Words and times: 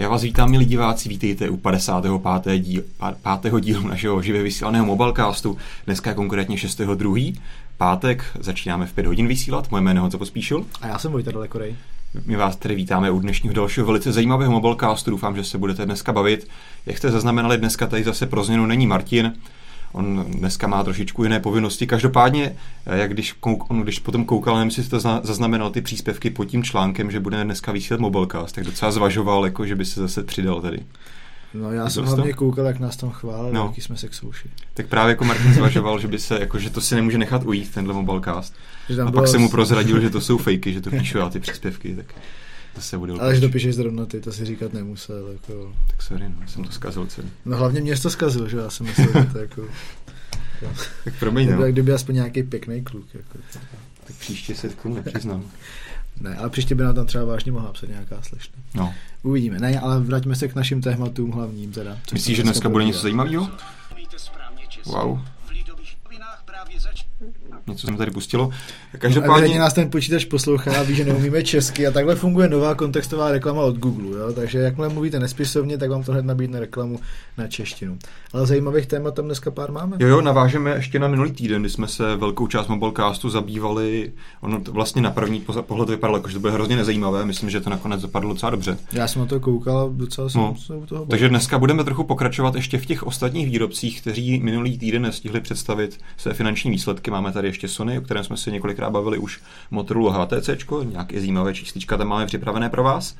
Já 0.00 0.08
vás 0.08 0.22
vítám, 0.22 0.50
milí 0.50 0.64
diváci, 0.64 1.08
vítejte 1.08 1.50
u 1.50 1.56
55. 1.56 2.58
Díl, 2.58 2.82
5. 3.40 3.60
dílu 3.60 3.88
našeho 3.88 4.22
živě 4.22 4.42
vysílaného 4.42 4.86
mobilecastu. 4.86 5.58
Dneska 5.86 6.10
je 6.10 6.16
konkrétně 6.16 6.56
6.2. 6.56 7.38
Pátek, 7.76 8.24
začínáme 8.40 8.86
v 8.86 8.92
5 8.92 9.06
hodin 9.06 9.26
vysílat. 9.26 9.70
Moje 9.70 9.80
jméno 9.80 10.00
Honza 10.00 10.18
Pospíšil. 10.18 10.66
A 10.80 10.86
já 10.86 10.98
jsem 10.98 11.12
Vojta 11.12 11.30
Dalekorej. 11.30 11.76
My 12.26 12.36
vás 12.36 12.56
tedy 12.56 12.74
vítáme 12.74 13.10
u 13.10 13.20
dnešního 13.20 13.54
dalšího 13.54 13.86
velice 13.86 14.12
zajímavého 14.12 14.52
mobilecastu. 14.52 15.10
Doufám, 15.10 15.36
že 15.36 15.44
se 15.44 15.58
budete 15.58 15.84
dneska 15.84 16.12
bavit. 16.12 16.48
Jak 16.86 16.98
jste 16.98 17.10
zaznamenali, 17.10 17.58
dneska 17.58 17.86
tady 17.86 18.04
zase 18.04 18.26
pro 18.26 18.44
změnu 18.44 18.66
není 18.66 18.86
Martin. 18.86 19.32
On 19.92 20.24
dneska 20.28 20.66
má 20.66 20.84
trošičku 20.84 21.22
jiné 21.22 21.40
povinnosti. 21.40 21.86
Každopádně, 21.86 22.56
eh, 22.86 22.98
jak 22.98 23.12
když, 23.12 23.34
on 23.68 23.80
když 23.80 23.98
potom 23.98 24.24
koukal, 24.24 24.56
nevím, 24.56 24.72
jestli 24.76 24.90
to 24.90 25.00
zaznamenal 25.00 25.70
ty 25.70 25.80
příspěvky 25.80 26.30
pod 26.30 26.44
tím 26.44 26.62
článkem, 26.62 27.10
že 27.10 27.20
bude 27.20 27.44
dneska 27.44 27.72
vysílat 27.72 28.00
mobilecast, 28.00 28.54
tak 28.54 28.64
docela 28.64 28.92
zvažoval, 28.92 29.44
jako, 29.44 29.66
že 29.66 29.76
by 29.76 29.84
se 29.84 30.00
zase 30.00 30.22
přidal 30.22 30.60
tady. 30.60 30.80
No 31.54 31.72
já 31.72 31.90
jsem 31.90 32.04
hlavně 32.04 32.32
koukal, 32.32 32.66
jak 32.66 32.78
nás 32.78 32.96
tam 32.96 33.10
chválili, 33.10 33.54
no. 33.54 33.66
jaký 33.66 33.80
jsme 33.80 33.96
sexouši. 33.96 34.48
Tak 34.74 34.86
právě 34.86 35.10
jako 35.10 35.24
Martin 35.24 35.54
zvažoval, 35.54 36.00
že 36.00 36.08
by 36.08 36.18
se, 36.18 36.40
jako, 36.40 36.58
že 36.58 36.70
to 36.70 36.80
si 36.80 36.94
nemůže 36.94 37.18
nechat 37.18 37.42
ujít, 37.44 37.74
tenhle 37.74 37.94
mobilecast. 37.94 38.54
A 39.06 39.12
pak 39.12 39.28
se 39.28 39.38
mu 39.38 39.48
prozradil, 39.48 40.00
že 40.00 40.10
to 40.10 40.20
jsou 40.20 40.38
fejky, 40.38 40.72
že 40.72 40.80
to 40.80 40.90
píšu 40.90 41.18
já 41.18 41.30
ty 41.30 41.40
příspěvky, 41.40 41.96
tak 41.96 42.14
to 42.74 42.80
se 42.80 42.98
bude 42.98 43.12
Ale 43.12 43.34
že 43.34 43.40
dopíšeš 43.40 43.74
zrovna 43.74 44.06
ty, 44.06 44.20
to 44.20 44.32
si 44.32 44.44
říkat 44.44 44.72
nemusel. 44.72 45.28
Jako... 45.32 45.74
Tak 45.86 46.02
sorry, 46.02 46.24
no, 46.28 46.48
jsem 46.48 46.64
to 46.64 46.72
zkazil 46.72 47.06
celý. 47.06 47.28
No 47.44 47.56
hlavně 47.56 47.80
mě 47.80 47.96
to 47.96 48.10
zkazil, 48.10 48.48
že 48.48 48.56
já 48.56 48.70
jsem 48.70 48.86
myslel, 48.86 49.06
že 49.06 49.32
to 49.32 49.38
jako... 49.38 49.62
tak 51.04 51.14
promiň, 51.18 51.50
no. 51.50 51.62
Kdyby 51.62 51.92
aspoň 51.92 52.14
nějaký 52.14 52.42
pěkný 52.42 52.82
kluk. 52.82 53.06
Jako, 53.14 53.38
tak 54.06 54.16
příště 54.16 54.54
se 54.54 54.68
k 54.68 54.82
tomu 54.82 54.94
nepřiznám. 54.94 55.44
Ne, 56.20 56.36
ale 56.36 56.50
příště 56.50 56.74
by 56.74 56.82
nám 56.82 56.94
tam 56.94 57.06
třeba 57.06 57.24
vážně 57.24 57.52
mohla 57.52 57.72
psat 57.72 57.88
nějaká 57.88 58.22
slečna. 58.22 58.58
No. 58.74 58.94
Uvidíme. 59.22 59.58
Ne, 59.58 59.80
ale 59.80 60.00
vraťme 60.00 60.36
se 60.36 60.48
k 60.48 60.54
našim 60.54 60.80
tématům 60.82 61.30
hlavním 61.30 61.72
teda. 61.72 61.98
Myslíš, 62.12 62.36
že 62.36 62.42
dneska 62.42 62.68
bude 62.68 62.84
něco 62.84 62.98
zajímavého? 62.98 63.50
Wow 64.86 65.20
něco 67.66 67.86
jsem 67.86 67.96
tady 67.96 68.10
pustilo. 68.10 68.50
Každopádně... 68.98 69.54
No, 69.54 69.60
nás 69.60 69.74
ten 69.74 69.90
počítač 69.90 70.24
poslouchá 70.24 70.80
a 70.80 70.82
ví, 70.82 70.94
že 70.94 71.04
neumíme 71.04 71.42
česky 71.42 71.86
a 71.86 71.90
takhle 71.90 72.14
funguje 72.16 72.48
nová 72.48 72.74
kontextová 72.74 73.30
reklama 73.30 73.62
od 73.62 73.78
Google. 73.78 74.18
Jo? 74.18 74.32
Takže 74.32 74.58
jakmile 74.58 74.88
mluvíte 74.88 75.20
nespisovně, 75.20 75.78
tak 75.78 75.90
vám 75.90 76.02
to 76.02 76.12
hned 76.12 76.24
nabídne 76.24 76.60
reklamu 76.60 77.00
na 77.38 77.46
češtinu. 77.46 77.98
Ale 78.32 78.46
zajímavých 78.46 78.86
témat 78.86 79.14
tam 79.14 79.24
dneska 79.24 79.50
pár 79.50 79.72
máme. 79.72 79.96
Jo, 80.00 80.08
jo, 80.08 80.20
navážeme 80.20 80.70
ještě 80.70 80.98
na 80.98 81.08
minulý 81.08 81.32
týden, 81.32 81.62
kdy 81.62 81.70
jsme 81.70 81.88
se 81.88 82.16
velkou 82.16 82.46
část 82.46 82.68
mobilecastu 82.68 83.30
zabývali. 83.30 84.12
Ono 84.40 84.60
to 84.60 84.72
vlastně 84.72 85.02
na 85.02 85.10
první 85.10 85.44
pohled 85.62 85.90
vypadalo, 85.90 86.18
jako, 86.18 86.28
že 86.28 86.34
to 86.34 86.40
bude 86.40 86.52
hrozně 86.52 86.76
nezajímavé. 86.76 87.24
Myslím, 87.24 87.50
že 87.50 87.60
to 87.60 87.70
nakonec 87.70 88.02
dopadlo 88.02 88.32
docela 88.32 88.50
dobře. 88.50 88.78
Já 88.92 89.08
jsem 89.08 89.22
na 89.22 89.26
to 89.26 89.40
koukal, 89.40 89.90
docela 89.90 90.28
jsem 90.28 90.40
no. 90.40 90.56
se 90.66 90.74
u 90.74 90.86
toho 90.86 91.06
Takže 91.06 91.28
dneska 91.28 91.58
budeme 91.58 91.84
trochu 91.84 92.04
pokračovat 92.04 92.54
ještě 92.54 92.78
v 92.78 92.86
těch 92.86 93.02
ostatních 93.02 93.46
výrobcích, 93.46 94.00
kteří 94.00 94.40
minulý 94.40 94.78
týden 94.78 95.02
nestihli 95.02 95.40
představit 95.40 95.98
své 96.16 96.34
finanční 96.34 96.70
výsledky. 96.70 97.10
Máme 97.10 97.32
tady 97.32 97.49
ještě 97.50 97.68
Sony, 97.68 97.98
o 97.98 98.00
kterém 98.00 98.24
jsme 98.24 98.36
se 98.36 98.50
několikrát 98.50 98.90
bavili 98.90 99.18
už 99.18 99.40
Motorola 99.70 100.24
HTC, 100.24 100.50
nějaké 100.84 101.20
zajímavé 101.20 101.54
číslička 101.54 101.96
tam 101.96 102.08
máme 102.08 102.26
připravené 102.26 102.68
pro 102.68 102.82
vás. 102.82 103.16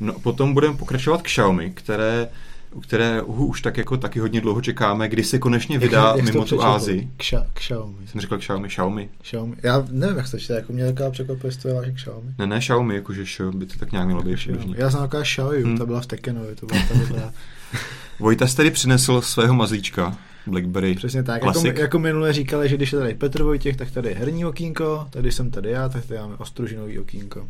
No, 0.00 0.12
potom 0.12 0.54
budeme 0.54 0.76
pokračovat 0.76 1.22
k 1.22 1.24
Xiaomi, 1.24 1.70
které 1.70 2.28
u 2.72 2.80
které 2.80 3.22
už 3.22 3.62
tak 3.62 3.76
jako 3.76 3.96
taky 3.96 4.20
hodně 4.20 4.40
dlouho 4.40 4.60
čekáme, 4.60 5.08
kdy 5.08 5.24
se 5.24 5.38
konečně 5.38 5.78
vydá 5.78 6.06
jak, 6.06 6.16
jak 6.16 6.24
mimo 6.24 6.44
tu 6.44 6.62
Ázii. 6.62 7.10
K, 7.16 7.22
ša, 7.22 7.46
k 7.52 7.58
Xiaomi. 7.58 8.06
Jsem 8.06 8.20
říkal 8.20 8.38
k 8.38 8.40
Xiaomi, 8.40 8.68
Xiaomi. 8.68 9.08
Xiaomi. 9.22 9.56
Já 9.62 9.84
nevím, 9.90 10.16
jak 10.16 10.26
se 10.26 10.32
to 10.32 10.38
čte, 10.38 10.54
jako 10.54 10.72
mě 10.72 10.86
taková 10.86 11.10
překvapuje, 11.10 11.50
že 11.50 11.58
to 11.58 11.68
je 11.68 11.92
k 11.92 11.94
Xiaomi. 11.94 12.34
Ne, 12.38 12.46
ne 12.46 12.58
Xiaomi, 12.58 12.94
jakože 12.94 13.26
šo, 13.26 13.52
by 13.52 13.66
to 13.66 13.78
tak 13.78 13.92
nějak 13.92 14.06
mělo 14.06 14.22
být 14.22 14.36
Xiaomi. 14.36 14.74
Já 14.78 14.90
znám 14.90 15.02
taková 15.02 15.22
Xiaomi, 15.22 15.62
hmm. 15.62 15.78
ta 15.78 15.86
byla 15.86 16.00
v 16.00 16.06
Tekenovi, 16.06 16.54
to 16.54 16.66
byla 16.66 16.80
ta 16.88 16.98
dobrá. 16.98 17.32
Vojtas 18.18 18.54
tedy 18.54 18.70
přinesl 18.70 19.20
svého 19.20 19.54
mazlíčka, 19.54 20.16
BlackBerry 20.46 20.94
Přesně 20.94 21.22
tak, 21.22 21.42
jako, 21.44 21.80
jako 21.80 21.98
minule 21.98 22.32
říkali, 22.32 22.68
že 22.68 22.76
když 22.76 22.92
je 22.92 22.98
tady 22.98 23.14
Petr 23.14 23.42
Vojtěch, 23.42 23.76
tak 23.76 23.90
tady 23.90 24.08
je 24.08 24.14
herní 24.14 24.44
okýnko, 24.44 25.06
tady 25.10 25.32
jsem 25.32 25.50
tady 25.50 25.70
já, 25.70 25.88
tak 25.88 26.06
tady 26.06 26.20
máme 26.20 26.36
ostružinový 26.36 26.98
okýnko. 26.98 27.48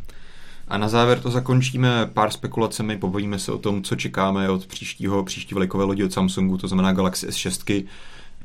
A 0.69 0.79
na 0.79 0.89
závěr 0.89 1.21
to 1.21 1.31
zakončíme 1.31 2.11
pár 2.13 2.31
spekulacemi, 2.31 2.99
pobavíme 2.99 3.39
se 3.39 3.53
o 3.53 3.59
tom, 3.59 3.83
co 3.83 3.97
čekáme 3.97 4.51
od 4.51 4.67
příštího, 4.67 5.25
příští 5.25 5.55
velikové 5.55 5.85
lodi 5.85 6.05
od 6.05 6.13
Samsungu, 6.13 6.59
to 6.59 6.69
znamená 6.69 6.93
Galaxy 6.93 7.29
S6, 7.29 7.85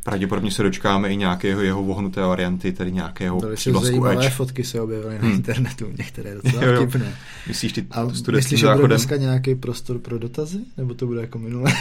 Pravděpodobně 0.06 0.52
se 0.52 0.64
dočkáme 0.64 1.10
i 1.10 1.16
nějakého 1.16 1.62
jeho 1.62 1.84
vohnuté 1.84 2.22
varianty, 2.22 2.74
tedy 2.74 2.92
nějakého 2.92 3.42
přívlasku 3.56 4.06
Edge. 4.06 4.30
fotky 4.30 4.64
se 4.64 4.82
objevily 4.82 5.16
na 5.16 5.22
hmm. 5.22 5.32
internetu, 5.32 5.86
některé 5.98 6.36
docela 6.44 6.64
jo, 6.64 6.72
jo. 6.72 6.82
vtipné. 6.82 7.14
Myslíš 7.48 7.74
ty 7.74 7.86
A 7.92 8.06
myslíš, 8.32 8.60
že 8.60 8.68
bude 8.68 8.88
dneska 8.88 9.16
nějaký 9.16 9.56
prostor 9.56 10.00
pro 10.00 10.20
dotazy? 10.20 10.60
Nebo 10.78 10.94
to 10.94 11.06
bude 11.06 11.22
jako 11.22 11.40
minule? 11.40 11.74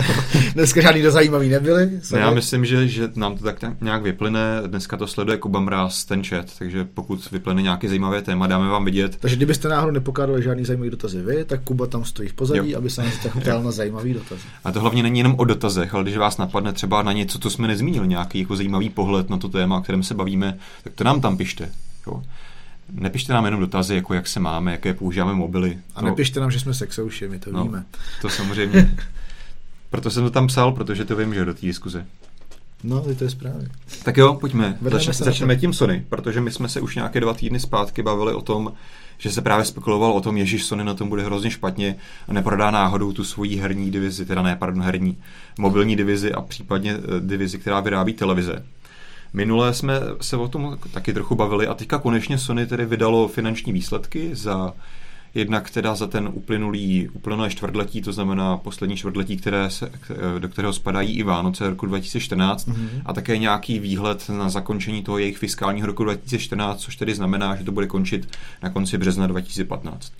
dneska 0.54 0.80
žádný 0.80 1.02
dozajímavý 1.02 1.48
nebyly? 1.48 1.90
Ne, 2.12 2.18
já 2.18 2.30
myslím, 2.30 2.64
že, 2.64 2.88
že 2.88 3.08
nám 3.16 3.36
to 3.36 3.44
tak 3.44 3.80
nějak 3.80 4.02
vyplyne. 4.02 4.62
Dneska 4.66 4.96
to 4.96 5.06
sleduje 5.06 5.38
Kuba 5.38 5.60
Mráz, 5.60 6.04
ten 6.04 6.24
chat, 6.24 6.46
takže 6.58 6.84
pokud 6.84 7.30
vyplyne 7.30 7.62
nějaké 7.62 7.88
zajímavé 7.88 8.22
téma, 8.22 8.46
dáme 8.46 8.68
vám 8.68 8.84
vidět. 8.84 9.16
Takže 9.16 9.36
kdybyste 9.36 9.68
náhodou 9.68 9.92
nepokádali 9.92 10.42
žádný 10.42 10.64
zajímavý 10.64 10.90
dotazy 10.90 11.22
vy, 11.22 11.44
tak 11.44 11.62
Kuba 11.64 11.86
tam 11.86 12.04
stojí 12.04 12.28
v 12.28 12.34
pozadí, 12.34 12.70
jo. 12.70 12.78
aby 12.78 12.90
se 12.90 13.02
nás 13.02 13.18
tak 13.22 13.36
ptal 13.36 13.62
na 13.62 13.70
zajímavý 13.70 14.14
dotazy. 14.14 14.42
A 14.64 14.72
to 14.72 14.80
hlavně 14.80 15.02
není 15.02 15.18
jenom 15.18 15.34
o 15.38 15.44
dotazech, 15.44 15.94
ale 15.94 16.02
když 16.02 16.16
vás 16.16 16.38
napadne 16.38 16.72
třeba 16.72 17.02
na 17.02 17.12
něco, 17.12 17.38
co 17.38 17.50
jsme 17.50 17.69
nezmínili, 17.70 18.08
nějaký 18.08 18.38
jako 18.38 18.56
zajímavý 18.56 18.90
pohled 18.90 19.30
na 19.30 19.36
to 19.36 19.48
téma, 19.48 19.78
o 19.78 19.80
kterém 19.80 20.02
se 20.02 20.14
bavíme, 20.14 20.58
tak 20.84 20.92
to 20.92 21.04
nám 21.04 21.20
tam 21.20 21.36
pište. 21.36 21.70
Jo. 22.06 22.22
Nepište 22.92 23.32
nám 23.32 23.44
jenom 23.44 23.60
dotazy, 23.60 23.94
jako 23.94 24.14
jak 24.14 24.28
se 24.28 24.40
máme, 24.40 24.72
jaké 24.72 24.94
používáme 24.94 25.34
mobily. 25.34 25.78
A 25.94 26.00
to... 26.00 26.06
nepište 26.06 26.40
nám, 26.40 26.50
že 26.50 26.60
jsme 26.60 26.74
sexouši, 26.74 27.28
my 27.28 27.38
to 27.38 27.52
no, 27.52 27.62
víme. 27.62 27.84
To 28.22 28.28
samozřejmě. 28.28 28.96
Proto 29.90 30.10
jsem 30.10 30.22
to 30.22 30.30
tam 30.30 30.46
psal, 30.46 30.72
protože 30.72 31.04
to 31.04 31.16
vím, 31.16 31.34
že 31.34 31.44
do 31.44 31.54
té 31.54 31.66
diskuze. 31.66 32.06
No, 32.84 33.00
to 33.00 33.24
je 33.24 33.30
správně. 33.30 33.68
Tak 34.02 34.16
jo, 34.16 34.34
pojďme. 34.34 34.78
Zač- 34.80 35.16
začneme 35.16 35.56
tím 35.56 35.72
Sony, 35.72 36.04
protože 36.08 36.40
my 36.40 36.50
jsme 36.50 36.68
se 36.68 36.80
už 36.80 36.96
nějaké 36.96 37.20
dva 37.20 37.34
týdny 37.34 37.60
zpátky 37.60 38.02
bavili 38.02 38.34
o 38.34 38.40
tom, 38.40 38.72
že 39.18 39.30
se 39.30 39.42
právě 39.42 39.64
spekulovalo 39.64 40.14
o 40.14 40.20
tom, 40.20 40.44
že 40.46 40.58
Sony 40.58 40.84
na 40.84 40.94
tom 40.94 41.08
bude 41.08 41.22
hrozně 41.22 41.50
špatně 41.50 41.96
a 42.28 42.32
neprodá 42.32 42.70
náhodou 42.70 43.12
tu 43.12 43.24
svoji 43.24 43.56
herní 43.56 43.90
divizi, 43.90 44.26
teda 44.26 44.42
ne, 44.42 44.56
pardon, 44.56 44.82
herní, 44.82 45.18
mobilní 45.58 45.96
divizi 45.96 46.32
a 46.32 46.40
případně 46.40 46.92
eh, 46.92 47.20
divizi, 47.20 47.58
která 47.58 47.80
vyrábí 47.80 48.12
televize. 48.12 48.64
Minule 49.32 49.74
jsme 49.74 50.00
se 50.20 50.36
o 50.36 50.48
tom 50.48 50.78
taky 50.92 51.12
trochu 51.12 51.34
bavili 51.34 51.66
a 51.66 51.74
teďka 51.74 51.98
konečně 51.98 52.38
Sony 52.38 52.66
tedy 52.66 52.86
vydalo 52.86 53.28
finanční 53.28 53.72
výsledky 53.72 54.30
za 54.34 54.72
Jednak 55.34 55.70
teda 55.70 55.94
za 55.94 56.06
ten 56.06 56.30
uplynulý, 56.32 57.08
uplynulé 57.08 57.50
čtvrtletí, 57.50 58.02
to 58.02 58.12
znamená 58.12 58.56
poslední 58.56 58.96
čtvrtletí, 58.96 59.36
které 59.36 59.70
se, 59.70 59.92
do 60.38 60.48
kterého 60.48 60.72
spadají 60.72 61.18
i 61.18 61.22
Vánoce 61.22 61.70
roku 61.70 61.86
2014 61.86 62.68
mm-hmm. 62.68 63.02
a 63.04 63.12
také 63.12 63.38
nějaký 63.38 63.78
výhled 63.78 64.28
na 64.28 64.50
zakončení 64.50 65.02
toho 65.02 65.18
jejich 65.18 65.38
fiskálního 65.38 65.86
roku 65.86 66.04
2014, 66.04 66.80
což 66.80 66.96
tedy 66.96 67.14
znamená, 67.14 67.56
že 67.56 67.64
to 67.64 67.72
bude 67.72 67.86
končit 67.86 68.28
na 68.62 68.70
konci 68.70 68.98
března 68.98 69.26
2015. 69.26 70.12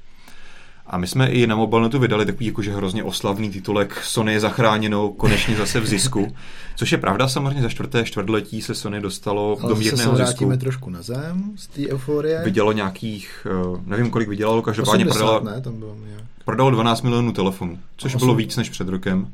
A 0.91 0.99
my 0.99 1.07
jsme 1.07 1.27
i 1.27 1.47
na 1.47 1.57
mobilnetu 1.57 1.99
vydali 1.99 2.27
takový 2.27 2.47
jakože 2.47 2.73
hrozně 2.73 3.05
oslavný 3.05 3.51
titulek 3.51 4.01
Sony 4.05 4.33
je 4.33 4.41
zachráněno, 4.41 5.09
konečně 5.09 5.57
zase 5.57 5.81
v 5.81 5.87
zisku. 5.87 6.35
Což 6.77 6.93
je 6.93 6.99
pravda, 6.99 7.29
samozřejmě 7.29 7.63
za 7.63 7.69
čtvrté 7.69 8.05
čtvrtletí 8.05 8.63
se 8.63 8.75
Sony 8.75 9.01
dostalo 9.01 9.57
Ale 9.61 9.69
do 9.69 9.77
mírného 9.77 10.17
zisku. 10.17 10.25
vrátíme 10.25 10.57
trošku 10.57 10.91
na 10.91 11.03
zem 11.03 11.53
z 11.57 11.67
té 11.67 11.89
euforie. 11.89 12.41
Vydělalo 12.45 12.73
nějakých, 12.73 13.47
eh, 13.51 13.81
nevím 13.87 14.11
kolik 14.11 14.29
vydělalo, 14.29 14.63
každopádně 14.63 15.05
prodalo, 15.05 15.41
ne, 15.45 15.61
tam 15.61 15.79
bylo, 15.79 15.97
prodalo 16.45 16.71
12 16.71 17.03
milionů 17.03 17.33
telefonů, 17.33 17.79
což 17.97 18.15
8. 18.15 18.19
bylo 18.27 18.35
víc 18.35 18.57
než 18.57 18.71
před 18.71 18.89
rokem. 18.89 19.29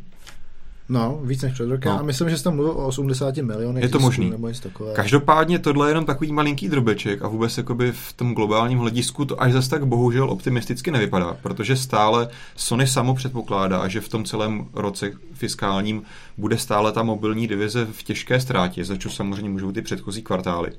No, 0.88 1.20
víc 1.22 1.42
než 1.42 1.52
před 1.52 1.68
rokem. 1.68 1.92
No. 1.92 1.98
A 1.98 2.02
myslím, 2.02 2.30
že 2.30 2.38
jsi 2.38 2.44
tam 2.44 2.54
mluvil 2.54 2.72
o 2.72 2.86
80 2.86 3.36
milionech. 3.36 3.82
Je 3.82 3.88
to 3.88 3.98
možný. 3.98 4.30
Nebo 4.30 4.48
něco 4.48 4.62
takové. 4.62 4.92
Každopádně 4.94 5.58
tohle 5.58 5.86
je 5.86 5.90
jenom 5.90 6.04
takový 6.04 6.32
malinký 6.32 6.68
drobeček 6.68 7.22
a 7.22 7.28
vůbec 7.28 7.58
jakoby 7.58 7.92
v 7.92 8.12
tom 8.12 8.34
globálním 8.34 8.78
hledisku 8.78 9.24
to 9.24 9.42
až 9.42 9.52
zase 9.52 9.70
tak 9.70 9.86
bohužel 9.86 10.30
optimisticky 10.30 10.90
nevypadá, 10.90 11.36
protože 11.42 11.76
stále 11.76 12.28
Sony 12.56 12.86
samo 12.86 13.14
předpokládá, 13.14 13.88
že 13.88 14.00
v 14.00 14.08
tom 14.08 14.24
celém 14.24 14.66
roce 14.74 15.12
fiskálním 15.32 16.02
bude 16.36 16.58
stále 16.58 16.92
ta 16.92 17.02
mobilní 17.02 17.48
divize 17.48 17.86
v 17.92 18.02
těžké 18.02 18.40
ztrátě, 18.40 18.84
za 18.84 18.96
čo 18.96 19.10
samozřejmě 19.10 19.50
můžou 19.50 19.72
ty 19.72 19.82
předchozí 19.82 20.22
kvartály. 20.22 20.72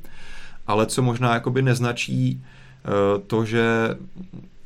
Ale 0.68 0.86
co 0.86 1.02
možná 1.02 1.34
jakoby 1.34 1.62
neznačí 1.62 2.42
uh, 2.42 3.22
to, 3.28 3.46
že 3.46 3.66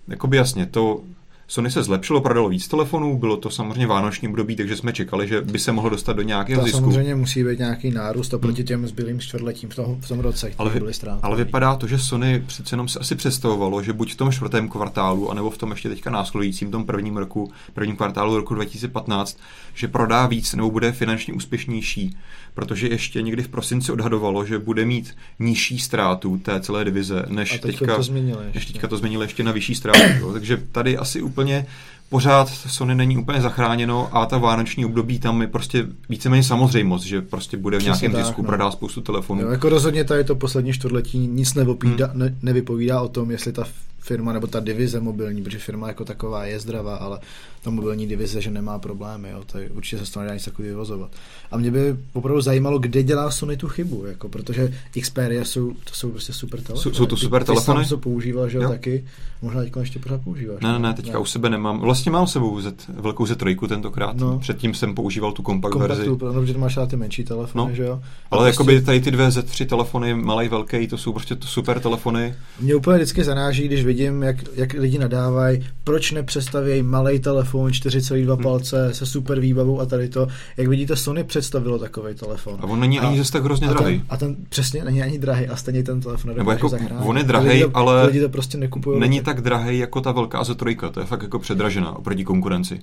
jakoby 0.07 0.37
jasně, 0.37 0.65
to 0.65 1.01
Sony 1.51 1.71
se 1.71 1.83
zlepšilo, 1.83 2.21
prodalo 2.21 2.49
víc 2.49 2.67
telefonů, 2.67 3.17
bylo 3.17 3.37
to 3.37 3.49
samozřejmě 3.49 3.87
vánoční 3.87 4.27
období, 4.27 4.55
takže 4.55 4.75
jsme 4.75 4.93
čekali, 4.93 5.27
že 5.27 5.41
by 5.41 5.59
se 5.59 5.71
mohlo 5.71 5.89
dostat 5.89 6.13
do 6.13 6.21
nějakého 6.21 6.61
to 6.61 6.65
zisku. 6.65 6.79
samozřejmě 6.79 7.15
musí 7.15 7.43
být 7.43 7.59
nějaký 7.59 7.91
nárůst 7.91 8.33
oproti 8.33 8.63
těm 8.63 8.87
zbylým 8.87 9.19
čtvrtletím 9.19 9.69
v 9.69 9.75
tom, 9.75 10.01
v 10.01 10.07
tom 10.07 10.19
roce, 10.19 10.51
ale, 10.57 10.69
byly 10.69 10.93
ale 11.21 11.37
vypadá 11.37 11.75
to, 11.75 11.87
že 11.87 11.99
Sony 11.99 12.43
přece 12.47 12.73
jenom 12.73 12.87
se 12.87 12.99
asi 12.99 13.15
představovalo, 13.15 13.83
že 13.83 13.93
buď 13.93 14.13
v 14.13 14.17
tom 14.17 14.31
čtvrtém 14.31 14.69
kvartálu, 14.69 15.31
anebo 15.31 15.49
v 15.49 15.57
tom 15.57 15.71
ještě 15.71 15.89
teďka 15.89 16.09
následujícím 16.09 16.71
tom 16.71 16.85
prvním 16.85 17.17
roku, 17.17 17.51
prvním 17.73 17.95
kvartálu 17.95 18.37
roku 18.37 18.55
2015, 18.55 19.37
že 19.73 19.87
prodá 19.87 20.27
víc 20.27 20.55
nebo 20.55 20.71
bude 20.71 20.91
finančně 20.91 21.33
úspěšnější, 21.33 22.17
protože 22.53 22.87
ještě 22.87 23.21
někdy 23.21 23.43
v 23.43 23.47
prosinci 23.47 23.91
odhadovalo, 23.91 24.45
že 24.45 24.59
bude 24.59 24.85
mít 24.85 25.15
nižší 25.39 25.79
ztrátu 25.79 26.37
té 26.37 26.61
celé 26.61 26.85
divize, 26.85 27.25
než 27.27 27.59
teďka, 27.59 27.95
to 27.95 28.03
změnili 28.03 28.45
než 28.53 28.65
teďka 28.65 28.87
to 28.87 28.97
změnili 28.97 29.25
ještě 29.25 29.43
na 29.43 29.51
vyšší 29.51 29.75
ztrátu. 29.75 30.33
takže 30.33 30.57
tady 30.71 30.97
asi 30.97 31.21
úplně 31.21 31.40
úplně 31.41 31.65
pořád 32.09 32.47
Sony 32.47 32.95
není 32.95 33.17
úplně 33.17 33.41
zachráněno 33.41 34.09
a 34.17 34.25
ta 34.25 34.37
vánoční 34.37 34.85
období 34.85 35.19
tam 35.19 35.41
je 35.41 35.47
prostě 35.47 35.87
víceméně 36.09 36.43
samozřejmost, 36.43 37.05
že 37.05 37.21
prostě 37.21 37.57
bude 37.57 37.79
v 37.79 37.83
nějakém 37.83 38.15
zisku, 38.15 38.41
no. 38.41 38.47
prodá 38.47 38.71
spoustu 38.71 39.01
telefonů. 39.01 39.41
Jo, 39.41 39.49
jako 39.49 39.69
rozhodně 39.69 40.03
tady 40.03 40.23
to 40.23 40.35
poslední 40.35 40.73
čtvrtletí 40.73 41.27
nic 41.27 41.53
nevypovídá, 41.53 42.07
hmm. 42.07 42.19
ne, 42.19 42.35
nevypovídá 42.41 43.01
o 43.01 43.07
tom, 43.07 43.31
jestli 43.31 43.51
ta 43.51 43.63
firma 43.99 44.33
nebo 44.33 44.47
ta 44.47 44.59
divize 44.59 44.99
mobilní, 44.99 45.43
protože 45.43 45.59
firma 45.59 45.87
jako 45.87 46.05
taková 46.05 46.45
je 46.45 46.59
zdravá, 46.59 46.95
ale 46.95 47.19
ta 47.63 47.69
mobilní 47.69 48.07
divize, 48.07 48.41
že 48.41 48.51
nemá 48.51 48.79
problémy, 48.79 49.29
jo, 49.29 49.43
tak 49.45 49.63
určitě 49.73 49.97
se 49.97 50.05
z 50.05 50.09
toho 50.09 50.23
nedá 50.23 50.33
nic 50.33 50.45
takový 50.45 50.67
vyvozovat. 50.67 51.11
A 51.51 51.57
mě 51.57 51.71
by 51.71 51.95
opravdu 52.13 52.41
zajímalo, 52.41 52.79
kde 52.79 53.03
dělá 53.03 53.31
Sony 53.31 53.57
tu 53.57 53.67
chybu, 53.67 54.05
jako, 54.05 54.29
protože 54.29 54.73
Xperia 55.01 55.45
jsou, 55.45 55.71
to 55.71 55.93
jsou 55.93 56.11
prostě 56.11 56.33
super 56.33 56.61
telefony. 56.61 56.83
Jsou, 56.83 56.97
jsou 56.97 57.05
to 57.05 57.17
super 57.17 57.41
ty, 57.41 57.45
telefony? 57.45 57.83
Ty 57.83 57.89
to 57.89 57.97
používal, 57.97 58.49
že 58.49 58.57
jo, 58.57 58.69
taky. 58.69 59.05
Možná 59.41 59.61
teďka 59.61 59.79
ještě 59.79 59.99
pořád 59.99 60.21
používáš. 60.21 60.61
Ne, 60.61 60.71
ne, 60.71 60.79
ne, 60.79 60.93
teďka 60.93 61.13
ne. 61.13 61.19
u 61.19 61.25
sebe 61.25 61.49
nemám. 61.49 61.79
Vlastně 61.79 62.11
mám 62.11 62.27
sebou 62.27 62.61
Z, 62.61 62.73
velkou 62.87 63.25
Z3 63.25 63.67
tentokrát. 63.67 64.17
No. 64.17 64.39
Předtím 64.39 64.73
jsem 64.73 64.95
používal 64.95 65.31
tu 65.31 65.43
kompakt 65.43 65.75
verzi. 65.75 66.07
No, 66.07 66.17
protože 66.17 66.57
máš 66.57 66.77
ty 66.87 66.95
menší 66.95 67.23
telefony, 67.23 67.69
no. 67.69 67.75
že 67.75 67.83
jo. 67.83 67.93
A 67.93 68.35
Ale 68.35 68.47
prostě... 68.47 68.47
jakoby 68.47 68.81
tady 68.81 69.01
ty 69.01 69.11
dvě 69.11 69.27
Z3 69.27 69.65
telefony, 69.65 70.13
malý, 70.13 70.49
velký, 70.49 70.87
to 70.87 70.97
jsou 70.97 71.13
prostě 71.13 71.35
to 71.35 71.47
super 71.47 71.79
telefony. 71.79 72.35
Mě 72.59 72.75
úplně 72.75 72.97
vždycky 72.97 73.23
zanáží, 73.23 73.65
když 73.67 73.85
vidím, 73.85 74.23
jak, 74.23 74.35
jak 74.55 74.73
lidi 74.73 74.97
nadávají, 74.97 75.67
proč 75.83 76.11
nepřestavějí 76.11 76.83
malý 76.83 77.19
telefon 77.19 77.50
4,2 77.57 78.33
hmm. 78.33 78.43
palce 78.43 78.93
se 78.93 79.05
super 79.05 79.39
výbavou 79.39 79.79
a 79.79 79.85
tady 79.85 80.09
to. 80.09 80.27
Jak 80.57 80.67
vidíte, 80.67 80.95
Sony 80.95 81.23
představilo 81.23 81.79
takový 81.79 82.15
telefon. 82.15 82.57
A 82.59 82.63
on 82.63 82.79
není 82.79 82.99
a, 82.99 83.07
ani 83.07 83.17
zase 83.17 83.31
tak 83.31 83.43
hrozně 83.43 83.67
drahý. 83.67 84.03
A 84.09 84.17
ten 84.17 84.35
přesně 84.49 84.83
není 84.83 85.03
ani 85.03 85.19
drahý 85.19 85.47
a 85.47 85.55
stejně 85.55 85.83
ten 85.83 86.01
telefon 86.01 86.35
Nebo 86.35 86.51
jako 86.51 86.69
zachránit. 86.69 87.05
On 87.05 87.17
je 87.17 87.23
drahý, 87.23 87.63
ale 87.73 88.05
lidi 88.05 88.19
to 88.21 88.29
prostě 88.29 88.57
nekupují. 88.57 88.99
Není 88.99 89.21
tak 89.21 89.41
drahý 89.41 89.77
jako 89.77 90.01
ta 90.01 90.11
velká 90.11 90.41
Z3, 90.41 90.91
to 90.91 90.99
je 90.99 91.05
fakt 91.05 91.23
jako 91.23 91.39
předražená 91.39 91.95
oproti 91.97 92.23
konkurenci. 92.23 92.79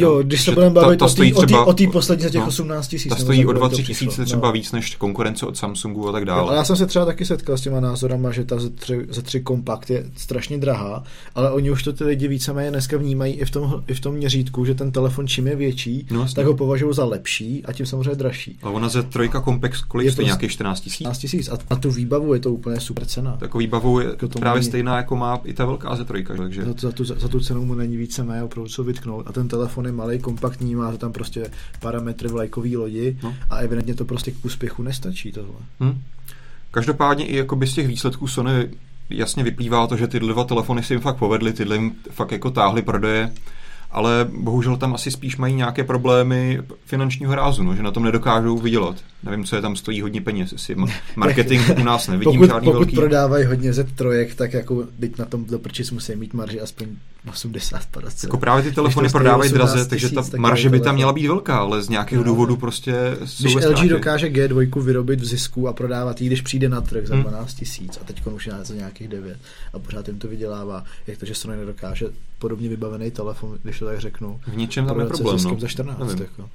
Jo, 0.00 0.22
když 0.22 0.42
se 0.42 0.52
budeme 0.52 0.74
bavit 0.74 0.98
ta, 0.98 1.06
ta 1.50 1.64
o 1.64 1.72
té 1.72 1.86
poslední 1.86 2.22
za 2.22 2.30
těch 2.30 2.40
no, 2.40 2.46
18 2.46 2.88
tisíc. 2.88 3.12
Ta 3.12 3.16
stojí 3.16 3.46
o 3.46 3.52
20 3.52 3.82
tisíc 3.82 4.20
třeba 4.24 4.46
no. 4.46 4.52
víc 4.52 4.72
než 4.72 4.96
konkurence 4.96 5.46
od 5.46 5.56
Samsungu 5.56 6.08
a 6.08 6.12
tak 6.12 6.24
dále. 6.24 6.40
ale 6.40 6.56
já 6.56 6.64
jsem 6.64 6.76
se 6.76 6.86
třeba 6.86 7.04
taky 7.04 7.24
setkal 7.24 7.58
s 7.58 7.60
těma 7.60 7.80
názorama, 7.80 8.30
že 8.30 8.44
ta 8.44 8.56
Z3, 8.56 9.06
Z3 9.06 9.42
Compact 9.48 9.90
je 9.90 10.04
strašně 10.16 10.58
drahá, 10.58 11.04
ale 11.34 11.50
oni 11.52 11.70
už 11.70 11.82
to 11.82 11.92
ty 11.92 12.04
lidi 12.04 12.28
víceméně 12.28 12.70
dneska 12.70 12.96
vnímají 12.96 13.34
i 13.34 13.44
v 13.44 13.50
tom, 13.50 13.82
i 13.88 13.94
v 13.94 14.00
tom 14.00 14.14
měřítku, 14.14 14.64
že 14.64 14.74
ten 14.74 14.92
telefon 14.92 15.28
čím 15.28 15.46
je 15.46 15.56
větší, 15.56 16.06
no, 16.10 16.26
tak 16.34 16.46
ho 16.46 16.54
považují 16.54 16.94
za 16.94 17.04
lepší 17.04 17.64
a 17.64 17.72
tím 17.72 17.86
samozřejmě 17.86 18.14
dražší. 18.14 18.58
A 18.62 18.70
ona 18.70 18.88
Z3 18.88 19.44
Compact 19.44 19.80
kolik 19.80 20.04
je 20.04 20.12
stojí 20.12 20.26
nějakých 20.26 20.50
14 20.52 20.80
tisíc? 20.80 20.96
14 20.96 21.18
tisíc 21.18 21.48
a 21.48 21.58
na 21.70 21.76
tu 21.76 21.90
výbavu 21.90 22.34
je 22.34 22.40
to 22.40 22.52
úplně 22.52 22.80
super 22.80 23.04
cena. 23.04 23.36
Takovou 23.36 23.58
výbavu 23.58 24.00
je 24.00 24.06
jako 24.06 24.28
právě 24.28 24.60
není... 24.60 24.68
stejná, 24.68 24.96
jako 24.96 25.16
má 25.16 25.40
i 25.44 25.52
ta 25.52 25.64
velká 25.64 25.96
Z3. 25.96 26.36
Takže... 26.36 26.64
Za, 26.64 26.74
za, 26.78 26.92
tu, 26.92 27.04
za, 27.04 27.28
tu 27.28 27.40
cenu 27.40 27.64
mu 27.64 27.74
není 27.74 27.96
víceméně 27.96 28.42
opravdu 28.42 28.68
co 28.68 28.84
vytknout 28.84 29.26
a 29.26 29.32
ten 29.32 29.48
telefon 29.48 29.81
je 29.86 29.92
malý, 29.92 30.18
kompaktní 30.18 30.52
kompaktní, 30.52 30.74
má 30.74 30.90
to 30.90 30.98
tam 30.98 31.12
prostě 31.12 31.50
parametry 31.80 32.28
vlajkový 32.28 32.76
lodi 32.76 33.16
no. 33.22 33.34
a 33.50 33.56
evidentně 33.56 33.94
to 33.94 34.04
prostě 34.04 34.30
k 34.30 34.44
úspěchu 34.44 34.82
nestačí 34.82 35.32
tohle. 35.32 35.60
Hmm. 35.80 36.02
Každopádně 36.70 37.26
i 37.26 37.36
jakoby 37.36 37.66
z 37.66 37.74
těch 37.74 37.88
výsledků 37.88 38.28
Sony 38.28 38.68
jasně 39.10 39.44
vyplývá 39.44 39.86
to, 39.86 39.96
že 39.96 40.08
ty 40.08 40.20
dva 40.20 40.44
telefony 40.44 40.82
si 40.82 40.94
jim 40.94 41.00
fakt 41.00 41.16
povedly, 41.16 41.52
tyhle 41.52 41.76
jim 41.76 41.92
fakt 42.10 42.32
jako 42.32 42.50
táhly 42.50 42.82
prodeje 42.82 43.32
ale 43.92 44.28
bohužel 44.38 44.76
tam 44.76 44.94
asi 44.94 45.10
spíš 45.10 45.36
mají 45.36 45.54
nějaké 45.54 45.84
problémy 45.84 46.62
finančního 46.84 47.34
rázu, 47.34 47.62
no, 47.62 47.76
že 47.76 47.82
na 47.82 47.90
tom 47.90 48.02
nedokážou 48.02 48.58
vydělat. 48.58 48.96
Nevím, 49.24 49.44
co 49.44 49.56
je 49.56 49.62
tam 49.62 49.76
stojí 49.76 50.00
hodně 50.00 50.20
peněz, 50.20 50.52
jestli 50.52 50.76
marketing 51.16 51.62
u 51.80 51.84
nás 51.84 52.08
nevidím 52.08 52.32
pokud, 52.32 52.46
žádný 52.46 52.64
pokud 52.64 52.78
velký. 52.78 52.96
prodávají 52.96 53.44
hodně 53.44 53.72
z 53.72 53.86
trojek, 53.94 54.34
tak 54.34 54.52
jako 54.52 54.86
teď 55.00 55.18
na 55.18 55.24
tom 55.24 55.44
do 55.44 55.60
musí 55.92 56.16
mít 56.16 56.34
marži 56.34 56.60
aspoň 56.60 56.86
80 57.28 57.86
50. 57.86 58.26
Jako 58.26 58.38
právě 58.38 58.64
ty 58.64 58.72
telefony 58.72 59.08
prodávají 59.08 59.52
draze, 59.52 59.88
takže 59.88 60.10
ta 60.10 60.22
marže 60.36 60.68
by 60.70 60.80
tam 60.80 60.94
měla 60.94 61.12
být 61.12 61.26
velká, 61.26 61.58
ale 61.58 61.82
z 61.82 61.88
nějakého 61.88 62.22
no, 62.24 62.30
důvodu 62.30 62.56
prostě 62.56 62.94
jsou 63.24 63.42
Když 63.44 63.54
LG 63.54 63.88
dokáže 63.88 64.26
G2 64.26 64.82
vyrobit 64.82 65.20
v 65.20 65.24
zisku 65.24 65.68
a 65.68 65.72
prodávat 65.72 66.20
ji, 66.20 66.26
když 66.26 66.40
přijde 66.40 66.68
na 66.68 66.80
trh 66.80 67.06
za 67.06 67.16
12 67.16 67.34
hmm. 67.34 67.56
tisíc 67.58 67.98
a 68.02 68.04
teď 68.04 68.26
už 68.26 68.46
je 68.46 68.52
za 68.62 68.74
nějakých 68.74 69.08
9 69.08 69.38
a 69.72 69.78
pořád 69.78 70.08
jim 70.08 70.18
to 70.18 70.28
vydělává, 70.28 70.84
jak 71.06 71.18
to, 71.18 71.26
že 71.26 71.34
Sony 71.34 71.56
nedokáže 71.56 72.06
podobně 72.38 72.68
vybavený 72.68 73.10
telefon, 73.10 73.58
když 73.62 73.78
to 73.78 73.84
tak 73.84 74.00
řeknu. 74.00 74.40
V 74.46 74.56
ničem 74.56 74.86
tam 74.86 75.00
je 75.00 75.06
problém. 75.06 75.38
No. 75.44 75.60
za 75.60 75.68
14. 75.68 76.20
Jako. 76.20 76.48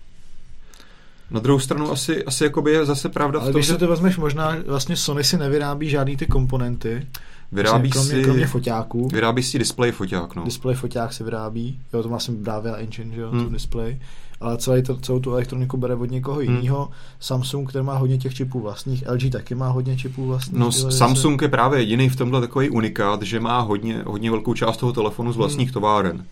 Na 1.31 1.39
druhou 1.39 1.59
stranu 1.59 1.91
asi, 1.91 2.25
asi 2.25 2.43
jakoby 2.43 2.71
je 2.71 2.85
zase 2.85 3.09
pravda 3.09 3.39
Ale 3.39 3.49
v 3.49 3.51
tom, 3.51 3.59
když 3.59 3.67
že... 3.67 3.77
to 3.77 3.87
vezmeš, 3.87 4.17
možná 4.17 4.55
vlastně 4.65 4.95
Sony 4.95 5.23
si 5.23 5.37
nevyrábí 5.37 5.89
žádný 5.89 6.17
ty 6.17 6.25
komponenty, 6.25 7.07
Vyrábí 7.51 7.89
kromě, 7.89 8.09
si, 8.09 8.23
kromě 8.23 8.47
foťáků. 8.47 9.07
Vyrábí 9.07 9.43
si 9.43 9.59
display 9.59 9.91
foťák, 9.91 10.35
no. 10.35 10.43
Display 10.43 10.75
foťák 10.75 11.13
se 11.13 11.23
vyrábí, 11.23 11.79
jo, 11.93 12.03
to 12.03 12.09
má 12.09 12.19
jsem 12.19 12.35
Bravia 12.35 12.75
Engine, 12.75 13.15
že 13.15 13.21
jo, 13.21 13.29
hmm. 13.31 13.53
display. 13.53 13.99
Ale 14.41 14.57
celý 14.57 14.83
to, 14.83 14.97
celou 14.97 15.19
tu 15.19 15.31
elektroniku 15.31 15.77
bere 15.77 15.95
od 15.95 16.11
někoho 16.11 16.39
hmm. 16.39 16.55
jiného. 16.55 16.89
Samsung, 17.19 17.69
který 17.69 17.85
má 17.85 17.97
hodně 17.97 18.17
těch 18.17 18.33
čipů 18.33 18.59
vlastních, 18.59 19.03
LG 19.09 19.31
taky 19.31 19.55
má 19.55 19.69
hodně 19.69 19.97
čipů 19.97 20.25
vlastních. 20.25 20.59
No, 20.59 20.71
Samsung 20.71 21.41
je 21.41 21.47
právě 21.47 21.79
jediný 21.79 22.09
v 22.09 22.15
tomhle 22.15 22.41
takový 22.41 22.69
unikát, 22.69 23.21
že 23.21 23.39
má 23.39 23.59
hodně, 23.59 24.03
hodně 24.05 24.31
velkou 24.31 24.53
část 24.53 24.77
toho 24.77 24.93
telefonu 24.93 25.31
z 25.31 25.37
vlastních 25.37 25.67
hmm. 25.67 25.73
továren 25.73 26.25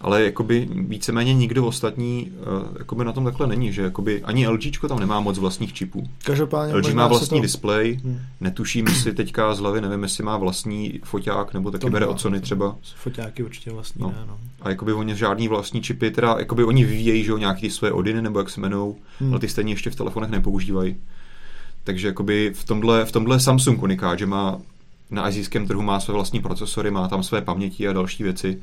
ale 0.00 0.24
jakoby 0.24 0.68
víceméně 0.70 1.34
nikdo 1.34 1.66
ostatní 1.66 2.30
uh, 2.30 2.76
jakoby 2.78 3.04
na 3.04 3.12
tom 3.12 3.24
takhle 3.24 3.46
není, 3.46 3.72
že 3.72 3.82
jakoby 3.82 4.22
ani 4.22 4.48
LG 4.48 4.88
tam 4.88 4.98
nemá 4.98 5.20
moc 5.20 5.38
vlastních 5.38 5.72
čipů. 5.72 6.08
Každopádně 6.24 6.74
LG 6.74 6.94
má 6.94 7.06
vlastní 7.06 7.38
to... 7.38 7.42
displej, 7.42 8.00
hmm. 8.04 8.20
netuším 8.40 8.86
si 8.86 9.12
teďka 9.12 9.54
z 9.54 9.58
hlavy, 9.58 9.80
nevím, 9.80 10.02
jestli 10.02 10.24
má 10.24 10.36
vlastní 10.36 11.00
foťák, 11.04 11.54
nebo 11.54 11.70
taky 11.70 11.80
to 11.80 11.90
bere 11.90 12.06
od 12.06 12.20
Sony 12.20 12.40
třeba. 12.40 12.76
Foťáky 12.96 13.42
určitě 13.42 13.70
vlastní, 13.70 14.02
no. 14.02 14.08
ne, 14.08 14.24
no. 14.26 14.38
A 14.60 14.68
jakoby 14.68 14.92
oni 14.92 15.16
žádný 15.16 15.48
vlastní 15.48 15.82
čipy, 15.82 16.10
teda 16.10 16.36
jakoby 16.38 16.64
oni 16.64 16.84
vyvíjejí, 16.84 17.24
že 17.24 17.30
jo, 17.30 17.38
nějaký 17.38 17.70
své 17.70 17.92
Odiny, 17.92 18.22
nebo 18.22 18.38
jak 18.38 18.50
se 18.50 18.60
jmenou, 18.60 18.96
hmm. 19.20 19.30
ale 19.30 19.40
ty 19.40 19.48
stejně 19.48 19.72
ještě 19.72 19.90
v 19.90 19.96
telefonech 19.96 20.30
nepoužívají. 20.30 20.96
Takže 21.84 22.06
jakoby 22.06 22.52
v 22.54 22.64
tomhle, 22.64 23.04
v 23.04 23.12
tomhle 23.12 23.40
Samsung 23.40 23.82
unikát, 23.82 24.18
že 24.18 24.26
má 24.26 24.58
na 25.10 25.22
azijském 25.22 25.66
trhu 25.66 25.82
má 25.82 26.00
své 26.00 26.14
vlastní 26.14 26.40
procesory, 26.40 26.90
má 26.90 27.08
tam 27.08 27.22
své 27.22 27.42
paměti 27.42 27.88
a 27.88 27.92
další 27.92 28.22
věci 28.22 28.60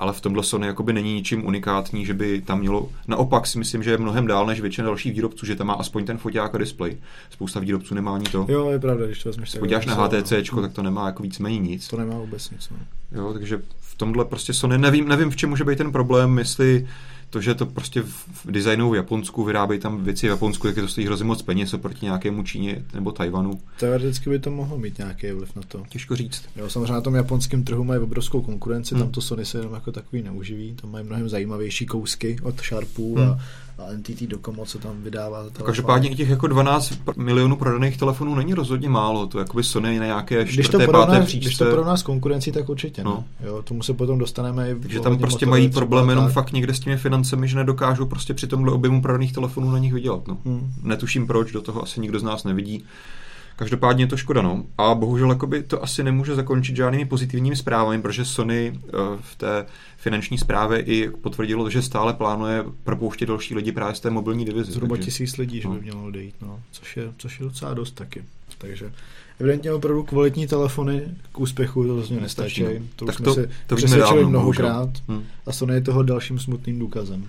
ale 0.00 0.12
v 0.12 0.20
tomhle 0.20 0.42
Sony 0.42 0.66
jakoby 0.66 0.92
není 0.92 1.14
ničím 1.14 1.46
unikátní, 1.46 2.06
že 2.06 2.14
by 2.14 2.40
tam 2.40 2.58
mělo. 2.58 2.88
Naopak 3.08 3.46
si 3.46 3.58
myslím, 3.58 3.82
že 3.82 3.90
je 3.90 3.98
mnohem 3.98 4.26
dál 4.26 4.46
než 4.46 4.60
většina 4.60 4.86
dalších 4.86 5.12
výrobců, 5.12 5.46
že 5.46 5.56
tam 5.56 5.66
má 5.66 5.74
aspoň 5.74 6.04
ten 6.04 6.18
foťák 6.18 6.54
a 6.54 6.58
display. 6.58 6.96
Spousta 7.30 7.60
výrobců 7.60 7.94
nemá 7.94 8.14
ani 8.14 8.24
to. 8.24 8.46
Jo, 8.48 8.70
je 8.70 8.78
pravda, 8.78 9.06
když 9.06 9.22
to 9.22 9.28
vezmeš. 9.28 9.56
Podíváš 9.58 9.86
na 9.86 9.94
HTC, 9.94 10.32
no. 10.52 10.62
tak 10.62 10.72
to 10.72 10.82
nemá 10.82 11.06
jako 11.06 11.22
víceméně 11.22 11.58
nic. 11.58 11.88
To 11.88 11.96
nemá 11.96 12.14
vůbec 12.14 12.50
nic. 12.50 12.70
No. 12.70 12.76
Jo, 13.12 13.32
takže 13.32 13.60
v 13.80 13.94
tomhle 13.94 14.24
prostě 14.24 14.52
Sony 14.52 14.78
nevím, 14.78 15.08
nevím, 15.08 15.30
v 15.30 15.36
čem 15.36 15.50
může 15.50 15.64
být 15.64 15.78
ten 15.78 15.92
problém, 15.92 16.38
jestli 16.38 16.88
to, 17.30 17.40
že 17.40 17.54
to 17.54 17.66
prostě 17.66 18.02
v 18.44 18.50
designu 18.50 18.90
v 18.90 18.94
Japonsku, 18.94 19.44
vyrábějí 19.44 19.80
tam 19.80 20.04
věci 20.04 20.26
v 20.26 20.30
Japonsku, 20.30 20.66
jak 20.66 20.76
je 20.76 20.82
to 20.82 20.88
stojí 20.88 21.06
hrozně 21.06 21.24
moc 21.24 21.42
peněz 21.42 21.74
oproti 21.74 22.04
nějakému 22.06 22.42
Číně 22.42 22.84
nebo 22.94 23.12
Tajvanu. 23.12 23.60
Teoreticky 23.78 24.30
by 24.30 24.38
to 24.38 24.50
mohlo 24.50 24.78
mít 24.78 24.98
nějaký 24.98 25.32
vliv 25.32 25.56
na 25.56 25.62
to. 25.68 25.82
Těžko 25.88 26.16
říct. 26.16 26.42
Jo, 26.56 26.70
samozřejmě 26.70 26.92
na 26.92 27.00
tom 27.00 27.14
japonském 27.14 27.64
trhu 27.64 27.84
mají 27.84 28.00
obrovskou 28.00 28.42
konkurenci, 28.42 28.94
hmm. 28.94 29.04
tam 29.04 29.12
to 29.12 29.20
Sony 29.20 29.44
se 29.44 29.58
jenom 29.58 29.74
jako 29.74 29.92
takový 29.92 30.22
neuživí, 30.22 30.74
tam 30.80 30.90
mají 30.90 31.06
mnohem 31.06 31.28
zajímavější 31.28 31.86
kousky 31.86 32.36
od 32.42 32.60
Sharpů 32.60 33.16
hmm. 33.16 33.28
a 33.28 33.38
a 33.80 33.92
NTT 33.96 34.22
Docomo, 34.22 34.66
co 34.66 34.78
tam 34.78 35.02
vydává. 35.02 35.44
Každopádně 35.64 36.10
i 36.10 36.14
těch 36.14 36.28
jako 36.28 36.46
12 36.46 36.92
milionů 37.16 37.56
prodaných 37.56 37.96
telefonů 37.96 38.34
není 38.34 38.54
rozhodně 38.54 38.88
málo, 38.88 39.26
to 39.26 39.38
jakoby 39.38 39.64
Sony 39.64 39.98
na 39.98 40.06
nějaké 40.06 40.34
čtvrté, 40.44 40.54
když 40.54 40.68
to 40.68 40.78
porovná, 40.78 41.06
páté 41.06 41.26
příčce. 41.26 41.48
Když 41.48 41.58
to 41.58 41.64
porovná 41.64 41.96
s 41.96 42.02
konkurencí, 42.02 42.52
tak 42.52 42.68
určitě 42.68 43.04
no. 43.04 43.24
ne. 43.40 43.46
Jo, 43.48 43.62
tomu 43.62 43.82
se 43.82 43.94
potom 43.94 44.18
dostaneme. 44.18 44.74
Takže 44.82 45.00
tam 45.00 45.18
prostě 45.18 45.46
mají 45.46 45.70
problém 45.70 46.08
jenom 46.08 46.24
tak. 46.24 46.34
fakt 46.34 46.52
někde 46.52 46.74
s 46.74 46.80
těmi 46.80 46.96
financemi, 46.96 47.48
že 47.48 47.56
nedokážou 47.56 48.06
prostě 48.06 48.34
při 48.34 48.46
tomhle 48.46 48.72
objemu 48.72 49.02
prodaných 49.02 49.32
telefonů 49.32 49.70
na 49.70 49.78
nich 49.78 49.92
vydělat. 49.92 50.28
No. 50.28 50.38
Hmm. 50.44 50.72
Netuším 50.82 51.26
proč, 51.26 51.52
do 51.52 51.62
toho 51.62 51.82
asi 51.82 52.00
nikdo 52.00 52.18
z 52.18 52.22
nás 52.22 52.44
nevidí. 52.44 52.84
Každopádně 53.60 54.04
je 54.04 54.08
to 54.08 54.16
škoda, 54.16 54.42
no. 54.42 54.64
A 54.78 54.94
bohužel 54.94 55.30
jakoby 55.30 55.62
to 55.62 55.82
asi 55.82 56.04
nemůže 56.04 56.34
zakončit 56.34 56.76
žádnými 56.76 57.04
pozitivními 57.04 57.56
zprávami, 57.56 58.02
protože 58.02 58.24
Sony 58.24 58.72
uh, 58.72 59.00
v 59.20 59.36
té 59.36 59.66
finanční 60.00 60.38
zprávě 60.38 60.80
i 60.80 61.10
potvrdilo, 61.10 61.70
že 61.70 61.82
stále 61.82 62.12
plánuje 62.12 62.64
propouštět 62.84 63.26
další 63.26 63.54
lidi 63.54 63.72
právě 63.72 63.94
z 63.94 64.00
té 64.00 64.10
mobilní 64.10 64.44
divize. 64.44 64.72
Zhruba 64.72 64.96
takže... 64.96 65.10
tisíc 65.10 65.36
lidí, 65.36 65.60
že 65.60 65.68
by 65.68 65.74
no. 65.74 65.80
mělo 65.80 66.04
odejít, 66.04 66.34
no. 66.42 66.60
Což 66.72 66.96
je, 66.96 67.12
což 67.18 67.40
je 67.40 67.44
docela 67.44 67.74
dost 67.74 67.90
taky. 67.90 68.24
Takže 68.58 68.92
evidentně 69.40 69.72
opravdu 69.72 70.02
kvalitní 70.02 70.46
telefony 70.46 71.02
k 71.32 71.40
úspěchu 71.40 71.86
to 71.86 71.94
vlastně 71.94 72.20
nestačí. 72.20 72.64
To 72.96 73.04
tak 73.04 73.14
už 73.14 73.24
to, 73.24 73.34
jsme 73.34 73.42
si 73.42 73.50
to 73.66 73.76
přesvědčili 73.76 74.24
mnohokrát 74.24 74.90
hmm. 75.08 75.24
a 75.46 75.52
Sony 75.52 75.74
je 75.74 75.80
toho 75.80 76.02
dalším 76.02 76.38
smutným 76.38 76.78
důkazem. 76.78 77.26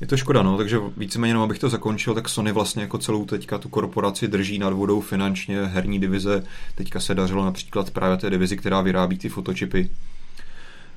Je 0.00 0.06
to 0.06 0.16
škoda, 0.16 0.42
no, 0.42 0.56
takže 0.56 0.80
víceméně, 0.96 1.30
jenom 1.30 1.42
abych 1.42 1.58
to 1.58 1.68
zakončil, 1.68 2.14
tak 2.14 2.28
Sony 2.28 2.52
vlastně 2.52 2.82
jako 2.82 2.98
celou 2.98 3.24
teďka 3.24 3.58
tu 3.58 3.68
korporaci 3.68 4.28
drží 4.28 4.58
nad 4.58 4.72
vodou 4.72 5.00
finančně, 5.00 5.60
herní 5.62 6.00
divize, 6.00 6.44
teďka 6.74 7.00
se 7.00 7.14
dařilo 7.14 7.44
například 7.44 7.90
právě 7.90 8.16
té 8.16 8.30
divizi, 8.30 8.56
která 8.56 8.80
vyrábí 8.80 9.18
ty 9.18 9.28
fotočipy. 9.28 9.90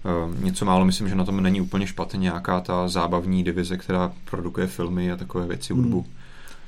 Uh, 0.06 0.44
něco 0.44 0.66
málo, 0.66 0.86
myslím, 0.86 1.10
že 1.10 1.16
na 1.16 1.26
tom 1.26 1.44
není 1.44 1.62
úplně 1.62 1.88
špatně 1.88 2.20
nějaká 2.20 2.60
ta 2.60 2.88
zábavní 2.88 3.44
divize, 3.44 3.78
která 3.78 4.14
produkuje 4.30 4.68
filmy 4.68 5.12
a 5.12 5.16
takové 5.16 5.48
věci, 5.48 5.74
hudbu. 5.74 6.02
Hmm 6.02 6.25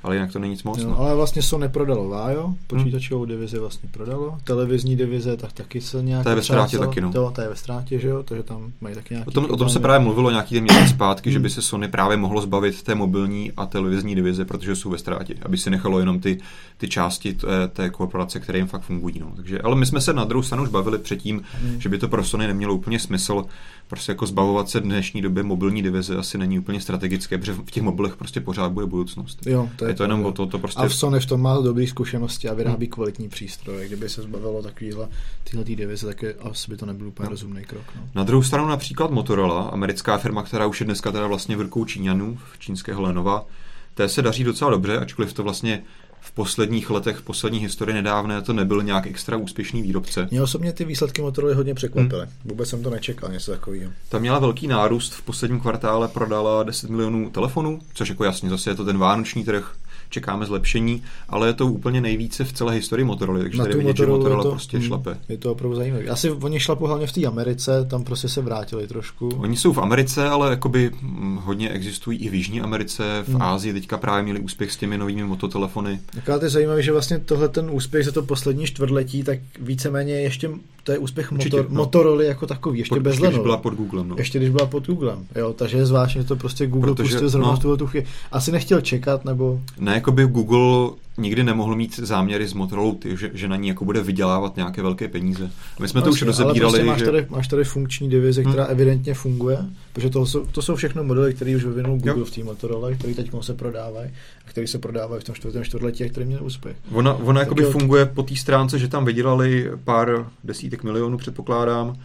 ale 0.07 0.15
jinak 0.15 0.31
to 0.31 0.39
není 0.39 0.51
nic 0.51 0.63
moc. 0.63 0.77
Jo, 0.77 0.89
no. 0.89 0.99
ale 0.99 1.15
vlastně 1.15 1.41
se 1.41 1.57
neprodalo 1.57 2.09
Vájo, 2.09 2.53
počítačovou 2.67 3.21
hmm. 3.21 3.29
divizi 3.29 3.59
vlastně 3.59 3.89
prodalo, 3.93 4.37
televizní 4.43 4.95
divize 4.95 5.37
tak 5.37 5.53
taky 5.53 5.81
se 5.81 6.03
nějak 6.03 6.23
To 6.23 6.29
je 6.29 6.35
ve 6.35 6.41
ztrátě 6.41 6.77
taky, 6.77 7.01
no. 7.01 7.11
To, 7.11 7.33
je 7.41 7.49
ve 7.49 7.55
ztrátě, 7.55 7.99
že 7.99 8.07
jo, 8.07 8.23
takže 8.23 8.43
tam 8.43 8.71
mají 8.81 8.95
taky 8.95 9.13
nějaký 9.13 9.27
O 9.27 9.31
tom, 9.31 9.45
o 9.49 9.57
tom 9.57 9.69
se 9.69 9.79
právě 9.79 10.03
mluvilo 10.03 10.31
nějaký 10.31 10.55
ten 10.55 10.63
měsíc 10.63 10.89
zpátky, 10.89 11.29
hmm. 11.29 11.33
že 11.33 11.39
by 11.39 11.49
se 11.49 11.61
Sony 11.61 11.87
právě 11.87 12.17
mohlo 12.17 12.41
zbavit 12.41 12.83
té 12.83 12.95
mobilní 12.95 13.51
a 13.57 13.65
televizní 13.65 14.15
divize, 14.15 14.45
protože 14.45 14.75
jsou 14.75 14.89
ve 14.89 14.97
ztrátě, 14.97 15.35
aby 15.41 15.57
si 15.57 15.69
nechalo 15.69 15.99
jenom 15.99 16.19
ty, 16.19 16.37
ty 16.77 16.87
části 16.87 17.33
té, 17.33 17.67
té 17.67 17.89
korporace, 17.89 18.39
které 18.39 18.59
jim 18.59 18.67
fakt 18.67 18.81
fungují. 18.81 19.19
No. 19.19 19.31
Takže, 19.35 19.61
ale 19.61 19.75
my 19.75 19.85
jsme 19.85 20.01
se 20.01 20.13
na 20.13 20.23
druhou 20.23 20.43
stranu 20.43 20.63
už 20.63 20.69
bavili 20.69 20.97
předtím, 20.97 21.41
hmm. 21.61 21.81
že 21.81 21.89
by 21.89 21.97
to 21.97 22.07
pro 22.07 22.23
Sony 22.23 22.47
nemělo 22.47 22.75
úplně 22.75 22.99
smysl, 22.99 23.45
prostě 23.87 24.11
jako 24.11 24.27
zbavovat 24.27 24.69
se 24.69 24.81
dnešní 24.81 25.21
době 25.21 25.43
mobilní 25.43 25.83
divize 25.83 26.15
asi 26.15 26.37
není 26.37 26.59
úplně 26.59 26.81
strategické, 26.81 27.37
protože 27.37 27.53
v 27.53 27.71
těch 27.71 27.83
mobilech 27.83 28.15
prostě 28.15 28.41
pořád 28.41 28.71
bude 28.71 28.85
budoucnost. 28.85 29.47
Jo, 29.47 29.69
to 29.75 29.85
je, 29.85 29.91
je 29.91 29.95
to 29.95 30.03
jenom 30.03 30.25
o 30.25 30.31
to, 30.31 30.45
to 30.45 30.59
prostě... 30.59 30.81
A 30.81 30.87
v 30.87 30.95
Sony 30.95 31.19
v 31.19 31.25
tom 31.25 31.41
má 31.41 31.61
dobré 31.61 31.87
zkušenosti 31.87 32.49
a 32.49 32.53
vyrábí 32.53 32.85
hmm. 32.85 32.91
kvalitní 32.91 33.29
přístroje. 33.29 33.87
Kdyby 33.87 34.09
se 34.09 34.21
zbavilo 34.21 34.63
takovýhle 34.63 35.07
tyhle 35.43 35.63
divize, 35.63 36.07
tak 36.07 36.21
je, 36.21 36.33
asi 36.33 36.71
by 36.71 36.77
to 36.77 36.85
nebyl 36.85 37.07
úplně 37.07 37.25
no. 37.25 37.29
rozumný 37.29 37.63
krok. 37.63 37.85
No. 37.95 38.01
Na 38.15 38.23
druhou 38.23 38.43
stranu 38.43 38.67
například 38.67 39.11
Motorola, 39.11 39.63
americká 39.63 40.17
firma, 40.17 40.43
která 40.43 40.65
už 40.65 40.79
je 40.79 40.85
dneska 40.85 41.11
teda 41.11 41.27
vlastně 41.27 41.57
v 41.57 41.61
rukou 41.61 41.85
Číňanů, 41.85 42.37
v 42.53 42.59
čínského 42.59 43.01
Lenova, 43.01 43.45
té 43.93 44.09
se 44.09 44.21
daří 44.21 44.43
docela 44.43 44.71
dobře, 44.71 44.97
ačkoliv 44.97 45.33
to 45.33 45.43
vlastně 45.43 45.83
v 46.27 46.31
posledních 46.31 46.89
letech, 46.89 47.17
v 47.17 47.21
poslední 47.21 47.59
historii 47.59 47.93
nedávné 47.93 48.41
to 48.41 48.53
nebyl 48.53 48.83
nějak 48.83 49.07
extra 49.07 49.37
úspěšný 49.37 49.81
výrobce. 49.81 50.27
Mě 50.31 50.41
osobně 50.41 50.73
ty 50.73 50.85
výsledky 50.85 51.21
Motorola 51.21 51.55
hodně 51.55 51.73
překvapily. 51.73 52.21
Hmm. 52.21 52.31
Vůbec 52.45 52.69
jsem 52.69 52.83
to 52.83 52.89
nečekal, 52.89 53.31
něco 53.31 53.51
takového. 53.51 53.91
Ta 54.09 54.19
měla 54.19 54.39
velký 54.39 54.67
nárůst, 54.67 55.13
v 55.13 55.21
posledním 55.21 55.59
kvartále 55.59 56.07
prodala 56.07 56.63
10 56.63 56.89
milionů 56.89 57.29
telefonů, 57.29 57.79
což 57.93 58.09
jako 58.09 58.23
jasně 58.23 58.49
zase 58.49 58.69
je 58.69 58.75
to 58.75 58.85
ten 58.85 58.97
vánoční 58.97 59.43
trh, 59.43 59.75
čekáme 60.09 60.45
zlepšení, 60.45 61.03
ale 61.29 61.47
je 61.47 61.53
to 61.53 61.67
úplně 61.67 62.01
nejvíce 62.01 62.43
v 62.43 62.53
celé 62.53 62.73
historii 62.73 63.05
Motorola, 63.05 63.39
takže 63.39 63.57
tady 63.57 63.73
vidět, 63.73 63.87
Motorola 63.87 64.15
že 64.15 64.17
Motorola 64.17 64.43
to, 64.43 64.49
prostě 64.49 64.77
mm, 64.77 64.83
šlape. 64.83 65.17
Je 65.29 65.37
to 65.37 65.51
opravdu 65.51 65.75
zajímavé. 65.75 66.05
Asi 66.05 66.31
oni 66.31 66.59
šlapou 66.59 66.85
hlavně 66.85 67.07
v 67.07 67.11
té 67.11 67.25
Americe, 67.25 67.85
tam 67.89 68.03
prostě 68.03 68.29
se 68.29 68.41
vrátili 68.41 68.87
trošku. 68.87 69.29
Oni 69.29 69.57
jsou 69.57 69.73
v 69.73 69.77
Americe, 69.77 70.29
ale 70.29 70.49
jakoby 70.49 70.91
hm, 71.01 71.39
hodně 71.43 71.69
existují 71.69 72.19
i 72.19 72.29
v 72.29 72.33
Jižní 72.33 72.61
Americe, 72.61 73.23
v 73.23 73.29
hmm. 73.29 73.41
Ázii 73.41 73.73
teďka 73.73 73.97
právě 73.97 74.23
měli 74.23 74.39
úspěch 74.39 74.71
s 74.71 74.77
těmi 74.77 74.97
novými 74.97 75.23
mototelefony. 75.23 75.99
Tak 76.25 76.43
je 76.43 76.49
zajímavé, 76.49 76.83
že 76.83 76.91
vlastně 76.91 77.19
tohle 77.19 77.49
ten 77.49 77.69
úspěch 77.71 78.05
za 78.05 78.11
to 78.11 78.23
poslední 78.23 78.65
čtvrtletí, 78.65 79.23
tak 79.23 79.39
víceméně 79.59 80.13
ještě 80.13 80.49
to 80.87 80.91
je 80.91 80.97
úspěch 80.97 81.31
Určitě, 81.31 81.57
motor, 81.57 81.71
no. 81.71 81.77
Motorola 81.77 82.23
jako 82.23 82.47
takový, 82.47 82.79
ještě 82.79 82.95
pod, 82.95 83.01
bez 83.01 83.13
Ještě 83.13 83.27
když 83.27 83.39
byla 83.39 83.57
pod 83.57 83.73
Googlem. 83.73 84.09
No. 84.09 84.15
Ještě 84.17 84.39
když 84.39 84.49
byla 84.49 84.65
pod 84.65 84.87
Googlem, 84.87 85.25
jo, 85.35 85.53
takže 85.53 85.77
je 85.77 85.85
zvláštně, 85.85 86.21
že 86.21 86.27
to 86.27 86.35
prostě 86.35 86.67
Google 86.67 86.91
Protože, 86.91 87.09
pustil 87.09 87.29
zrovna 87.29 87.59
no, 87.63 87.77
tu 87.77 87.87
chvíli. 87.87 88.05
Asi 88.31 88.51
nechtěl 88.51 88.81
čekat, 88.81 89.25
nebo... 89.25 89.59
Ne, 89.79 89.93
jako 89.93 90.11
by 90.11 90.25
Google 90.25 90.89
nikdy 91.17 91.43
nemohl 91.43 91.75
mít 91.75 91.99
záměry 91.99 92.47
s 92.47 92.53
Motorola, 92.53 92.93
ty, 92.99 93.17
že, 93.17 93.31
že 93.33 93.47
na 93.47 93.55
ní 93.55 93.67
jako 93.67 93.85
bude 93.85 94.01
vydělávat 94.01 94.55
nějaké 94.55 94.81
velké 94.81 95.07
peníze. 95.07 95.43
My 95.43 95.87
jsme 95.87 96.01
vlastně, 96.01 96.01
to 96.01 96.09
už 96.09 96.21
rozebírali. 96.21 96.59
Prostě 96.59 96.83
máš, 96.83 96.99
že... 96.99 97.05
tady, 97.05 97.25
máš 97.29 97.47
tady 97.47 97.63
funkční 97.63 98.09
divize, 98.09 98.43
která 98.43 98.63
hmm. 98.63 98.71
evidentně 98.71 99.13
funguje, 99.13 99.57
protože 99.93 100.09
to 100.09 100.25
jsou, 100.25 100.45
to 100.45 100.61
jsou 100.61 100.75
všechno 100.75 101.03
modely, 101.03 101.33
které 101.33 101.55
už 101.55 101.65
vyvinul 101.65 101.97
Google 101.97 102.19
jo. 102.19 102.25
v 102.25 102.31
té 102.31 102.43
Motorola, 102.43 102.91
které 102.91 103.13
teď 103.13 103.31
se 103.41 103.53
prodávají 103.53 104.09
a 104.45 104.49
které 104.49 104.67
se 104.67 104.79
prodávají 104.79 105.21
v 105.21 105.23
tom 105.23 105.35
čtvrtém 105.35 105.63
čtvrtletí 105.63 106.03
a 106.03 106.09
které 106.09 106.25
měly 106.25 106.41
úspěch. 106.41 106.77
Ona, 106.91 107.13
ona 107.13 107.39
jakoby 107.39 107.63
funguje 107.63 108.05
po 108.05 108.23
té 108.23 108.35
stránce, 108.35 108.79
že 108.79 108.87
tam 108.87 109.05
vydělali 109.05 109.71
pár 109.83 110.27
desítek 110.43 110.83
milionů, 110.83 111.17
předpokládám, 111.17 111.95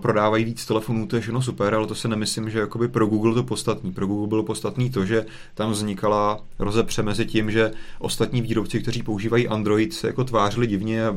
prodávají 0.00 0.44
víc 0.44 0.66
telefonů, 0.66 1.06
to 1.06 1.16
je 1.16 1.22
všechno 1.22 1.42
super, 1.42 1.74
ale 1.74 1.86
to 1.86 1.94
se 1.94 2.08
nemyslím, 2.08 2.50
že 2.50 2.58
jakoby 2.58 2.88
pro 2.88 3.06
Google 3.06 3.34
to 3.34 3.42
podstatný. 3.42 3.92
Pro 3.92 4.06
Google 4.06 4.28
bylo 4.28 4.42
podstatný 4.42 4.90
to, 4.90 5.04
že 5.04 5.26
tam 5.54 5.70
vznikala 5.70 6.40
rozepře 6.58 7.02
mezi 7.02 7.26
tím, 7.26 7.50
že 7.50 7.72
ostatní 7.98 8.42
výrobci, 8.42 8.80
kteří 8.82 9.02
používají 9.02 9.48
Android, 9.48 9.92
se 9.92 10.06
jako 10.06 10.24
tvářili 10.24 10.66
divně 10.66 11.06
a 11.06 11.16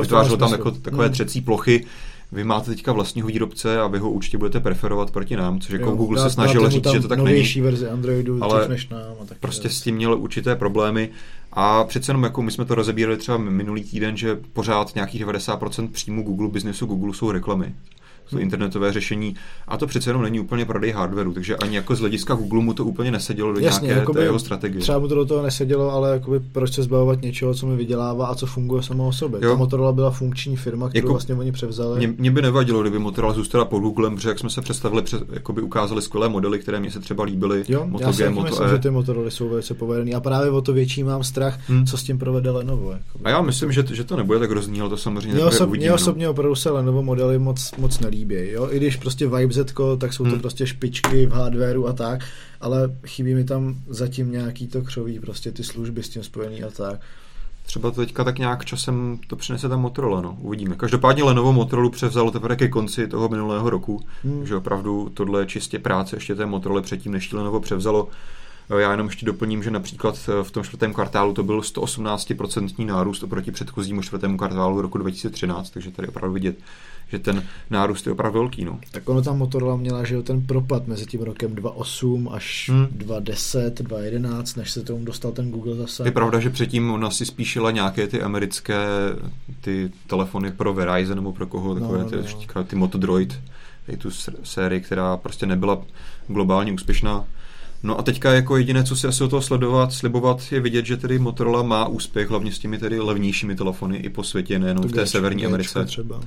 vytvářelo 0.00 0.36
tam 0.36 0.52
jako 0.52 0.70
takové 0.70 1.04
hmm. 1.04 1.12
třecí 1.12 1.40
plochy, 1.40 1.86
vy 2.34 2.44
máte 2.44 2.70
teďka 2.70 2.92
vlastního 2.92 3.28
výrobce 3.28 3.80
a 3.80 3.86
vy 3.86 3.98
ho 3.98 4.10
určitě 4.10 4.38
budete 4.38 4.60
preferovat 4.60 5.10
proti 5.10 5.36
nám, 5.36 5.60
což 5.60 5.70
jako 5.70 5.90
jo, 5.90 5.96
Google 5.96 6.22
se 6.22 6.30
snažil 6.30 6.70
říct, 6.70 6.88
že 6.92 7.00
to 7.00 7.08
tak 7.08 7.18
není. 7.18 7.60
verzi 7.60 7.88
Androidu, 7.88 8.44
ale 8.44 8.68
než 8.68 8.88
nám. 8.88 9.00
A 9.22 9.24
tak 9.24 9.38
prostě 9.38 9.68
s 9.68 9.80
tím 9.80 9.96
měl 9.96 10.14
určité 10.14 10.56
problémy 10.56 11.10
a 11.52 11.84
přece 11.84 12.10
jenom 12.10 12.22
jako 12.22 12.42
my 12.42 12.50
jsme 12.50 12.64
to 12.64 12.74
rozebírali 12.74 13.16
třeba 13.16 13.38
minulý 13.38 13.84
týden, 13.84 14.16
že 14.16 14.40
pořád 14.52 14.94
nějakých 14.94 15.26
90% 15.26 15.88
příjmu 15.88 16.22
Google, 16.22 16.48
biznesu 16.48 16.86
Google 16.86 17.14
jsou 17.14 17.30
reklamy 17.30 17.74
to 18.30 18.38
internetové 18.38 18.92
řešení. 18.92 19.34
A 19.68 19.76
to 19.76 19.86
přece 19.86 20.10
jenom 20.10 20.22
není 20.22 20.40
úplně 20.40 20.64
prodej 20.64 20.90
hardwareu, 20.90 21.32
takže 21.32 21.56
ani 21.56 21.76
jako 21.76 21.96
z 21.96 22.00
hlediska 22.00 22.34
Google 22.34 22.62
mu 22.62 22.74
to 22.74 22.84
úplně 22.84 23.10
nesedělo 23.10 23.52
do 23.52 23.60
Jasně, 23.60 23.86
nějaké 23.86 24.00
jakoby, 24.00 24.18
té 24.18 24.24
jeho 24.24 24.38
strategie. 24.38 24.80
Třeba 24.80 24.98
mu 24.98 25.08
to 25.08 25.14
do 25.14 25.24
toho 25.24 25.42
nesedělo, 25.42 25.90
ale 25.90 26.10
jakoby 26.10 26.40
proč 26.52 26.72
se 26.72 26.82
zbavovat 26.82 27.22
něčeho, 27.22 27.54
co 27.54 27.66
mi 27.66 27.76
vydělává 27.76 28.26
a 28.26 28.34
co 28.34 28.46
funguje 28.46 28.82
samo 28.82 29.08
o 29.08 29.12
sobě. 29.12 29.40
Jo. 29.42 29.50
Ta 29.50 29.56
Motorola 29.56 29.92
byla 29.92 30.10
funkční 30.10 30.56
firma, 30.56 30.88
kterou 30.88 31.04
jako, 31.04 31.12
vlastně 31.12 31.34
oni 31.34 31.52
převzali. 31.52 31.98
Mě, 31.98 32.14
mě, 32.18 32.30
by 32.30 32.42
nevadilo, 32.42 32.80
kdyby 32.80 32.98
Motorola 32.98 33.34
zůstala 33.34 33.64
pod 33.64 33.80
Googlem, 33.80 34.16
protože 34.16 34.28
jak 34.28 34.38
jsme 34.38 34.50
se 34.50 34.60
představili, 34.60 35.02
před, 35.02 35.22
jakoby 35.32 35.62
ukázali 35.62 36.02
skvělé 36.02 36.28
modely, 36.28 36.58
které 36.58 36.80
mě 36.80 36.90
se 36.90 37.00
třeba 37.00 37.24
líbily. 37.24 37.64
Jo, 37.68 37.86
Moto 37.86 38.04
já 38.04 38.12
G, 38.12 38.30
Moto 38.30 38.50
myslím, 38.50 38.66
e. 38.66 38.70
že 38.70 38.78
ty 38.78 38.90
Motorola 38.90 39.30
jsou 39.30 39.48
velice 39.48 39.74
povedený 39.74 40.14
a 40.14 40.20
právě 40.20 40.50
o 40.50 40.60
to 40.60 40.72
větší 40.72 41.04
mám 41.04 41.24
strach, 41.24 41.58
hmm. 41.68 41.86
co 41.86 41.96
s 41.96 42.02
tím 42.02 42.18
provede 42.18 42.50
Lenovo. 42.50 42.90
Jakoby. 42.90 43.24
A 43.24 43.30
já 43.30 43.42
myslím, 43.42 43.72
že, 43.72 43.84
že 43.92 44.04
to 44.04 44.16
nebude 44.16 44.38
tak 44.38 44.50
hrozný, 44.50 44.80
ale 44.80 44.90
to 44.90 44.96
samozřejmě 44.96 45.34
mě 45.34 45.88
no. 45.88 45.94
osobně 45.94 46.28
opravdu 46.28 46.54
se 46.54 46.70
Lenovo 46.70 47.02
modely 47.02 47.38
moc, 47.38 47.72
moc 47.78 48.00
nelíbí. 48.00 48.13
Jo? 48.52 48.68
I 48.70 48.76
když 48.76 48.96
prostě 48.96 49.28
Vibe 49.28 49.64
tak 49.98 50.12
jsou 50.12 50.24
to 50.24 50.30
hmm. 50.30 50.40
prostě 50.40 50.66
špičky 50.66 51.26
v 51.26 51.32
hardwareu 51.32 51.86
a 51.86 51.92
tak, 51.92 52.20
ale 52.60 52.96
chybí 53.06 53.34
mi 53.34 53.44
tam 53.44 53.74
zatím 53.88 54.30
nějaký 54.32 54.68
to 54.68 54.82
křoví, 54.82 55.20
prostě 55.20 55.52
ty 55.52 55.64
služby 55.64 56.02
s 56.02 56.08
tím 56.08 56.22
spojený 56.22 56.62
a 56.62 56.70
tak. 56.70 57.00
Třeba 57.66 57.90
to 57.90 58.00
teďka 58.00 58.24
tak 58.24 58.38
nějak 58.38 58.64
časem 58.64 59.18
to 59.26 59.36
přinese 59.36 59.68
tam 59.68 59.80
Motorola, 59.80 60.20
no, 60.20 60.36
uvidíme. 60.40 60.76
Každopádně 60.76 61.24
Lenovo 61.24 61.52
Motorola 61.52 61.90
převzalo 61.90 62.30
teprve 62.30 62.56
ke 62.56 62.68
konci 62.68 63.08
toho 63.08 63.28
minulého 63.28 63.70
roku, 63.70 64.00
hmm. 64.24 64.46
že 64.46 64.56
opravdu 64.56 65.10
tohle 65.14 65.42
je 65.42 65.46
čistě 65.46 65.78
práce 65.78 66.16
ještě 66.16 66.34
té 66.34 66.46
Motorola 66.46 66.82
předtím, 66.82 67.12
než 67.12 67.32
Lenovo 67.32 67.60
převzalo. 67.60 68.08
Já 68.68 68.90
jenom 68.90 69.06
ještě 69.06 69.26
doplním, 69.26 69.62
že 69.62 69.70
například 69.70 70.30
v 70.42 70.50
tom 70.50 70.64
čtvrtém 70.64 70.94
kvartálu 70.94 71.32
to 71.32 71.42
byl 71.42 71.60
118% 71.60 72.86
nárůst 72.86 73.22
oproti 73.22 73.50
předchozímu 73.50 74.02
čtvrtému 74.02 74.36
kvartálu 74.36 74.80
roku 74.80 74.98
2013, 74.98 75.70
takže 75.70 75.90
tady 75.90 76.08
opravdu 76.08 76.34
vidět, 76.34 76.56
že 77.08 77.18
ten 77.18 77.42
nárůst 77.70 78.06
je 78.06 78.12
opravdu 78.12 78.38
velký. 78.38 78.64
No. 78.64 78.78
Tak 78.90 79.08
ono 79.08 79.22
tam 79.22 79.38
Motorola 79.38 79.76
měla, 79.76 80.04
že 80.04 80.22
ten 80.22 80.46
propad 80.46 80.86
mezi 80.86 81.06
tím 81.06 81.22
rokem 81.22 81.54
2.8 81.54 82.34
až 82.34 82.70
hmm. 82.72 82.86
2.10, 82.86 83.70
2.11, 83.70 84.58
než 84.58 84.70
se 84.70 84.82
tomu 84.82 85.04
dostal 85.04 85.32
ten 85.32 85.50
Google 85.50 85.76
zase. 85.76 86.04
Je 86.04 86.12
pravda, 86.12 86.40
že 86.40 86.50
předtím 86.50 86.90
ona 86.90 87.10
si 87.10 87.26
spíšila 87.26 87.70
nějaké 87.70 88.06
ty 88.06 88.22
americké 88.22 88.76
ty 89.60 89.90
telefony 90.06 90.52
pro 90.52 90.74
Verizon 90.74 91.16
nebo 91.16 91.32
pro 91.32 91.46
koho, 91.46 91.74
takové 91.74 91.98
no, 91.98 92.10
ty, 92.10 92.16
no. 92.56 92.64
ty 92.64 92.76
Motodroid, 92.76 93.40
tu 93.98 94.10
sérii, 94.42 94.80
která 94.80 95.16
prostě 95.16 95.46
nebyla 95.46 95.82
globálně 96.28 96.72
úspěšná. 96.72 97.24
No 97.84 97.98
a 97.98 98.02
teďka 98.02 98.32
jako 98.32 98.56
jediné, 98.56 98.84
co 98.84 98.96
si 98.96 99.06
asi 99.06 99.24
o 99.24 99.28
toho 99.28 99.42
sledovat, 99.42 99.92
slibovat, 99.92 100.52
je 100.52 100.60
vidět, 100.60 100.86
že 100.86 100.96
tedy 100.96 101.18
Motorola 101.18 101.62
má 101.62 101.88
úspěch, 101.88 102.30
hlavně 102.30 102.52
s 102.52 102.58
těmi 102.58 102.78
tedy 102.78 103.00
levnějšími 103.00 103.56
telefony 103.56 103.96
i 103.96 104.10
po 104.10 104.22
světě, 104.22 104.58
nejenom 104.58 104.84
v 104.84 104.92
té 104.92 105.06
severní 105.06 105.46
Americe. 105.46 105.84
Třeba. 105.84 106.20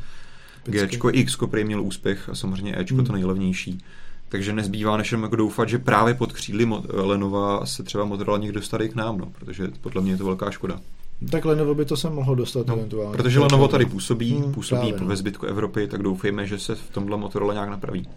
G, 0.64 0.88
X 1.12 1.38
prý 1.50 1.64
měl 1.64 1.82
úspěch 1.82 2.30
a 2.30 2.36
samozřejmě 2.36 2.76
E 2.76 2.86
hmm. 2.92 3.06
to 3.06 3.14
nejlevnější. 3.14 3.78
Takže 4.30 4.54
nezbývá 4.54 4.98
než 4.98 5.12
jako 5.12 5.36
doufat, 5.36 5.70
že 5.70 5.80
právě 5.80 6.14
pod 6.14 6.34
křídly 6.34 6.68
Lenova 6.90 7.66
se 7.66 7.84
třeba 7.84 8.06
Motorola 8.06 8.38
někdo 8.38 8.60
dostane 8.60 8.88
k 8.88 8.96
nám, 8.96 9.18
no, 9.18 9.32
protože 9.40 9.68
podle 9.82 10.02
mě 10.02 10.12
je 10.12 10.18
to 10.18 10.26
velká 10.26 10.52
škoda. 10.52 10.80
Tak 11.32 11.46
Lenovo 11.46 11.76
by 11.76 11.86
to 11.86 11.98
se 11.98 12.10
mohlo 12.10 12.36
dostat 12.36 12.68
no, 12.68 12.74
eventuálně. 12.74 13.18
Protože 13.18 13.40
Lenovo 13.40 13.68
tady 13.68 13.86
působí, 13.86 14.34
hmm, 14.34 14.54
působí 14.54 14.82
právě, 14.82 15.02
no. 15.02 15.08
ve 15.08 15.16
zbytku 15.16 15.46
Evropy, 15.46 15.88
tak 15.88 16.04
doufejme, 16.04 16.48
že 16.48 16.60
se 16.60 16.76
v 16.76 16.90
tomhle 16.92 17.18
Motorola 17.18 17.54
nějak 17.54 17.70
napraví. 17.70 18.08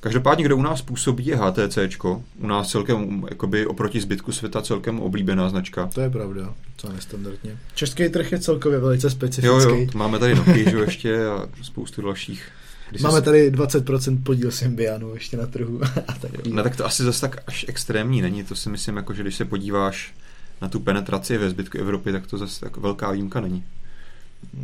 Každopádně, 0.00 0.44
kdo 0.44 0.56
u 0.56 0.62
nás 0.62 0.82
působí, 0.82 1.26
je 1.26 1.36
HTC. 1.36 1.78
U 2.38 2.46
nás 2.46 2.70
celkem, 2.70 3.26
jakoby 3.30 3.66
oproti 3.66 4.00
zbytku 4.00 4.32
světa, 4.32 4.62
celkem 4.62 5.00
oblíbená 5.00 5.48
značka. 5.48 5.86
To 5.94 6.00
je 6.00 6.10
pravda, 6.10 6.54
co 6.76 6.92
nestandardně. 6.92 7.58
Český 7.74 8.08
trh 8.08 8.32
je 8.32 8.38
celkově 8.38 8.78
velice 8.78 9.10
specifický. 9.10 9.68
Jo, 9.68 9.76
jo, 9.76 9.86
máme 9.94 10.18
tady 10.18 10.34
Nokia, 10.34 10.70
že 10.70 10.78
ještě 10.78 11.26
a 11.26 11.48
spoustu 11.62 12.02
dalších. 12.02 12.48
Když 12.90 13.02
Máme 13.02 13.22
tady 13.22 13.50
20% 13.50 14.22
podíl 14.22 14.50
Symbianu 14.50 15.14
ještě 15.14 15.36
na 15.36 15.46
trhu. 15.46 15.80
a 16.08 16.12
tak 16.12 16.46
no 16.46 16.62
tak 16.62 16.76
to 16.76 16.86
asi 16.86 17.02
zase 17.02 17.20
tak 17.20 17.42
až 17.46 17.64
extrémní 17.68 18.22
není. 18.22 18.44
To 18.44 18.54
si 18.54 18.68
myslím, 18.68 18.96
jako, 18.96 19.14
že 19.14 19.22
když 19.22 19.36
se 19.36 19.44
podíváš 19.44 20.14
na 20.62 20.68
tu 20.68 20.80
penetraci 20.80 21.38
ve 21.38 21.50
zbytku 21.50 21.78
Evropy, 21.78 22.12
tak 22.12 22.26
to 22.26 22.38
zase 22.38 22.60
tak 22.60 22.76
velká 22.76 23.10
výjimka 23.10 23.40
není. 23.40 23.64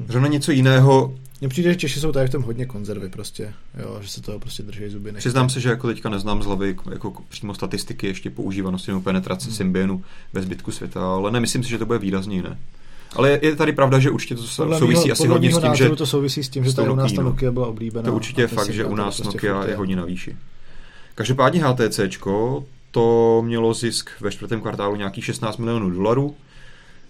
Zrovna 0.09 0.29
něco 0.29 0.53
jiného. 0.53 1.15
Mně 1.41 1.49
přijde, 1.49 1.73
že 1.73 1.77
Češi 1.77 2.01
jsou 2.01 2.13
tady 2.13 2.29
v 2.29 2.31
tom 2.31 2.43
hodně 2.43 2.67
konzervy 2.67 3.09
prostě, 3.09 3.55
jo, 3.83 3.99
že 4.03 4.09
se 4.09 4.23
toho 4.23 4.39
prostě 4.39 4.63
drží 4.63 4.89
zuby. 4.89 5.13
Nechte. 5.13 5.19
Přiznám 5.19 5.49
se, 5.51 5.61
že 5.61 5.69
jako 5.69 5.87
teďka 5.87 6.09
neznám 6.09 6.43
z 6.43 6.47
hlavy 6.47 6.77
jako 6.93 7.13
přímo 7.29 7.55
statistiky 7.55 8.07
ještě 8.07 8.31
používanosti 8.31 8.91
nebo 8.91 9.01
penetrace 9.01 9.47
hmm. 9.47 9.57
Symbianu 9.57 10.05
ve 10.33 10.43
zbytku 10.43 10.73
světa, 10.73 11.15
ale 11.15 11.31
nemyslím 11.31 11.63
si, 11.63 11.71
že 11.71 11.79
to 11.79 11.87
bude 11.87 11.99
výrazně 11.99 12.37
jiné. 12.37 12.59
Ale 13.17 13.31
je, 13.31 13.41
je 13.43 13.57
tady 13.57 13.73
pravda, 13.73 13.99
že 13.99 14.11
určitě 14.11 14.35
to 14.35 14.43
podle 14.57 14.79
souvisí 14.79 15.03
mýho, 15.03 15.13
asi 15.13 15.27
hodně 15.27 15.53
s 15.53 15.59
tím, 15.59 15.75
že... 15.75 15.89
to 15.89 16.07
souvisí 16.07 16.45
s 16.45 16.49
tím, 16.49 16.65
že 16.65 16.75
tady 16.75 16.91
u 16.91 16.95
nás 16.95 17.13
ta 17.13 17.23
Nokia 17.23 17.53
byla 17.53 17.67
oblíbená. 17.67 18.03
To 18.03 18.15
určitě 18.15 18.41
je 18.41 18.47
fakt, 18.47 18.71
že 18.71 18.85
u 18.85 18.95
nás 18.95 19.21
prostě 19.21 19.49
Nokia 19.49 19.65
je 19.65 19.77
hodně 19.77 19.97
na 19.97 20.05
výši. 20.05 20.37
Každopádně 21.15 21.65
HTC 21.65 22.01
to 22.91 23.43
mělo 23.47 23.75
zisk 23.75 24.11
ve 24.21 24.31
čtvrtém 24.31 24.61
kvartálu 24.61 24.97
nějakých 24.97 25.25
16 25.25 25.57
milionů 25.57 25.91
dolarů, 25.91 26.35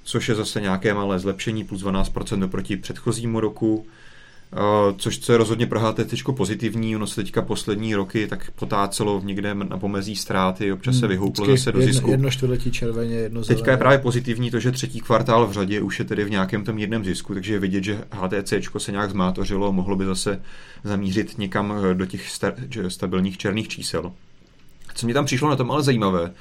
což 0.05 0.29
je 0.29 0.35
zase 0.35 0.61
nějaké 0.61 0.95
malé 0.95 1.19
zlepšení, 1.19 1.65
plus 1.65 1.85
12% 1.85 2.45
oproti 2.45 2.77
předchozímu 2.77 3.41
roku. 3.41 3.87
Uh, 4.53 4.97
což 4.97 5.19
co 5.19 5.33
je 5.33 5.39
rozhodně 5.39 5.67
pro 5.67 5.81
HTC 5.81 6.23
pozitivní, 6.37 6.97
ono 6.97 7.07
se 7.07 7.15
teďka 7.15 7.43
poslední 7.43 7.95
roky 7.95 8.27
tak 8.27 8.51
potácelo 8.51 9.21
někde 9.25 9.55
na 9.55 9.79
pomezí 9.79 10.17
ztráty, 10.17 10.73
občas 10.73 10.95
se 10.95 11.01
hmm, 11.01 11.09
vyhouplo 11.09 11.47
zase 11.47 11.73
do 11.73 11.81
zisku. 11.81 12.11
Jedno 12.11 12.31
čtvrtletí 12.31 12.71
červeně, 12.71 13.15
jedno 13.15 13.43
zelené. 13.43 13.59
Teďka 13.59 13.71
je 13.71 13.77
právě 13.77 13.99
pozitivní 13.99 14.51
to, 14.51 14.61
že 14.61 14.73
třetí 14.73 15.01
kvartál 15.01 15.47
v 15.47 15.53
řadě 15.53 15.81
už 15.81 15.99
je 15.99 16.05
tedy 16.05 16.25
v 16.25 16.31
nějakém 16.31 16.65
tom 16.65 16.79
jednom 16.79 17.05
zisku, 17.05 17.35
takže 17.35 17.53
je 17.53 17.59
vidět, 17.59 17.85
že 17.85 18.05
HTC 18.11 18.53
se 18.79 18.93
nějak 18.93 19.11
zmátořilo, 19.11 19.73
mohlo 19.73 19.97
by 19.97 20.05
zase 20.05 20.41
zamířit 20.85 21.39
někam 21.39 21.75
eh, 21.91 21.95
do 21.95 22.07
těch 22.07 22.31
stabilních 22.89 23.39
černých 23.39 23.69
čísel. 23.69 24.13
Co 24.95 25.07
mě 25.07 25.15
tam 25.15 25.25
přišlo 25.25 25.49
na 25.49 25.57
tom 25.57 25.71
ale 25.71 25.83
zajímavé, 25.83 26.33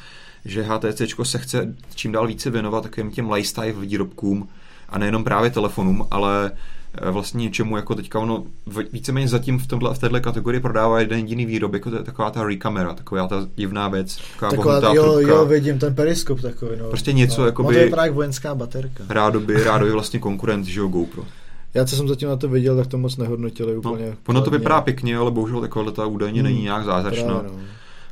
že 0.46 0.64
HTC 0.64 1.02
se 1.24 1.38
chce 1.38 1.76
čím 1.96 2.12
dál 2.12 2.28
více 2.28 2.50
věnovat 2.50 2.84
takovým 2.84 3.12
těm 3.12 3.32
lifestyle 3.32 3.72
výrobkům 3.72 4.48
a 4.90 4.98
nejenom 4.98 5.24
právě 5.24 5.50
telefonům, 5.50 6.08
ale 6.12 6.52
Eh, 7.02 7.12
vlastně 7.12 7.44
něčemu, 7.44 7.76
jako 7.76 7.96
teďka 7.96 8.20
ono 8.20 8.44
víceméně 8.92 9.28
zatím 9.28 9.60
v, 9.60 9.68
tomhle, 9.68 9.94
v 9.94 10.00
této 10.00 10.22
kategorii 10.22 10.62
prodává 10.62 11.00
jeden 11.00 11.20
jediný 11.20 11.46
výrobek, 11.46 11.80
jako 11.80 11.90
to 11.90 11.96
je 11.96 12.04
taková 12.04 12.32
ta 12.32 12.44
rekamera, 12.44 12.94
taková 12.94 13.28
ta 13.28 13.48
divná 13.56 13.88
věc, 13.88 14.18
taková, 14.40 14.82
taková 14.82 14.94
jo, 14.96 15.14
trubka. 15.14 15.32
jo, 15.32 15.46
vidím 15.46 15.80
ten 15.80 15.96
periskop 15.96 16.42
takový, 16.42 16.72
no. 16.80 16.90
Prostě 16.90 17.14
něco, 17.14 17.42
no. 17.42 17.48
jako 17.48 17.64
by... 17.64 17.74
to 17.74 17.80
je 17.80 17.90
právě 17.90 18.12
vojenská 18.12 18.56
baterka. 18.56 19.04
Rádoby, 19.10 19.64
rádoby 19.64 19.92
vlastně 19.92 20.20
konkurent, 20.20 20.66
že 20.66 20.80
jo, 20.80 20.88
GoPro. 20.88 21.24
Já 21.74 21.86
co 21.86 21.96
jsem 21.96 22.08
zatím 22.08 22.28
na 22.28 22.36
to 22.36 22.50
viděl, 22.50 22.78
tak 22.78 22.88
to 22.88 22.98
moc 22.98 23.18
nehodnotili 23.18 23.74
no, 23.74 23.80
úplně. 23.80 24.06
No, 24.06 24.16
ono 24.26 24.42
to 24.42 24.52
vypadá 24.52 24.82
pěkně, 24.82 25.18
ale 25.18 25.32
bohužel 25.32 25.62
taková 25.62 25.92
ta 25.92 26.06
údajně 26.06 26.42
hmm, 26.42 26.50
není 26.50 26.64
nějak 26.64 26.86
zázračná. 26.86 27.40
Právě, 27.40 27.52
no. 27.52 27.64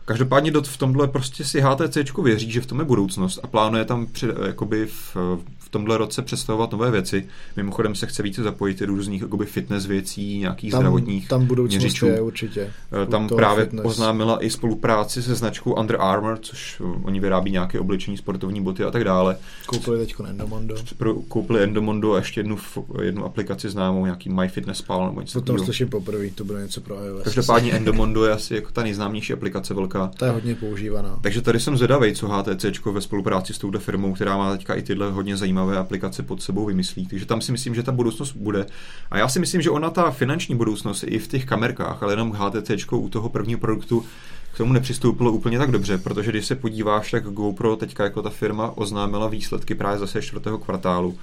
Každopádně 0.06 0.52
v 0.68 0.78
tomhle 0.78 1.08
prostě 1.08 1.46
si 1.46 1.62
HTC 1.62 1.98
věří, 2.24 2.52
že 2.52 2.62
v 2.62 2.66
tom 2.66 2.80
je 2.80 2.86
budoucnost 2.86 3.40
a 3.44 3.48
plánuje 3.48 3.86
tam 3.86 4.06
při, 4.06 4.28
jakoby 4.46 4.86
v, 4.86 5.16
v 5.58 5.61
tomhle 5.72 5.98
roce 5.98 6.22
představovat 6.22 6.72
nové 6.72 6.92
věci. 6.92 7.28
Mimochodem 7.56 7.96
se 7.96 8.06
chce 8.06 8.24
více 8.24 8.44
zapojit 8.44 8.82
i 8.82 8.88
do 8.88 8.94
různých 8.94 9.22
jakoby 9.22 9.46
fitness 9.46 9.86
věcí, 9.86 10.38
nějakých 10.38 10.72
tam, 10.72 10.80
zdravotních 10.80 11.28
Tam 11.28 11.46
budoucnost 11.46 11.80
měřičů. 11.82 12.06
je 12.06 12.22
určitě. 12.22 12.70
Eh, 13.04 13.06
tam 13.06 13.28
právě 13.28 13.64
fitness. 13.66 13.86
oznámila 13.86 14.44
i 14.44 14.50
spolupráci 14.50 15.24
se 15.24 15.36
značkou 15.36 15.74
Under 15.74 15.98
Armour, 16.02 16.38
což 16.42 16.82
eh, 16.82 16.84
oni 17.04 17.20
vyrábí 17.20 17.52
nějaké 17.52 17.80
oblečení, 17.80 18.18
sportovní 18.18 18.62
boty 18.62 18.84
a 18.84 18.92
tak 18.92 19.04
dále. 19.04 19.38
Koupili 19.66 20.00
teď 20.00 20.16
Endomondo. 20.30 20.76
Koupili 21.28 21.64
Endomondo 21.64 22.14
a 22.14 22.18
ještě 22.18 22.40
jednu, 22.40 22.58
jednu 23.02 23.26
aplikaci 23.26 23.70
známou, 23.70 24.06
nějaký 24.06 24.30
MyFitnessPal 24.30 25.06
nebo 25.06 25.22
něco 25.22 25.42
To 25.42 25.58
slyším 25.58 25.90
poprvé, 25.90 26.30
to 26.30 26.44
bude 26.44 26.62
něco 26.62 26.82
pro 26.82 27.06
iOS. 27.06 27.24
Každopádně 27.24 27.72
Endomondo 27.72 28.26
je 28.26 28.32
asi 28.32 28.56
jako 28.56 28.72
ta 28.72 28.84
nejznámější 28.84 29.34
aplikace 29.34 29.74
velká. 29.74 30.12
Ta 30.18 30.26
je 30.26 30.32
hodně 30.32 30.56
používaná. 30.56 31.20
Takže 31.22 31.42
tady 31.42 31.60
jsem 31.60 31.78
zvědavý, 31.78 32.16
co 32.16 32.28
HTC 32.28 32.86
ve 32.86 33.02
spolupráci 33.02 33.54
s 33.54 33.58
touto 33.58 33.80
firmou, 33.80 34.14
která 34.14 34.38
má 34.38 34.52
teďka 34.58 34.76
i 34.76 34.82
tyhle 34.82 35.12
hodně 35.12 35.38
zajímavé 35.38 35.61
aplikace 35.70 36.24
pod 36.24 36.42
sebou 36.42 36.66
vymyslí. 36.66 37.08
Takže 37.08 37.26
tam 37.26 37.42
si 37.42 37.52
myslím, 37.52 37.76
že 37.76 37.84
ta 37.84 37.92
budoucnost 37.92 38.34
bude. 38.34 38.66
A 39.12 39.18
já 39.18 39.28
si 39.28 39.40
myslím, 39.40 39.62
že 39.62 39.70
ona 39.70 39.90
ta 39.90 40.12
finanční 40.12 40.56
budoucnost 40.56 41.04
i 41.08 41.20
v 41.20 41.28
těch 41.28 41.46
kamerkách, 41.46 42.04
ale 42.04 42.14
jenom 42.14 42.32
HTC 42.32 42.72
u 42.92 43.10
toho 43.10 43.30
prvního 43.30 43.60
produktu 43.60 44.06
k 44.54 44.58
tomu 44.58 44.74
nepřistoupilo 44.74 45.32
úplně 45.32 45.58
tak 45.58 45.72
dobře, 45.72 45.98
protože 45.98 46.32
když 46.32 46.46
se 46.46 46.56
podíváš, 46.56 47.12
tak 47.12 47.24
GoPro 47.24 47.76
teďka 47.76 48.04
jako 48.04 48.22
ta 48.22 48.30
firma 48.30 48.78
oznámila 48.78 49.28
výsledky 49.28 49.76
právě 49.76 50.00
zase 50.00 50.22
čtvrtého 50.22 50.58
kvartálu 50.58 51.18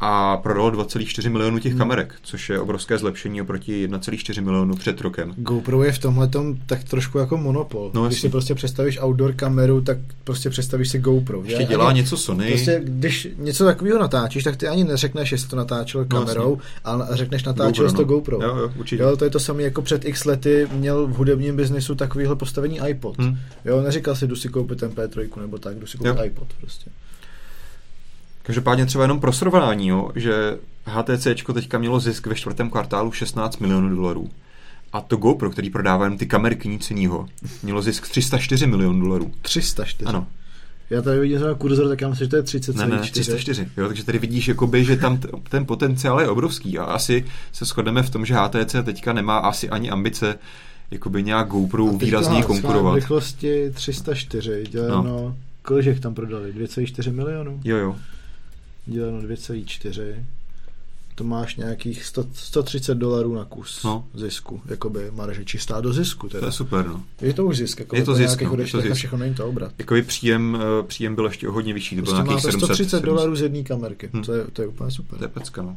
a 0.00 0.36
prodalo 0.36 0.70
2,4 0.70 1.30
milionů 1.30 1.58
těch 1.58 1.72
hmm. 1.72 1.78
kamerek, 1.78 2.14
což 2.22 2.50
je 2.50 2.60
obrovské 2.60 2.98
zlepšení 2.98 3.42
oproti 3.42 3.88
1,4 3.88 4.44
milionů 4.44 4.76
před 4.76 5.00
rokem. 5.00 5.34
GoPro 5.36 5.84
je 5.84 5.92
v 5.92 5.98
tomhle 5.98 6.30
tak 6.66 6.84
trošku 6.84 7.18
jako 7.18 7.36
monopol. 7.36 7.90
No, 7.94 8.06
když 8.06 8.20
si 8.20 8.28
prostě 8.28 8.54
představíš 8.54 8.98
outdoor 9.02 9.32
kameru, 9.32 9.80
tak 9.80 9.98
prostě 10.24 10.50
představíš 10.50 10.88
si 10.88 10.98
GoPro. 10.98 11.42
Ještě 11.44 11.64
dělá 11.64 11.88
ani, 11.88 12.00
něco 12.00 12.16
Sony. 12.16 12.48
Prostě, 12.48 12.80
když 12.84 13.28
něco 13.38 13.64
takového 13.64 13.98
natáčíš, 13.98 14.44
tak 14.44 14.56
ty 14.56 14.68
ani 14.68 14.84
neřekneš, 14.84 15.32
jestli 15.32 15.48
to 15.48 15.56
natáčel 15.56 16.00
no, 16.00 16.06
kamerou, 16.06 16.58
ale 16.84 17.06
řekneš 17.10 17.44
natáčel 17.44 17.84
GoPro, 17.84 17.96
to 17.96 18.02
no. 18.02 18.08
GoPro. 18.08 18.38
Jo, 18.42 18.56
jo, 18.56 18.72
určitě. 18.76 19.02
Jo, 19.02 19.16
to 19.16 19.24
je 19.24 19.30
to 19.30 19.40
samé 19.40 19.62
jako 19.62 19.82
před 19.82 20.04
x 20.04 20.24
lety 20.24 20.68
měl 20.72 21.06
v 21.06 21.12
hudebním 21.12 21.56
biznisu 21.56 21.94
takovýhle 21.94 22.36
postavení 22.36 22.80
iPod. 22.88 23.18
Hmm. 23.18 23.38
Jo, 23.64 23.82
neříkal 23.82 24.16
si, 24.16 24.26
jdu 24.26 24.36
si 24.36 24.48
koupit 24.48 24.78
ten 24.78 24.90
P3 24.90 25.40
nebo 25.40 25.58
tak, 25.58 25.78
jdu 25.78 25.86
si 25.86 25.98
koupit 25.98 26.18
jo. 26.18 26.24
iPod 26.24 26.48
prostě. 26.60 26.90
Každopádně 28.42 28.86
třeba 28.86 29.04
jenom 29.04 29.20
pro 29.20 29.32
srovnání, 29.32 29.88
jo, 29.88 30.10
že 30.14 30.58
HTC 30.84 31.26
teďka 31.54 31.78
mělo 31.78 32.00
zisk 32.00 32.26
ve 32.26 32.34
čtvrtém 32.34 32.70
kvartálu 32.70 33.12
16 33.12 33.58
milionů 33.58 33.96
dolarů. 33.96 34.30
A 34.92 35.00
to 35.00 35.16
GoPro, 35.16 35.50
který 35.50 35.70
prodává 35.70 36.04
jen 36.04 36.18
ty 36.18 36.26
kamerky, 36.26 36.68
nic 36.68 36.90
jiného, 36.90 37.28
mělo 37.62 37.82
zisk 37.82 38.08
304 38.08 38.66
milionů 38.66 39.00
dolarů. 39.00 39.32
304? 39.42 40.08
Ano. 40.08 40.26
Já 40.90 41.02
tady 41.02 41.20
vidím 41.20 41.38
zrovna 41.38 41.58
kurzor, 41.58 41.88
tak 41.88 42.00
já 42.00 42.08
myslím, 42.08 42.24
že 42.24 42.30
to 42.30 42.36
je 42.36 42.42
30 42.42 42.76
Ne, 42.76 42.86
ne, 42.86 42.98
304. 42.98 43.68
Jo, 43.76 43.86
takže 43.86 44.04
tady 44.04 44.18
vidíš, 44.18 44.48
jakoby, 44.48 44.84
že 44.84 44.96
tam 44.96 45.18
ten 45.48 45.66
potenciál 45.66 46.20
je 46.20 46.28
obrovský 46.28 46.78
a 46.78 46.84
asi 46.84 47.24
se 47.52 47.64
shodneme 47.64 48.02
v 48.02 48.10
tom, 48.10 48.26
že 48.26 48.34
HTC 48.34 48.76
teďka 48.84 49.12
nemá 49.12 49.38
asi 49.38 49.70
ani 49.70 49.90
ambice 49.90 50.38
jakoby 50.90 51.22
nějak 51.22 51.48
GoPro 51.48 51.86
výrazně 51.86 52.42
konkurovat. 52.42 52.94
rychlosti 52.94 53.70
304, 53.74 54.64
děleno, 54.70 55.02
no. 55.02 55.36
kolik 55.62 56.00
tam 56.00 56.14
prodali? 56.14 56.52
2,4 56.52 57.12
milionů? 57.12 57.60
Jo, 57.64 57.76
jo 57.76 57.96
děleno 58.86 59.18
2,4 59.18 60.24
to 61.20 61.24
máš 61.24 61.56
nějakých 61.56 62.04
100, 62.04 62.24
130 62.32 62.94
dolarů 62.94 63.34
na 63.34 63.44
kus 63.44 63.82
no. 63.84 64.06
zisku, 64.14 64.62
jakoby 64.66 65.10
marže 65.10 65.44
čistá 65.44 65.80
do 65.80 65.92
zisku. 65.92 66.28
Teda. 66.28 66.40
To 66.40 66.46
je 66.46 66.52
super, 66.52 66.86
no. 66.86 67.02
Je 67.20 67.34
to 67.34 67.46
už 67.46 67.56
zisk, 67.56 67.80
jako 67.80 67.96
je 67.96 68.04
to 68.04 68.14
zisk, 68.14 68.42
no, 68.42 68.56
je 68.56 68.66
to 68.66 68.80
zisk. 68.80 68.94
všechno 68.94 69.18
není 69.18 69.34
to 69.34 69.46
obrat. 69.46 69.72
Jakoby 69.78 70.02
příjem, 70.02 70.58
eh, 70.60 70.82
příjem 70.82 71.14
byl 71.14 71.24
ještě 71.24 71.48
o 71.48 71.52
hodně 71.52 71.74
vyšší, 71.74 71.96
to 71.96 72.02
prostě 72.02 72.22
bylo 72.22 72.26
nějakých 72.26 72.42
700. 72.42 72.66
130 72.66 73.02
dolarů 73.02 73.36
z 73.36 73.40
jedné 73.40 73.62
kamerky, 73.62 74.10
hmm. 74.12 74.22
to, 74.22 74.32
je, 74.32 74.44
to 74.52 74.62
je 74.62 74.68
úplně 74.68 74.90
super. 74.90 75.18
To 75.18 75.24
je 75.24 75.28
pecka, 75.28 75.62
no. 75.62 75.76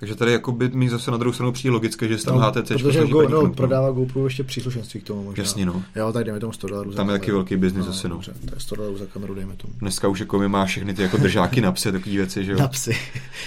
Takže 0.00 0.14
tady 0.14 0.32
jako 0.32 0.52
by 0.52 0.68
mi 0.68 0.90
zase 0.90 1.10
na 1.10 1.16
druhou 1.16 1.32
stranu 1.32 1.52
přijde 1.52 1.72
logické, 1.72 2.08
že 2.08 2.24
tam 2.24 2.34
no, 2.34 2.40
HTC 2.40 2.68
Protože 2.68 3.06
go, 3.06 3.28
no, 3.28 3.50
prodává 3.50 3.90
GoPro 3.90 4.24
ještě 4.24 4.44
příslušenství 4.44 5.00
k 5.00 5.04
tomu 5.04 5.24
možná. 5.24 5.42
Jasně, 5.42 5.66
no. 5.66 5.82
Jo, 5.96 6.12
tak 6.12 6.24
dejme 6.24 6.40
tomu 6.40 6.52
100 6.52 6.66
dolarů. 6.66 6.92
Tam 6.92 7.08
je 7.08 7.18
taky 7.18 7.32
velký 7.32 7.56
biznis 7.56 7.86
no, 7.86 7.92
zase, 7.92 8.08
no. 8.08 8.14
Dobře, 8.14 8.32
to 8.48 8.54
je 8.54 8.60
100 8.60 8.76
dolarů 8.76 8.98
za 8.98 9.06
kameru, 9.06 9.34
dejme 9.34 9.56
tomu. 9.56 9.74
Dneska 9.78 10.08
už 10.08 10.20
jako 10.20 10.38
mi 10.38 10.48
má 10.48 10.64
všechny 10.64 10.94
ty 10.94 11.02
jako 11.02 11.16
držáky 11.16 11.60
na 11.60 11.72
psy, 11.72 11.92
takové 11.92 12.16
věci, 12.16 12.44
že 12.44 12.52
jo. 12.52 12.58
Na 12.58 12.68
psy. 12.68 12.96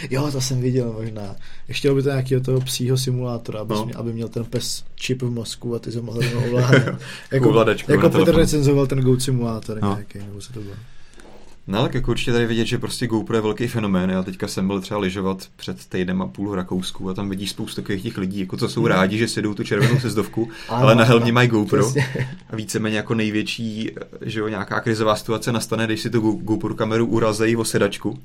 jo, 0.10 0.32
to 0.32 0.42
jsem 0.42 0.62
viděl 0.62 0.94
možná. 0.94 1.36
Ještě 1.68 1.94
by 1.94 2.04
to 2.04 2.10
nějakého 2.10 2.42
toho 2.42 2.62
psího 2.62 2.98
simulátora, 2.98 3.60
aby, 3.60 3.74
no. 3.74 3.86
měl, 3.86 4.00
aby 4.00 4.14
měl 4.14 4.28
ten 4.28 4.46
pes 4.46 4.84
čip 4.96 5.22
v 5.22 5.30
mozku 5.30 5.76
a 5.76 5.80
ty 5.80 5.92
se 5.92 6.02
mohl 6.02 6.20
ovládat. 6.48 6.74
jako, 7.32 7.66
jako 7.88 8.10
Petr 8.10 8.36
recenzoval 8.36 8.88
ten 8.88 9.02
Goat 9.02 9.22
simulátor 9.22 9.82
no. 9.82 9.90
nějaký, 9.90 10.20
nebo 10.20 10.42
se 10.42 10.54
to 10.54 10.60
bylo. 10.60 10.76
No 11.68 11.82
tak 11.84 11.94
jako 11.94 12.12
určitě 12.12 12.32
tady 12.32 12.46
vidět, 12.46 12.66
že 12.66 12.78
prostě 12.78 13.08
GoPro 13.08 13.36
je 13.36 13.42
velký 13.42 13.68
fenomén. 13.68 14.10
Já 14.10 14.24
teďka 14.24 14.48
jsem 14.48 14.68
byl 14.68 14.82
třeba 14.82 15.00
lyžovat 15.00 15.48
před 15.56 15.86
týdnem 15.86 16.22
a 16.22 16.28
půl 16.28 16.50
v 16.50 16.54
Rakousku 16.54 17.10
a 17.10 17.14
tam 17.14 17.30
vidíš 17.30 17.50
spoustu 17.50 17.82
takových 17.82 18.04
těch 18.04 18.18
lidí, 18.18 18.40
jako 18.40 18.58
co 18.58 18.70
jsou 18.70 18.82
hmm. 18.82 18.90
rádi, 18.90 19.18
že 19.18 19.28
si 19.28 19.42
jdou 19.42 19.54
tu 19.54 19.64
červenou 19.64 20.00
sezdovku, 20.00 20.50
ale 20.70 20.96
na 20.96 21.04
helmě 21.04 21.32
mají 21.32 21.48
GoPro. 21.48 21.94
A 22.50 22.56
víceméně 22.56 22.98
jako 22.98 23.14
největší, 23.14 23.92
že 24.22 24.40
jo, 24.40 24.48
nějaká 24.48 24.80
krizová 24.80 25.16
situace 25.16 25.52
nastane, 25.52 25.86
když 25.86 26.02
si 26.02 26.10
tu 26.10 26.32
GoPro 26.32 26.76
kameru 26.76 27.06
urazejí 27.06 27.56
o 27.56 27.66
sedačku 27.66 28.20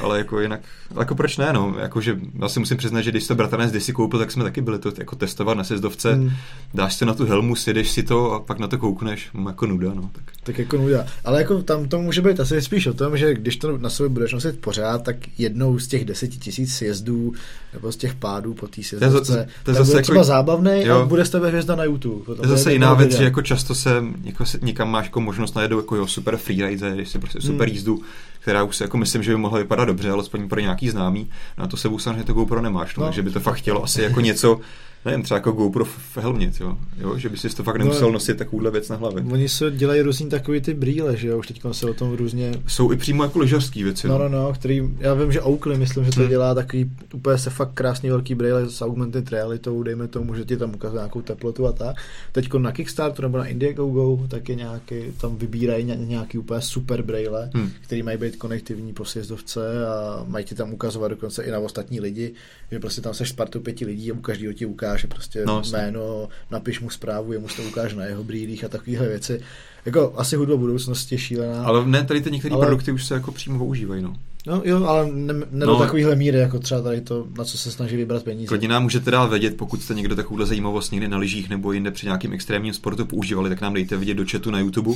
ale 0.00 0.18
jako 0.18 0.40
jinak, 0.40 0.60
jako 0.98 1.14
proč 1.14 1.36
ne, 1.36 1.52
no, 1.52 1.74
jako, 1.78 2.00
že 2.00 2.18
já 2.42 2.48
si 2.48 2.60
musím 2.60 2.76
přiznat, 2.76 3.02
že 3.02 3.10
když 3.10 3.26
to 3.26 3.34
bratranec 3.34 3.70
kdysi 3.70 3.92
koupil, 3.92 4.18
tak 4.18 4.30
jsme 4.30 4.44
taky 4.44 4.60
byli 4.60 4.78
to 4.78 4.92
jako 4.98 5.16
testovat 5.16 5.56
na 5.56 5.64
sezdovce, 5.64 6.14
hmm. 6.14 6.30
dáš 6.74 6.94
si 6.94 7.04
na 7.04 7.14
tu 7.14 7.26
helmu, 7.26 7.56
sjedeš 7.56 7.90
si 7.90 8.02
to 8.02 8.32
a 8.32 8.40
pak 8.40 8.58
na 8.58 8.68
to 8.68 8.78
koukneš, 8.78 9.30
jako 9.48 9.66
nuda, 9.66 9.94
no. 9.94 10.10
Tak. 10.12 10.24
tak 10.42 10.58
jako 10.58 10.76
nuda, 10.76 11.06
ale 11.24 11.38
jako 11.38 11.62
tam 11.62 11.88
to 11.88 12.00
může 12.00 12.22
být 12.22 12.40
asi 12.40 12.62
spíš 12.62 12.86
o 12.86 12.94
tom, 12.94 13.16
že 13.16 13.34
když 13.34 13.56
to 13.56 13.78
na 13.78 13.90
sobě 13.90 14.08
budeš 14.08 14.32
nosit 14.32 14.60
pořád, 14.60 15.02
tak 15.02 15.16
jednou 15.38 15.78
z 15.78 15.86
těch 15.86 16.04
deseti 16.04 16.38
tisíc 16.38 16.74
sjezdů 16.74 17.32
nebo 17.72 17.92
z 17.92 17.96
těch 17.96 18.14
pádů 18.14 18.54
po 18.54 18.66
té 18.66 18.82
sezdovce, 18.82 19.32
to, 19.32 19.72
to, 19.72 19.72
to 19.72 19.72
zase 19.72 19.84
bude 19.84 19.98
jako, 19.98 20.02
třeba 20.02 20.24
zábavný 20.24 20.82
jo. 20.84 20.96
a 20.96 21.06
bude 21.06 21.24
z 21.24 21.30
tebe 21.30 21.48
hvězda 21.48 21.76
na 21.76 21.84
YouTube. 21.84 22.24
To 22.24 22.42
je 22.42 22.48
zase 22.48 22.72
jiná 22.72 22.94
věc, 22.94 23.16
že 23.16 23.24
jako 23.24 23.42
často 23.42 23.74
se 23.74 24.04
jako 24.24 24.46
se, 24.46 24.58
někam 24.62 24.90
máš 24.90 25.04
jako 25.04 25.20
možnost 25.20 25.54
najedou 25.54 25.76
jako 25.76 25.96
jo, 25.96 26.06
super 26.06 26.36
freeride, 26.36 26.94
když 26.94 27.08
si 27.08 27.18
prostě 27.18 27.40
super 27.40 27.68
hmm. 27.68 27.74
jízdu, 27.74 28.02
která 28.44 28.62
už 28.62 28.76
se 28.76 28.84
jako 28.84 28.96
myslím, 28.96 29.22
že 29.22 29.30
by 29.30 29.36
mohla 29.36 29.58
vypadat 29.58 29.84
dobře, 29.84 30.10
alespoň 30.10 30.48
pro 30.48 30.60
nějaký 30.60 30.90
známý. 30.90 31.30
No 31.58 31.64
a 31.64 31.66
to 31.66 31.76
sebou 31.76 31.98
samozřejmě 31.98 32.24
to 32.24 32.32
GoPro 32.32 32.62
nemáš, 32.62 32.96
no, 32.96 33.00
no. 33.00 33.06
takže 33.06 33.22
by 33.22 33.30
to 33.30 33.40
fakt 33.40 33.54
chtělo 33.54 33.84
asi 33.84 34.02
jako 34.02 34.20
něco, 34.20 34.60
nevím, 35.04 35.22
třeba 35.22 35.38
jako 35.38 35.52
GoPro 35.52 35.84
v 35.84 36.16
helmě, 36.16 36.52
jo? 36.60 36.78
jo, 36.98 37.18
že 37.18 37.28
by 37.28 37.36
si 37.36 37.56
to 37.56 37.62
fakt 37.62 37.76
nemusel 37.76 38.08
no, 38.08 38.12
nosit 38.12 38.38
takovouhle 38.38 38.70
věc 38.70 38.88
na 38.88 38.96
hlavě. 38.96 39.24
Oni 39.32 39.48
se 39.48 39.70
dělají 39.70 40.00
různý 40.00 40.28
takový 40.28 40.60
ty 40.60 40.74
brýle, 40.74 41.16
že 41.16 41.28
jo, 41.28 41.38
už 41.38 41.46
teď 41.46 41.62
se 41.72 41.86
o 41.86 41.94
tom 41.94 42.12
různě... 42.12 42.52
Jsou 42.66 42.92
i 42.92 42.96
přímo 42.96 43.22
jako 43.22 43.38
lyžařský 43.38 43.82
věci. 43.82 44.08
No, 44.08 44.18
no, 44.18 44.28
no, 44.28 44.52
který, 44.52 44.90
já 44.98 45.14
vím, 45.14 45.32
že 45.32 45.40
Oakley, 45.40 45.78
myslím, 45.78 46.04
že 46.04 46.10
to 46.10 46.20
hmm. 46.20 46.28
dělá 46.28 46.54
takový 46.54 46.90
úplně 47.14 47.38
se 47.38 47.50
fakt 47.50 47.70
krásný 47.74 48.10
velký 48.10 48.34
brýle 48.34 48.70
s 48.70 48.82
augmented 48.82 49.28
realitou, 49.28 49.82
dejme 49.82 50.08
tomu, 50.08 50.34
že 50.34 50.44
ti 50.44 50.56
tam 50.56 50.74
ukazuje 50.74 50.98
nějakou 50.98 51.22
teplotu 51.22 51.66
a 51.66 51.72
tak. 51.72 51.96
Teď 52.32 52.54
na 52.54 52.72
Kickstarter 52.72 53.24
nebo 53.24 53.38
na 53.38 53.46
Indiegogo 53.46 54.26
taky 54.28 54.56
nějaký, 54.56 54.94
tam 55.20 55.36
vybírají 55.36 55.84
nějaký 55.84 56.38
úplně 56.38 56.60
super 56.60 57.02
brýle, 57.02 57.50
hmm. 57.54 57.70
který 57.80 58.02
mají 58.02 58.18
být 58.18 58.36
konektivní 58.36 58.92
po 58.92 59.04
sjezdovce 59.04 59.86
a 59.86 60.24
mají 60.28 60.44
ti 60.44 60.54
tam 60.54 60.72
ukazovat 60.72 61.08
dokonce 61.08 61.42
i 61.42 61.50
na 61.50 61.58
ostatní 61.58 62.00
lidi, 62.00 62.34
že 62.70 62.78
prostě 62.78 63.00
tam 63.00 63.14
seš 63.14 63.28
s 63.28 63.32
partou 63.32 63.60
pěti 63.60 63.86
lidí 63.86 64.10
a 64.10 64.14
u 64.14 64.20
každého 64.20 64.52
ti 64.52 64.66
ukáže 64.66 64.93
ukáže 64.94 65.08
prostě 65.08 65.44
no, 65.46 65.62
jméno, 65.70 66.28
napiš 66.50 66.80
mu 66.80 66.90
zprávu, 66.90 67.32
jemu 67.32 67.46
to 67.56 67.62
ukáže 67.62 67.96
na 67.96 68.04
jeho 68.04 68.24
brýlích 68.24 68.64
a 68.64 68.68
takovéhle 68.68 69.08
věci. 69.08 69.40
Jako 69.86 70.12
asi 70.16 70.36
hudba 70.36 70.56
budoucnosti 70.56 71.14
je 71.14 71.18
šílená. 71.18 71.64
Ale 71.64 71.86
ne, 71.86 72.04
tady 72.04 72.20
ty 72.20 72.30
některé 72.30 72.54
ale... 72.54 72.66
produkty 72.66 72.92
už 72.92 73.04
se 73.04 73.14
jako 73.14 73.32
přímo 73.32 73.58
používají, 73.58 74.02
no. 74.02 74.16
No 74.46 74.62
jo, 74.64 74.84
ale 74.84 75.10
ne, 75.12 75.32
ne 75.32 75.46
no, 75.50 75.66
do 75.66 75.76
takovýchhle 75.76 76.16
míry, 76.16 76.38
jako 76.38 76.58
třeba 76.58 76.82
tady 76.82 77.00
to, 77.00 77.26
na 77.38 77.44
co 77.44 77.58
se 77.58 77.70
snaží 77.70 77.96
vybrat 77.96 78.22
peníze. 78.22 78.48
Klidně 78.48 78.68
nám 78.68 78.82
můžete 78.82 79.10
dát 79.10 79.30
vědět, 79.30 79.56
pokud 79.56 79.82
jste 79.82 79.94
někdo 79.94 80.16
takovouhle 80.16 80.46
zajímavost 80.46 80.92
někdy 80.92 81.08
na 81.08 81.18
lyžích 81.18 81.48
nebo 81.48 81.72
jinde 81.72 81.90
při 81.90 82.06
nějakým 82.06 82.32
extrémním 82.32 82.74
sportu 82.74 83.06
používali, 83.06 83.48
tak 83.48 83.60
nám 83.60 83.74
dejte 83.74 83.96
vidět 83.96 84.14
do 84.14 84.24
chatu 84.30 84.50
na 84.50 84.58
YouTube. 84.58 84.92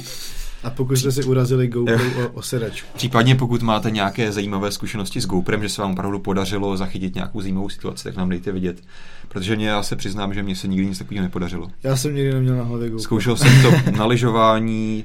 A 0.63 0.71
pokud 0.71 0.97
jste 0.97 1.13
si 1.13 1.25
urazili 1.25 1.69
GoPro 1.69 1.95
o, 1.95 2.29
o 2.33 2.43
sedačku. 2.43 2.89
Případně 2.95 3.35
pokud 3.35 3.63
máte 3.63 3.91
nějaké 3.91 4.33
zajímavé 4.33 4.73
zkušenosti 4.73 5.21
s 5.21 5.27
GoPrem, 5.27 5.63
že 5.63 5.69
se 5.69 5.83
vám 5.83 5.93
opravdu 5.93 6.19
podařilo 6.19 6.77
zachytit 6.77 7.15
nějakou 7.15 7.41
zajímavou 7.41 7.69
situaci, 7.69 8.05
tak 8.05 8.17
nám 8.17 8.29
dejte 8.29 8.53
vidět. 8.53 8.83
Protože 9.29 9.57
mě, 9.57 9.69
já 9.69 9.83
se 9.83 9.97
přiznám, 9.97 10.35
že 10.35 10.43
mě 10.43 10.57
se 10.57 10.69
nikdy 10.69 10.87
nic 10.87 10.99
takového 10.99 11.23
nepodařilo. 11.23 11.69
Já 11.83 11.97
jsem 11.97 12.15
nikdy 12.15 12.35
neměl 12.35 12.57
na 12.57 12.65
hlavě 12.65 12.89
GoPro. 12.89 13.03
Zkoušel 13.03 13.37
jsem 13.37 13.63
to 13.63 13.91
na 13.91 14.07
lyžování, 14.07 15.05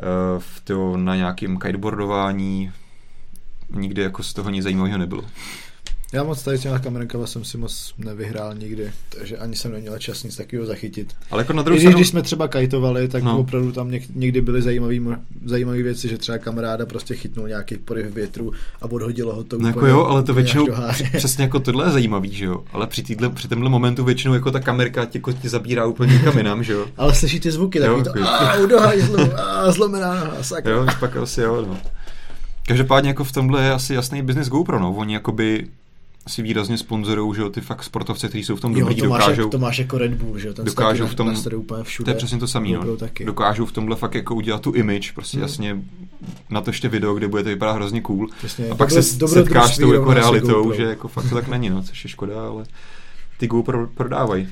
eh, 0.00 0.04
v 0.38 0.60
to, 0.64 0.96
na 0.96 1.16
nějakém 1.16 1.58
kiteboardování, 1.58 2.72
nikdy 3.70 4.02
jako 4.02 4.22
z 4.22 4.32
toho 4.32 4.50
nic 4.50 4.62
zajímavého 4.62 4.98
nebylo. 4.98 5.24
Já 6.14 6.22
moc 6.22 6.42
tady 6.42 6.58
těma 6.58 6.78
kamerenkama 6.78 7.26
jsem 7.26 7.44
si 7.44 7.58
moc 7.58 7.94
nevyhrál 7.98 8.54
nikdy, 8.54 8.92
takže 9.08 9.36
ani 9.36 9.56
jsem 9.56 9.72
neměl 9.72 9.98
čas 9.98 10.22
nic 10.22 10.36
takového 10.36 10.66
zachytit. 10.66 11.14
Ale 11.30 11.40
jako 11.40 11.52
na 11.52 11.62
druhou 11.62 11.80
stranu... 11.80 11.96
když 11.96 12.08
jsme 12.08 12.22
třeba 12.22 12.48
kajtovali, 12.48 13.08
tak 13.08 13.22
no. 13.22 13.38
opravdu 13.38 13.72
tam 13.72 13.90
někdy 14.14 14.40
byly 14.40 14.62
zajímavé 15.44 15.82
věci, 15.82 16.08
že 16.08 16.18
třeba 16.18 16.38
kamaráda 16.38 16.86
prostě 16.86 17.14
chytnul 17.14 17.48
nějaký 17.48 17.76
poryv 17.76 18.14
větru 18.14 18.52
a 18.82 18.84
odhodilo 18.90 19.34
ho 19.34 19.44
to 19.44 19.58
no 19.58 19.68
jako 19.68 19.86
jo, 19.86 20.04
ale 20.04 20.22
to 20.22 20.34
většinou 20.34 20.66
přesně 21.16 21.44
jako 21.44 21.60
tohle 21.60 21.86
je 21.86 21.90
zajímavý, 21.90 22.32
že 22.32 22.44
jo. 22.44 22.64
Ale 22.72 22.86
při, 22.86 23.02
týdle, 23.02 23.30
při 23.30 23.48
tomhle 23.48 23.70
momentu 23.70 24.04
většinou 24.04 24.34
jako 24.34 24.50
ta 24.50 24.60
kamerka 24.60 25.04
tě, 25.04 25.20
tě 25.42 25.48
zabírá 25.48 25.86
úplně 25.86 26.12
někam 26.12 26.38
jinam, 26.38 26.62
že 26.62 26.72
jo. 26.72 26.86
ale 26.96 27.14
slyší 27.14 27.40
ty 27.40 27.50
zvuky, 27.50 27.80
takový 27.80 27.98
jo, 27.98 28.12
to, 28.12 28.18
jako- 28.18 29.36
a 29.36 29.72
zlomená, 29.72 30.32
sakra. 30.42 30.72
Jo, 30.72 30.86
pak 31.00 31.16
asi 31.16 31.40
jo, 31.40 31.64
no. 31.68 31.78
Každopádně 32.66 33.10
jako 33.10 33.24
v 33.24 33.32
tomhle 33.32 33.64
je 33.64 33.72
asi 33.72 33.94
jasný 33.94 34.22
business 34.22 34.48
GoPro, 34.48 34.78
no. 34.78 34.92
Oni 34.92 35.14
jakoby 35.14 35.66
si 36.28 36.42
výrazně 36.42 36.78
sponzorují, 36.78 37.34
že 37.34 37.42
jo, 37.42 37.50
ty 37.50 37.60
fakt 37.60 37.82
sportovce, 37.82 38.28
kteří 38.28 38.44
jsou 38.44 38.56
v 38.56 38.60
tom 38.60 38.72
jo, 38.72 38.80
dobrý, 38.80 38.94
to 38.94 39.08
máš, 39.08 39.20
dokážou... 39.20 39.48
to 39.48 39.58
máš 39.58 39.78
jako 39.78 39.98
Red 39.98 40.14
Bull, 40.14 40.38
že 40.38 40.48
jo, 40.48 40.54
ten 40.54 40.64
dokážou 40.64 41.06
v 41.06 41.14
tom, 41.14 41.34
úplně 41.56 41.84
všude, 41.84 42.04
to 42.04 42.10
je 42.10 42.14
přesně 42.16 42.38
to 42.38 42.46
samé, 42.46 42.68
no. 42.68 42.96
Taky. 42.96 43.24
Dokážou 43.24 43.66
v 43.66 43.72
tomhle 43.72 43.96
fakt 43.96 44.14
jako 44.14 44.34
udělat 44.34 44.60
tu 44.60 44.72
image, 44.72 45.12
prostě 45.12 45.36
hmm. 45.36 45.42
jasně 45.42 45.82
na 46.50 46.60
to 46.60 46.70
ještě 46.70 46.88
video, 46.88 47.14
kde 47.14 47.28
bude 47.28 47.42
to 47.42 47.48
vypadat 47.48 47.72
hrozně 47.72 48.00
cool. 48.00 48.28
Přesně, 48.38 48.68
a 48.68 48.74
pak 48.74 48.88
dobro, 48.88 49.02
se 49.02 49.28
setkáš 49.28 49.74
s 49.74 49.78
tou 49.78 49.92
jako 49.92 50.14
realitou, 50.14 50.72
že 50.72 50.82
jako 50.82 51.08
fakt 51.08 51.28
to 51.28 51.34
tak 51.34 51.48
není, 51.48 51.70
no, 51.70 51.82
což 51.82 52.04
je 52.04 52.10
škoda, 52.10 52.46
ale 52.48 52.64
ty 53.38 53.46
GoPro 53.46 53.86
prodávají. 53.86 54.48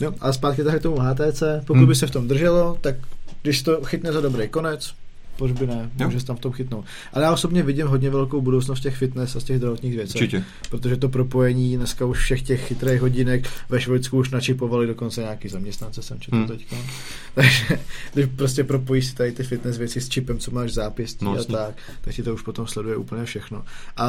Jo, 0.00 0.12
a 0.20 0.32
zpátky 0.32 0.64
tady 0.64 0.78
k 0.78 0.82
tomu 0.82 0.96
HTC, 0.98 1.42
pokud 1.66 1.78
hmm. 1.78 1.86
by 1.86 1.94
se 1.94 2.06
v 2.06 2.10
tom 2.10 2.28
drželo, 2.28 2.78
tak 2.80 2.94
když 3.42 3.62
to 3.62 3.84
chytne 3.84 4.12
za 4.12 4.20
dobrý 4.20 4.48
konec, 4.48 4.94
proč 5.36 5.52
by 5.52 5.66
ne, 5.66 5.90
jo. 6.00 6.06
může 6.06 6.20
se 6.20 6.26
tam 6.26 6.36
v 6.36 6.40
tom 6.40 6.52
chytnout. 6.52 6.84
Ale 7.12 7.24
já 7.24 7.32
osobně 7.32 7.62
vidím 7.62 7.86
hodně 7.86 8.10
velkou 8.10 8.40
budoucnost 8.40 8.80
těch 8.80 8.96
fitness 8.96 9.36
a 9.36 9.40
z 9.40 9.44
těch 9.44 9.56
zdravotních 9.56 9.94
věcí. 9.94 10.18
Určitě. 10.18 10.44
Protože 10.70 10.96
to 10.96 11.08
propojení 11.08 11.76
dneska 11.76 12.06
už 12.06 12.18
všech 12.18 12.42
těch 12.42 12.66
chytrých 12.66 13.00
hodinek 13.00 13.48
ve 13.68 13.80
Švýcarsku 13.80 14.18
už 14.18 14.30
načipovali 14.30 14.86
dokonce 14.86 15.20
nějaký 15.20 15.48
zaměstnance, 15.48 16.02
jsem 16.02 16.20
četl 16.20 16.36
hmm. 16.36 16.48
teďka. 16.48 16.76
Takže 17.34 17.78
když 18.14 18.26
prostě 18.36 18.64
propojíš 18.64 19.06
si 19.06 19.14
tady 19.14 19.32
ty 19.32 19.42
fitness 19.42 19.78
věci 19.78 20.00
s 20.00 20.08
čipem, 20.08 20.38
co 20.38 20.50
máš 20.50 20.72
zápěstí 20.72 21.24
no, 21.24 21.32
a 21.32 21.44
tak, 21.44 21.74
tak 22.00 22.14
ti 22.14 22.22
to 22.22 22.34
už 22.34 22.42
potom 22.42 22.66
sleduje 22.66 22.96
úplně 22.96 23.24
všechno. 23.24 23.64
A 23.96 24.08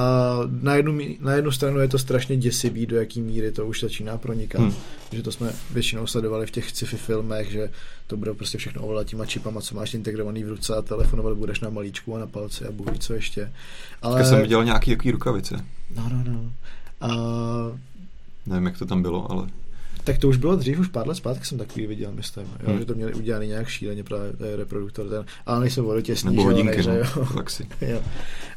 na 0.62 0.76
jednu, 0.76 1.00
na 1.20 1.34
jednu 1.34 1.52
stranu 1.52 1.80
je 1.80 1.88
to 1.88 2.00
strašně 2.00 2.38
děsivý, 2.38 2.86
do 2.86 2.98
jaký 2.98 3.22
míry 3.22 3.52
to 3.52 3.68
už 3.68 3.82
začíná 3.82 4.18
pronikat. 4.18 4.62
Hmm. 4.62 4.74
Že 5.12 5.24
to 5.24 5.32
jsme 5.32 5.54
většinou 5.72 6.08
sledovali 6.08 6.46
v 6.46 6.52
těch 6.52 6.70
sci-fi 6.70 6.98
filmech, 6.98 7.52
že 7.52 7.70
to 8.08 8.18
bude 8.18 8.34
prostě 8.34 8.58
všechno 8.58 8.82
ovládat 8.82 9.08
těma 9.08 9.26
čipama, 9.26 9.62
co 9.62 9.76
máš 9.76 9.94
integrovaný 9.94 10.44
v 10.44 10.50
ruce 10.50 10.76
a 10.76 10.82
telefonovat 11.16 11.38
budeš 11.38 11.60
na 11.60 11.70
malíčku 11.70 12.16
a 12.16 12.20
na 12.20 12.28
palci 12.28 12.66
a 12.66 12.72
bůh 12.72 13.00
co 13.00 13.14
ještě. 13.14 13.52
Ale... 14.02 14.20
Já 14.20 14.26
jsem 14.26 14.42
viděl 14.42 14.64
nějaký 14.64 14.92
jaký 14.92 15.12
rukavice. 15.12 15.66
No, 15.96 16.10
no, 16.10 16.24
no. 16.32 16.52
A... 17.02 17.08
Nevím, 18.46 18.66
jak 18.66 18.78
to 18.78 18.86
tam 18.86 19.02
bylo, 19.02 19.32
ale... 19.32 19.48
Tak 20.06 20.18
to 20.18 20.30
už 20.30 20.38
bylo 20.38 20.56
dřív, 20.56 20.80
už 20.80 20.88
pár 20.88 21.08
let 21.08 21.16
zpátky 21.16 21.46
jsem 21.46 21.58
takový 21.58 21.88
viděl, 21.88 22.12
myslím, 22.12 22.46
jo, 22.46 22.70
hmm. 22.70 22.80
že 22.80 22.86
to 22.86 22.94
měli 22.94 23.14
udělaný 23.14 23.48
nějak 23.48 23.68
šíleně 23.68 24.04
právě 24.04 24.32
reproduktor 24.56 25.10
ten, 25.10 25.26
ale 25.46 25.60
nejsou 25.60 25.86
vodotěsný, 25.86 26.36
Nebo 26.36 26.44
hodinky, 26.44 26.84
že, 26.84 26.90
no, 26.90 26.96
jo. 26.96 27.28
taxi. 27.36 27.68
jo. 27.82 28.00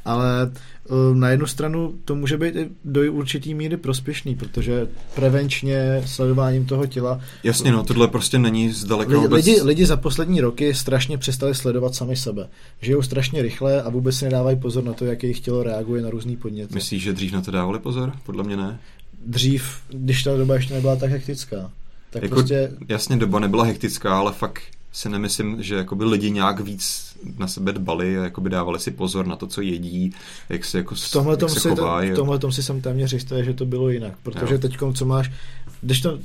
Ale 0.05 0.53
uh, 0.91 1.17
na 1.17 1.31
jednu 1.31 1.47
stranu 1.47 1.95
to 2.05 2.15
může 2.15 2.39
být 2.39 2.57
i 2.57 2.69
do 2.85 3.13
určitý 3.13 3.55
míry 3.55 3.77
prospěšný, 3.77 4.35
protože 4.35 4.89
prevenčně 5.15 6.03
sledováním 6.07 6.67
toho 6.67 6.87
těla... 6.87 7.21
Jasně, 7.45 7.73
no, 7.73 7.83
tohle 7.83 8.09
prostě 8.09 8.39
není 8.39 8.71
zdaleka 8.71 9.13
lidi, 9.13 9.23
vůbec... 9.23 9.47
Lidi, 9.47 9.63
lidi 9.63 9.87
za 9.87 9.97
poslední 9.97 10.41
roky 10.41 10.75
strašně 10.75 11.19
přestali 11.19 11.55
sledovat 11.55 11.95
sami 11.95 12.17
sebe. 12.17 12.49
Žijou 12.81 13.03
strašně 13.03 13.43
rychle 13.43 13.83
a 13.83 13.89
vůbec 13.89 14.17
si 14.17 14.25
nedávají 14.25 14.57
pozor 14.57 14.85
na 14.85 14.93
to, 14.93 15.05
jak 15.05 15.23
jejich 15.23 15.41
tělo 15.41 15.63
reaguje 15.63 16.03
na 16.03 16.11
různý 16.11 16.37
podněty. 16.37 16.75
Myslíš, 16.75 17.03
že 17.03 17.13
dřív 17.13 17.33
na 17.33 17.41
to 17.41 17.51
dávali 17.51 17.79
pozor? 17.79 18.13
Podle 18.27 18.45
mě 18.45 18.57
ne 18.57 18.79
dřív, 19.27 19.81
když 19.89 20.23
ta 20.23 20.37
doba 20.37 20.55
ještě 20.55 20.75
nebyla 20.75 20.97
tak 20.97 21.11
hektická. 21.11 21.71
Tak 22.11 22.23
jako, 22.23 22.35
prostě... 22.35 22.73
Jasně, 22.89 23.17
doba 23.17 23.41
nebyla 23.41 23.65
hektická, 23.65 24.19
ale 24.19 24.33
fakt 24.33 24.63
si 24.93 25.09
nemyslím, 25.09 25.63
že 25.63 25.75
jakoby 25.75 26.05
lidi 26.05 26.31
nějak 26.31 26.61
víc 26.61 27.15
na 27.39 27.49
sebe 27.49 27.73
dbali 27.73 28.19
a 28.19 28.25
jakoby 28.25 28.51
dávali 28.51 28.81
si 28.81 28.91
pozor 28.91 29.27
na 29.27 29.37
to, 29.37 29.47
co 29.47 29.61
jedí, 29.61 30.13
jak 30.49 30.65
se, 30.65 30.79
jako, 30.79 30.95
v 30.95 31.11
tomhle 31.11 31.37
jak 31.41 31.51
se 31.51 31.69
chovají. 31.69 32.11
v 32.11 32.15
tomhle 32.15 32.39
tom 32.39 32.53
si 32.53 32.63
jsem 32.63 32.81
téměř 32.81 33.13
jistý, 33.13 33.35
že 33.43 33.55
to 33.55 33.67
bylo 33.67 33.91
jinak, 33.91 34.13
protože 34.23 34.59
teď, 34.59 34.77
co 34.95 35.05
máš, 35.05 35.31
když 35.81 36.01
to 36.01 36.19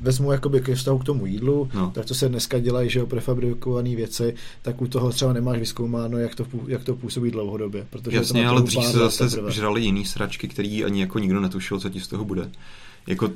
vezmu 0.00 0.32
jakoby 0.32 0.60
ke 0.60 0.74
vztahu 0.74 0.98
k 0.98 1.04
tomu 1.04 1.26
jídlu, 1.26 1.70
no. 1.74 1.90
tak 1.94 2.04
to 2.04 2.14
se 2.14 2.28
dneska 2.28 2.58
dělají, 2.58 2.90
že 2.90 2.98
jo, 2.98 3.06
prefabrikované 3.06 3.96
věci, 3.96 4.34
tak 4.62 4.82
u 4.82 4.86
toho 4.86 5.10
třeba 5.10 5.32
nemáš 5.32 5.58
vyskoumáno, 5.58 6.18
jak 6.18 6.34
to, 6.34 6.46
jak 6.66 6.84
to 6.84 6.94
působí 6.94 7.30
dlouhodobě. 7.30 7.86
Protože 7.90 8.16
Jasně, 8.16 8.42
to 8.42 8.48
ale 8.48 8.62
dřív 8.62 8.84
se 8.84 8.98
zase 8.98 9.28
žrali 9.48 9.80
jiný 9.80 10.04
sračky, 10.04 10.48
který 10.48 10.84
ani 10.84 11.00
jako 11.00 11.18
nikdo 11.18 11.40
netušil, 11.40 11.80
co 11.80 11.88
ti 11.88 12.00
z 12.00 12.08
toho 12.08 12.24
bude. 12.24 12.50
Jako 13.06 13.30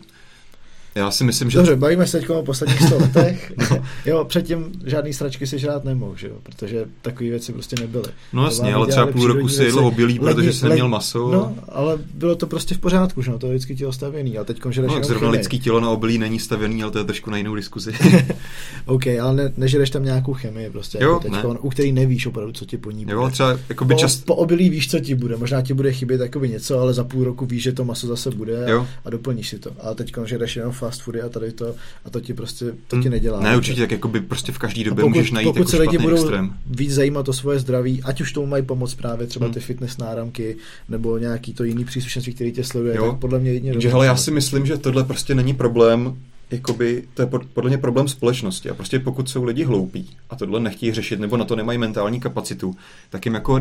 já 1.01 1.11
si 1.11 1.25
myslím, 1.25 1.51
že... 1.51 1.59
Dobře, 1.59 1.77
bavíme 1.77 2.07
se 2.07 2.19
teď 2.19 2.31
o 2.31 2.43
posledních 2.43 2.83
100 2.83 2.99
letech. 2.99 3.53
no. 3.71 3.85
Jo, 4.07 4.25
předtím 4.25 4.73
žádný 4.85 5.13
sračky 5.13 5.47
si 5.47 5.59
žrát 5.59 5.85
nemohl, 5.85 6.17
že 6.17 6.29
jo? 6.29 6.35
protože 6.43 6.85
takové 7.03 7.31
věci 7.31 7.53
prostě 7.53 7.77
nebyly. 7.81 8.09
No 8.33 8.45
jasně, 8.45 8.75
ale 8.75 8.87
třeba 8.87 9.07
půl 9.07 9.27
roku 9.27 9.49
si 9.49 9.65
jedlo 9.65 9.87
obilí, 9.89 10.19
protože 10.19 10.53
jsi 10.53 10.69
neměl 10.69 10.89
maso. 10.89 11.31
No, 11.33 11.55
ale 11.69 11.99
bylo 12.15 12.37
to 12.37 12.47
prostě 12.47 12.75
v 12.75 12.79
pořádku, 12.79 13.23
že 13.23 13.31
no, 13.31 13.39
to 13.39 13.47
je 13.47 13.53
vždycky 13.53 13.77
tělo 13.77 13.93
stavěný, 13.93 14.39
a 14.39 14.45
teď 14.45 14.61
že 14.71 14.83
No, 14.83 15.05
zrovna 15.05 15.31
lidský 15.31 15.61
tělo 15.61 15.81
na 15.81 15.91
obilí 15.91 16.19
není 16.19 16.39
stavěný, 16.39 16.83
ale 16.83 16.93
to 16.93 16.99
je 16.99 17.05
trošku 17.05 17.31
na 17.31 17.37
jinou 17.37 17.55
diskuzi. 17.55 17.93
OK, 18.87 19.07
ale 19.07 19.35
ne, 19.35 19.53
nežereš 19.57 19.91
tam 19.91 20.05
nějakou 20.05 20.35
chemii 20.35 20.71
prostě, 20.71 20.99
jo, 21.01 21.09
jako 21.09 21.21
teďkon, 21.21 21.53
ne. 21.53 21.59
u 21.59 21.69
který 21.69 21.93
nevíš 21.93 22.27
opravdu, 22.27 22.53
co 22.53 22.65
ti 22.65 22.77
po 22.77 22.91
ní 22.91 23.05
bude. 23.05 23.15
Jo, 23.15 23.31
třeba 23.31 23.59
jakoby 23.69 23.95
po, 23.95 24.01
čas... 24.01 24.17
po 24.17 24.35
obilí 24.35 24.71
víš, 24.71 24.91
co 24.91 25.01
ti 25.01 25.15
bude, 25.15 25.37
možná 25.37 25.63
ti 25.63 25.75
bude 25.75 25.93
chybět 25.93 26.21
něco, 26.47 26.79
ale 26.79 26.95
za 26.95 27.05
půl 27.05 27.25
roku 27.25 27.47
víš, 27.47 27.63
že 27.63 27.73
to 27.73 27.85
maso 27.85 28.07
zase 28.07 28.31
bude 28.31 28.75
a, 28.75 28.87
a 29.05 29.11
doplníš 29.11 29.49
si 29.49 29.59
to. 29.59 29.71
A 29.81 29.95
teď 29.95 30.13
žereš 30.25 30.57
jenom 30.57 30.73
fast 30.91 31.03
foody 31.03 31.23
a 31.23 31.29
tady 31.29 31.53
to 31.53 31.75
a 32.05 32.11
to 32.11 32.21
ti 32.21 32.35
prostě 32.35 32.65
to 32.65 32.97
ti 32.97 33.03
hmm. 33.03 33.11
nedělá. 33.11 33.41
Ne, 33.41 33.57
určitě, 33.57 33.81
tak 33.81 33.91
jako 33.91 34.09
by 34.09 34.21
prostě 34.21 34.53
v 34.53 34.59
každý 34.59 34.85
době 34.85 35.03
pokud, 35.03 35.17
můžeš 35.17 35.31
najít 35.31 35.47
pokud 35.47 35.59
jako 35.59 35.71
se 35.71 35.79
lidi 35.79 35.99
budou 35.99 36.17
extrém. 36.17 36.55
víc 36.67 36.95
zajímat 36.95 37.29
o 37.29 37.33
svoje 37.33 37.59
zdraví, 37.59 38.03
ať 38.03 38.21
už 38.21 38.33
tomu 38.33 38.47
mají 38.47 38.63
pomoct 38.63 38.95
právě 38.95 39.27
třeba 39.27 39.47
hmm. 39.47 39.55
ty 39.55 39.61
fitness 39.61 39.99
náramky 39.99 40.57
nebo 40.89 41.19
nějaký 41.19 41.55
to 41.55 41.65
jiný 41.65 41.85
příslušenství, 41.85 42.35
který 42.35 42.53
tě 42.53 42.65
sleduje, 42.65 42.97
jo. 42.97 43.11
tak 43.11 43.21
podle 43.21 43.39
mě 43.39 43.53
jedině 43.53 43.73
Takže 43.73 43.89
hele, 43.89 44.07
já 44.07 44.17
si 44.17 44.31
myslím, 44.31 44.67
že 44.67 44.79
tohle 44.79 45.05
prostě 45.05 45.35
není 45.35 45.55
problém 45.55 46.17
jakoby, 46.51 47.05
to 47.15 47.23
je 47.23 47.29
podle 47.55 47.71
mě 47.71 47.79
problém 47.79 48.09
společnosti 48.09 48.71
a 48.71 48.75
prostě 48.75 48.99
pokud 48.99 49.31
jsou 49.31 49.45
lidi 49.45 49.65
hloupí 49.65 50.11
a 50.31 50.37
tohle 50.37 50.61
nechtějí 50.61 50.93
řešit 50.93 51.21
nebo 51.21 51.37
na 51.37 51.45
to 51.45 51.57
nemají 51.57 51.79
mentální 51.79 52.21
kapacitu, 52.21 52.75
tak 53.11 53.25
jim 53.27 53.35
jako 53.35 53.61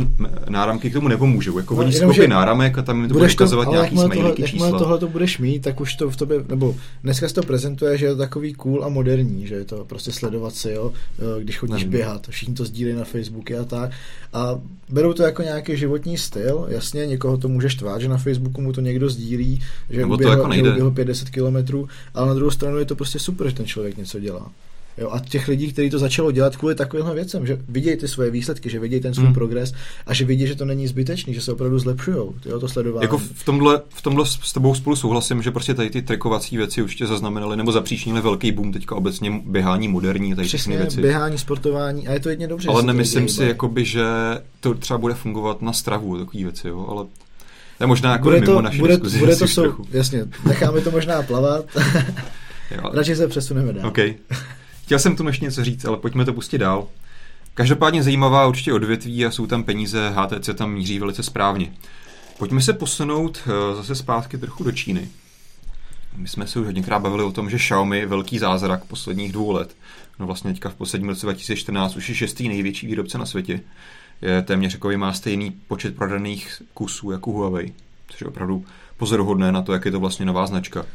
náramky 0.49 0.89
k 0.89 0.93
tomu 0.93 1.07
nepomůžou. 1.07 1.57
Jako 1.57 1.73
no, 1.73 1.79
oni 1.79 1.93
skoupí 1.93 2.27
náramek 2.27 2.77
a 2.77 2.81
tam 2.81 2.99
jim 2.99 3.07
to 3.07 3.13
bude 3.13 3.33
ukazovat 3.33 3.65
to, 3.65 3.71
nějaký 3.71 3.97
smajlíky 3.97 4.43
čísla. 4.43 4.65
Jakmile 4.65 4.79
tohle 4.79 4.99
to 4.99 5.07
budeš 5.07 5.37
mít, 5.37 5.59
tak 5.59 5.81
už 5.81 5.95
to 5.95 6.09
v 6.09 6.15
tobě, 6.15 6.43
nebo 6.49 6.75
dneska 7.03 7.27
se 7.27 7.35
to 7.35 7.43
prezentuje, 7.43 7.97
že 7.97 8.05
je 8.05 8.11
to 8.11 8.17
takový 8.17 8.53
cool 8.53 8.85
a 8.85 8.89
moderní, 8.89 9.47
že 9.47 9.55
je 9.55 9.65
to 9.65 9.85
prostě 9.85 10.11
sledovat 10.11 10.55
si, 10.55 10.71
jo, 10.71 10.91
když 11.39 11.57
chodíš 11.57 11.73
Nevím. 11.73 11.91
běhat, 11.91 12.27
všichni 12.29 12.53
to 12.53 12.65
sdílejí 12.65 12.95
na 12.95 13.03
Facebooku 13.03 13.53
a 13.61 13.63
tak. 13.65 13.91
A 14.33 14.59
berou 14.89 15.13
to 15.13 15.23
jako 15.23 15.41
nějaký 15.41 15.77
životní 15.77 16.17
styl, 16.17 16.65
jasně, 16.69 17.07
někoho 17.07 17.37
to 17.37 17.47
může 17.47 17.69
štvát, 17.69 18.01
že 18.01 18.09
na 18.09 18.17
Facebooku 18.17 18.61
mu 18.61 18.73
to 18.73 18.81
někdo 18.81 19.09
sdílí, 19.09 19.61
že 19.89 20.05
uběhl, 20.05 20.31
jako 20.31 20.53
že 20.53 20.61
uběhl 20.61 20.91
50 20.91 21.29
kilometrů, 21.29 21.87
ale 22.13 22.27
na 22.27 22.33
druhou 22.33 22.51
stranu 22.51 22.78
je 22.79 22.85
to 22.85 22.95
prostě 22.95 23.19
super, 23.19 23.49
že 23.49 23.55
ten 23.55 23.65
člověk 23.65 23.97
něco 23.97 24.19
dělá. 24.19 24.51
Jo, 24.99 25.09
a 25.11 25.19
těch 25.19 25.47
lidí, 25.47 25.73
kteří 25.73 25.89
to 25.89 25.99
začalo 25.99 26.31
dělat 26.31 26.57
kvůli 26.57 26.75
takovým 26.75 27.05
věcem, 27.13 27.45
že 27.45 27.59
vidějí 27.69 27.97
ty 27.97 28.07
svoje 28.07 28.31
výsledky, 28.31 28.69
že 28.69 28.79
vidějí 28.79 29.01
ten 29.01 29.13
svůj 29.13 29.25
hmm. 29.25 29.33
progres 29.33 29.73
a 30.05 30.13
že 30.13 30.25
vidí, 30.25 30.47
že 30.47 30.55
to 30.55 30.65
není 30.65 30.87
zbytečný, 30.87 31.33
že 31.33 31.41
se 31.41 31.51
opravdu 31.51 31.79
zlepšují, 31.79 32.17
to 32.59 32.67
sledování. 32.67 33.03
Jako 33.03 33.17
v 33.17 33.43
tomhle, 33.45 33.81
v 33.89 34.01
tomhle 34.01 34.25
s 34.25 34.53
tebou 34.53 34.75
spolu 34.75 34.95
souhlasím, 34.95 35.41
že 35.41 35.51
prostě 35.51 35.73
tady 35.73 35.89
ty 35.89 36.01
trikovací 36.01 36.57
věci 36.57 36.81
určitě 36.81 37.07
zaznamenaly 37.07 37.57
nebo 37.57 37.71
zapříčinily 37.71 38.21
velký 38.21 38.51
boom 38.51 38.73
teďka 38.73 38.95
obecně 38.95 39.41
běhání 39.45 39.87
moderní, 39.87 40.35
tady 40.35 40.47
Přesně, 40.47 40.77
věci. 40.77 41.01
běhání, 41.01 41.37
sportování 41.37 42.07
a 42.07 42.13
je 42.13 42.19
to 42.19 42.29
jedně 42.29 42.47
dobře. 42.47 42.69
Ale 42.69 42.83
nemyslím 42.83 43.29
si, 43.29 43.43
jakoby, 43.43 43.85
že 43.85 44.03
to 44.59 44.73
třeba 44.73 44.97
bude 44.97 45.13
fungovat 45.13 45.61
na 45.61 45.73
stravu, 45.73 46.17
takové 46.17 46.43
věci, 46.43 46.67
jo, 46.67 46.85
ale 46.89 47.05
to 47.77 47.83
je 47.83 47.87
možná 47.87 48.11
jako 48.11 48.23
bude 48.23 48.39
mimo 48.39 48.53
to, 48.53 48.61
naši 48.61 48.77
bude, 48.77 48.93
diskuzi. 48.93 49.19
Bude 49.19 49.35
to 49.35 49.47
sou, 49.47 49.73
jasně, 49.91 50.25
necháme 50.47 50.81
to 50.81 50.91
možná 50.91 51.21
plavat. 51.21 51.65
Jo. 52.71 52.89
Radši 52.93 53.15
se 53.15 53.27
přesuneme 53.27 53.73
dál. 53.73 53.87
Okay. 53.87 54.15
Chtěl 54.83 54.99
jsem 54.99 55.15
tu 55.15 55.27
ještě 55.27 55.45
něco 55.45 55.63
říct, 55.63 55.85
ale 55.85 55.97
pojďme 55.97 56.25
to 56.25 56.33
pustit 56.33 56.57
dál. 56.57 56.87
Každopádně 57.53 58.03
zajímavá 58.03 58.47
určitě 58.47 58.73
odvětví 58.73 59.25
a 59.25 59.31
jsou 59.31 59.47
tam 59.47 59.63
peníze, 59.63 60.09
HTC 60.09 60.49
tam 60.55 60.73
míří 60.73 60.99
velice 60.99 61.23
správně. 61.23 61.73
Pojďme 62.37 62.61
se 62.61 62.73
posunout 62.73 63.39
eh, 63.45 63.75
zase 63.75 63.95
zpátky 63.95 64.37
trochu 64.37 64.63
do 64.63 64.71
Číny. 64.71 65.09
My 66.15 66.27
jsme 66.27 66.47
se 66.47 66.59
už 66.59 66.65
hodněkrát 66.65 67.01
bavili 67.01 67.23
o 67.23 67.31
tom, 67.31 67.49
že 67.49 67.57
Xiaomi 67.57 67.97
je 67.97 68.05
velký 68.05 68.39
zázrak 68.39 68.85
posledních 68.85 69.31
dvou 69.31 69.51
let. 69.51 69.75
No 70.19 70.25
vlastně 70.25 70.51
teďka 70.53 70.69
v 70.69 70.75
posledním 70.75 71.09
roce 71.09 71.25
2014 71.25 71.95
už 71.95 72.09
je 72.09 72.15
šestý 72.15 72.47
největší 72.47 72.87
výrobce 72.87 73.17
na 73.17 73.25
světě. 73.25 73.61
Je 74.21 74.41
téměř 74.41 74.73
jako 74.73 74.97
má 74.97 75.13
stejný 75.13 75.51
počet 75.51 75.95
prodaných 75.95 76.61
kusů 76.73 77.11
jako 77.11 77.31
Huawei, 77.31 77.73
což 78.07 78.21
je 78.21 78.27
opravdu 78.27 78.65
pozoruhodné 78.97 79.51
na 79.51 79.61
to, 79.61 79.73
jak 79.73 79.85
je 79.85 79.91
to 79.91 79.99
vlastně 79.99 80.25
nová 80.25 80.47
značka. 80.47 80.85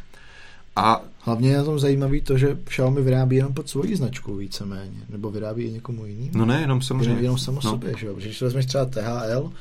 A 0.77 1.01
Hlavně 1.25 1.51
je 1.51 1.57
na 1.57 1.65
tom 1.65 1.79
zajímavý 1.79 2.21
to, 2.21 2.39
že 2.39 2.59
Xiaomi 2.65 3.03
vyrábí 3.03 3.37
jenom 3.37 3.55
pod 3.55 3.69
svojí 3.69 3.95
značkou 3.95 4.37
víceméně, 4.37 5.01
nebo 5.09 5.31
vyrábí 5.31 5.65
i 5.65 5.73
někomu 5.73 6.07
jinému. 6.07 6.31
No 6.35 6.45
ne, 6.45 6.61
jenom 6.61 6.83
samozřejmě. 6.83 7.11
Jenom, 7.11 7.23
jenom 7.23 7.39
samo 7.39 7.61
no. 7.65 7.71
sobě, 7.71 7.95
že 7.99 8.07
jo? 8.07 8.15
Protože 8.15 8.29
když 8.29 8.43
vezmeš 8.43 8.67
třeba 8.67 8.85
THL, 8.85 9.53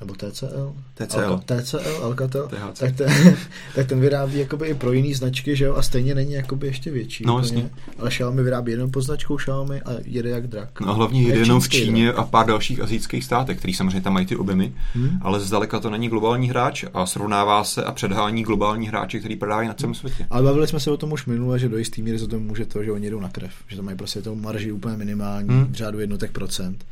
nebo 0.00 0.14
TCL? 0.14 0.74
TCL. 0.94 1.20
Alka, 1.20 1.60
TCL, 1.60 2.02
Alcatel, 2.02 2.48
THC. 2.48 2.78
tak 2.78 2.96
ten, 2.96 3.36
tak 3.74 3.86
ten 3.86 4.00
vyrábí 4.00 4.38
jakoby 4.38 4.68
i 4.68 4.74
pro 4.74 4.92
jiný 4.92 5.14
značky, 5.14 5.56
že 5.56 5.64
jo, 5.64 5.74
a 5.74 5.82
stejně 5.82 6.14
není 6.14 6.32
jakoby 6.32 6.66
ještě 6.66 6.90
větší. 6.90 7.24
No, 7.26 7.32
vlastně. 7.32 7.70
Ale 7.98 8.10
Xiaomi 8.10 8.42
vyrábí 8.42 8.72
jenom 8.72 8.90
pod 8.90 9.00
značkou 9.00 9.36
Xiaomi 9.36 9.80
a 9.80 9.90
jede 10.04 10.30
jak 10.30 10.46
drak. 10.46 10.80
No 10.80 10.88
a 10.88 10.92
hlavně 10.92 11.22
jede 11.22 11.38
jenom 11.38 11.60
v 11.60 11.68
Číně 11.68 12.04
drak. 12.04 12.18
a 12.18 12.24
pár 12.24 12.46
dalších 12.46 12.80
azijských 12.80 13.24
státech, 13.24 13.58
který 13.58 13.74
samozřejmě 13.74 14.00
tam 14.00 14.12
mají 14.12 14.26
ty 14.26 14.36
objemy, 14.36 14.72
hmm. 14.94 15.18
ale 15.22 15.40
zdaleka 15.40 15.80
to 15.80 15.90
není 15.90 16.08
globální 16.08 16.48
hráč 16.48 16.84
a 16.94 17.06
srovnává 17.06 17.64
se 17.64 17.84
a 17.84 17.92
předhání 17.92 18.42
globální 18.42 18.88
hráči, 18.88 19.18
který 19.18 19.36
prodávají 19.36 19.68
na 19.68 19.74
celém 19.74 19.94
světě. 19.94 20.26
Ale 20.30 20.42
bavili 20.42 20.66
jsme 20.66 20.80
se 20.80 20.90
o 20.90 20.96
tom 20.96 21.12
už 21.12 21.26
minule, 21.26 21.58
že 21.58 21.68
do 21.68 21.78
jistý 21.78 22.02
míry 22.02 22.18
za 22.18 22.26
to 22.26 22.40
může 22.40 22.66
to, 22.66 22.84
že 22.84 22.92
oni 22.92 23.10
jdou 23.10 23.20
na 23.20 23.28
krev, 23.28 23.52
že 23.68 23.76
tam 23.76 23.84
mají 23.84 23.96
prostě 23.96 24.22
to 24.22 24.34
marži 24.34 24.72
úplně 24.72 24.96
minimální, 24.96 25.48
hmm. 25.48 25.66
v 25.72 25.74
řádu 25.74 26.00
jednotek 26.00 26.32
procent. 26.32 26.84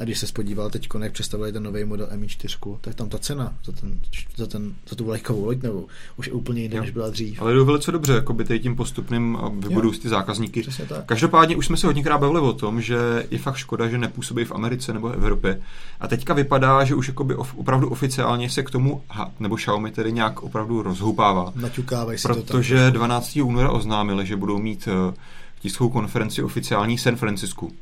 A 0.00 0.04
když 0.04 0.18
se 0.18 0.26
spodíval 0.26 0.70
teď, 0.70 0.88
jak 1.02 1.12
představili 1.12 1.52
ten 1.52 1.62
nový 1.62 1.84
model 1.84 2.08
Mi4, 2.14 2.78
tak 2.80 2.94
tam 2.94 3.08
ta 3.08 3.18
cena 3.18 3.54
za, 3.64 3.72
ten, 3.72 4.00
za, 4.36 4.46
ten, 4.46 4.74
za 4.88 4.96
tu 4.96 5.04
vlajkovou 5.04 5.44
loď 5.44 5.62
nebo 5.62 5.84
už 6.16 6.26
je 6.26 6.32
úplně 6.32 6.62
jiná, 6.62 6.80
než 6.80 6.90
byla 6.90 7.10
dřív. 7.10 7.42
Ale 7.42 7.54
jdou 7.54 7.64
velice 7.64 7.92
dobře, 7.92 8.12
jako 8.12 8.32
by 8.32 8.58
tím 8.58 8.76
postupným 8.76 9.36
a 9.36 9.48
vybudují 9.48 9.98
ty 9.98 10.08
zákazníky. 10.08 10.64
Každopádně 11.06 11.56
už 11.56 11.66
jsme 11.66 11.76
se 11.76 11.86
hodněkrát 11.86 12.20
bavili 12.20 12.40
o 12.40 12.52
tom, 12.52 12.82
že 12.82 13.26
je 13.30 13.38
fakt 13.38 13.56
škoda, 13.56 13.88
že 13.88 13.98
nepůsobí 13.98 14.44
v 14.44 14.52
Americe 14.52 14.92
nebo 14.92 15.08
v 15.08 15.12
Evropě. 15.12 15.60
A 16.00 16.08
teďka 16.08 16.34
vypadá, 16.34 16.84
že 16.84 16.94
už 16.94 17.08
jakoby 17.08 17.34
opravdu 17.34 17.88
oficiálně 17.88 18.50
se 18.50 18.62
k 18.62 18.70
tomu, 18.70 19.02
nebo 19.40 19.56
Xiaomi 19.56 19.90
tedy 19.90 20.12
nějak 20.12 20.42
opravdu 20.42 20.82
rozhoupává. 20.82 21.52
Naťukávají 21.54 22.18
si 22.18 22.28
Protože 22.28 22.76
to 22.76 22.82
tam. 22.82 22.92
12. 22.92 23.38
února 23.42 23.70
oznámili, 23.70 24.26
že 24.26 24.36
budou 24.36 24.58
mít 24.58 24.88
eh, 24.88 25.14
tiskovou 25.60 25.90
konferenci 25.90 26.42
oficiální 26.42 26.98
San 26.98 27.16
Francisku 27.16 27.72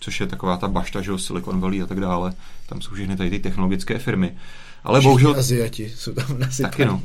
což 0.00 0.20
je 0.20 0.26
taková 0.26 0.56
ta 0.56 0.68
bašta, 0.68 1.02
že 1.02 1.18
Silicon 1.18 1.60
Valley 1.60 1.82
a 1.82 1.86
tak 1.86 2.00
dále. 2.00 2.32
Tam 2.66 2.80
jsou 2.80 2.94
všechny 2.94 3.16
tady 3.16 3.30
ty 3.30 3.38
technologické 3.38 3.98
firmy. 3.98 4.34
Ale 4.84 4.98
Všichni 4.98 5.08
bohužel... 5.08 5.34
Aziati 5.38 5.92
jsou 5.96 6.12
tam 6.12 6.38
nasypaní. 6.38 6.70
Taky 6.70 6.84
no. 6.84 7.02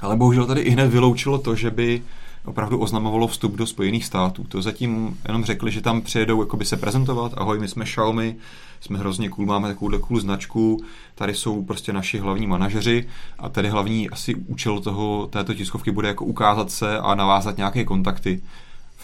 Ale 0.00 0.16
bohužel 0.16 0.46
tady 0.46 0.60
i 0.60 0.70
hned 0.70 0.88
vyloučilo 0.88 1.38
to, 1.38 1.56
že 1.56 1.70
by 1.70 2.02
opravdu 2.44 2.78
oznamovalo 2.78 3.26
vstup 3.26 3.56
do 3.56 3.66
Spojených 3.66 4.04
států. 4.04 4.44
To 4.44 4.62
zatím 4.62 5.18
jenom 5.28 5.44
řekli, 5.44 5.70
že 5.70 5.80
tam 5.80 6.00
přijedou 6.00 6.42
jakoby 6.42 6.64
se 6.64 6.76
prezentovat. 6.76 7.32
Ahoj, 7.36 7.58
my 7.58 7.68
jsme 7.68 7.84
Xiaomi, 7.84 8.36
jsme 8.80 8.98
hrozně 8.98 9.28
cool, 9.28 9.46
máme 9.46 9.68
takovouhle 9.68 9.98
cool 9.98 10.20
značku, 10.20 10.84
tady 11.14 11.34
jsou 11.34 11.64
prostě 11.64 11.92
naši 11.92 12.18
hlavní 12.18 12.46
manažeři 12.46 13.08
a 13.38 13.48
tady 13.48 13.68
hlavní 13.68 14.10
asi 14.10 14.34
účel 14.34 14.80
toho, 14.80 15.28
této 15.32 15.54
tiskovky 15.54 15.90
bude 15.90 16.08
jako 16.08 16.24
ukázat 16.24 16.70
se 16.70 16.98
a 16.98 17.14
navázat 17.14 17.56
nějaké 17.56 17.84
kontakty 17.84 18.42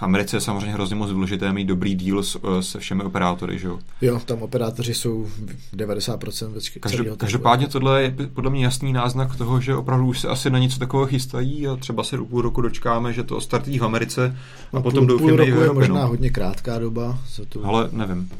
v 0.01 0.03
Americe 0.03 0.37
je 0.37 0.41
samozřejmě 0.41 0.73
hrozně 0.73 0.97
moc 0.97 1.11
důležité 1.11 1.53
mít 1.53 1.65
dobrý 1.65 1.95
díl 1.95 2.23
s, 2.23 2.37
eh, 2.37 2.63
se 2.63 2.79
všemi 2.79 3.03
operátory, 3.03 3.59
že 3.59 3.67
jo? 3.67 3.79
Jo, 4.01 4.21
tam 4.25 4.43
operátoři 4.43 4.95
jsou 4.95 5.29
90% 5.73 6.51
vždycky. 6.51 6.81
Každop, 6.81 7.19
každopádně 7.19 7.69
tohle 7.69 8.03
je 8.03 8.17
podle 8.35 8.51
mě 8.51 8.65
jasný 8.65 8.93
náznak 8.93 9.37
toho, 9.37 9.61
že 9.61 9.77
opravdu 9.77 10.07
už 10.07 10.21
se 10.21 10.29
asi 10.29 10.51
na 10.51 10.59
něco 10.59 10.79
takového 10.79 11.07
chystají 11.07 11.67
a 11.67 11.77
třeba 11.77 12.05
se 12.05 12.17
do 12.17 12.25
půl 12.25 12.43
roku 12.43 12.61
dočkáme, 12.61 13.13
že 13.13 13.23
to 13.23 13.41
startí 13.41 13.79
v 13.79 13.85
Americe 13.85 14.37
a 14.73 14.77
no, 14.77 14.83
potom 14.83 15.07
doufám, 15.07 15.37
že 15.37 15.53
je 15.53 15.73
možná 15.73 16.03
no. 16.03 16.09
hodně 16.09 16.31
krátká 16.31 16.79
doba. 16.79 17.19
Za 17.35 17.45
tu... 17.45 17.65
Ale 17.65 17.89
nevím. 17.93 18.31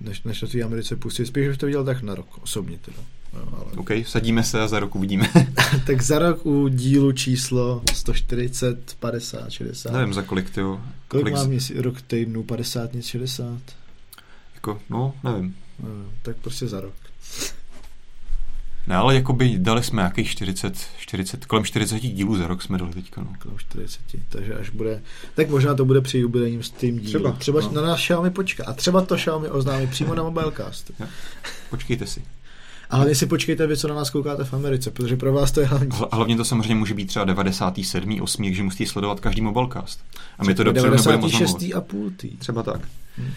Než, 0.00 0.22
než 0.22 0.40
to 0.40 0.46
té 0.46 0.62
Americe 0.62 0.96
pustit. 0.96 1.26
Spíš 1.26 1.48
bych 1.48 1.56
to 1.56 1.66
viděl 1.66 1.84
tak 1.84 2.02
na 2.02 2.14
rok, 2.14 2.26
osobně 2.42 2.78
teda. 2.78 2.98
No, 3.34 3.58
ale... 3.58 3.72
OK, 3.76 3.90
sadíme 4.06 4.42
se 4.42 4.60
a 4.60 4.68
za 4.68 4.80
rok 4.80 4.94
uvidíme. 4.94 5.30
tak 5.86 6.02
za 6.02 6.18
rok 6.18 6.46
u 6.46 6.68
dílu 6.68 7.12
číslo 7.12 7.82
140, 7.92 8.96
50, 9.00 9.50
60. 9.50 9.92
Nevím 9.92 10.14
za 10.14 10.22
kolik, 10.22 10.50
ty 10.50 10.60
Kolik, 10.60 10.80
kolik 11.08 11.34
mám 11.34 11.60
z... 11.60 11.70
rok 11.70 12.02
týdnu, 12.02 12.42
50, 12.42 12.90
60? 13.00 13.60
Jako, 14.54 14.80
no, 14.90 15.14
nevím. 15.24 15.56
No, 15.82 15.88
tak 16.22 16.36
prostě 16.36 16.66
za 16.66 16.80
rok. 16.80 16.94
Ne, 18.86 18.96
ale 18.96 19.14
jako 19.14 19.32
by 19.32 19.58
dali 19.58 19.82
jsme 19.82 20.02
nějakých 20.02 20.28
40, 20.30 20.76
40, 20.96 21.46
kolem 21.46 21.64
40 21.64 22.00
dílů 22.00 22.36
za 22.36 22.46
rok 22.46 22.62
jsme 22.62 22.78
dali 22.78 22.92
teďka. 22.92 23.20
No. 23.20 23.32
Kolem 23.38 23.58
40, 23.58 24.00
takže 24.28 24.54
až 24.54 24.70
bude, 24.70 25.02
tak 25.34 25.50
možná 25.50 25.74
to 25.74 25.84
bude 25.84 26.00
při 26.00 26.18
jubilejním 26.18 26.62
s 26.62 26.70
tím 26.70 26.98
dílu. 26.98 27.08
Třeba, 27.08 27.32
třeba 27.32 27.60
no. 27.60 27.72
na 27.72 27.82
nás 27.82 28.00
Xiaomi 28.00 28.30
počká. 28.30 28.64
A 28.64 28.72
třeba 28.72 29.00
to 29.00 29.16
Xiaomi 29.16 29.48
oznámí 29.48 29.86
přímo 29.86 30.14
na 30.14 30.22
Mobilecast. 30.22 30.90
Počkejte 31.70 32.06
si. 32.06 32.22
Ale 32.90 33.06
vy 33.06 33.14
si 33.14 33.26
počkejte, 33.26 33.66
vy 33.66 33.76
co 33.76 33.88
na 33.88 33.94
nás 33.94 34.10
koukáte 34.10 34.44
v 34.44 34.54
Americe, 34.54 34.90
protože 34.90 35.16
pro 35.16 35.32
vás 35.32 35.52
to 35.52 35.60
je 35.60 35.66
hlavní. 35.66 35.88
A 36.10 36.16
hlavně 36.16 36.36
to 36.36 36.44
samozřejmě 36.44 36.74
může 36.74 36.94
být 36.94 37.06
třeba 37.06 37.24
97. 37.24 38.20
8. 38.20 38.54
že 38.54 38.62
musíte 38.62 38.90
sledovat 38.90 39.20
každý 39.20 39.40
mobilecast. 39.42 40.00
A 40.38 40.44
my 40.44 40.54
to 40.54 40.64
dopředu 40.64 40.90
nebudeme 40.90 41.16
moc 41.16 41.64
a 41.74 41.80
půl 41.80 42.10
tý. 42.16 42.36
Třeba 42.36 42.62
tak. 42.62 42.80
Hmm. 43.16 43.30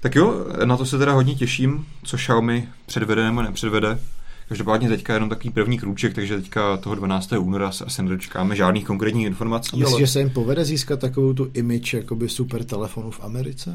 Tak 0.00 0.14
jo, 0.14 0.46
na 0.64 0.76
to 0.76 0.86
se 0.86 0.98
teda 0.98 1.12
hodně 1.12 1.34
těším, 1.34 1.86
co 2.02 2.16
Xiaomi 2.16 2.68
předvede 2.86 3.24
nebo 3.24 3.42
nepředvede. 3.42 3.98
Každopádně 4.48 4.88
teďka 4.88 5.14
jenom 5.14 5.28
takový 5.28 5.50
první 5.50 5.78
krůček, 5.78 6.14
takže 6.14 6.36
teďka 6.36 6.76
toho 6.76 6.94
12. 6.94 7.32
února 7.32 7.72
se 7.72 7.84
asi 7.84 8.02
nedočkáme 8.02 8.56
žádných 8.56 8.84
konkrétních 8.84 9.26
informací. 9.26 9.78
Myslíš, 9.78 9.92
ale... 9.92 10.00
že 10.00 10.06
se 10.06 10.18
jim 10.18 10.30
povede 10.30 10.64
získat 10.64 11.00
takovou 11.00 11.32
tu 11.32 11.50
image 11.54 11.94
jakoby 11.94 12.28
super 12.28 12.64
telefonu 12.64 13.10
v 13.10 13.20
Americe? 13.20 13.74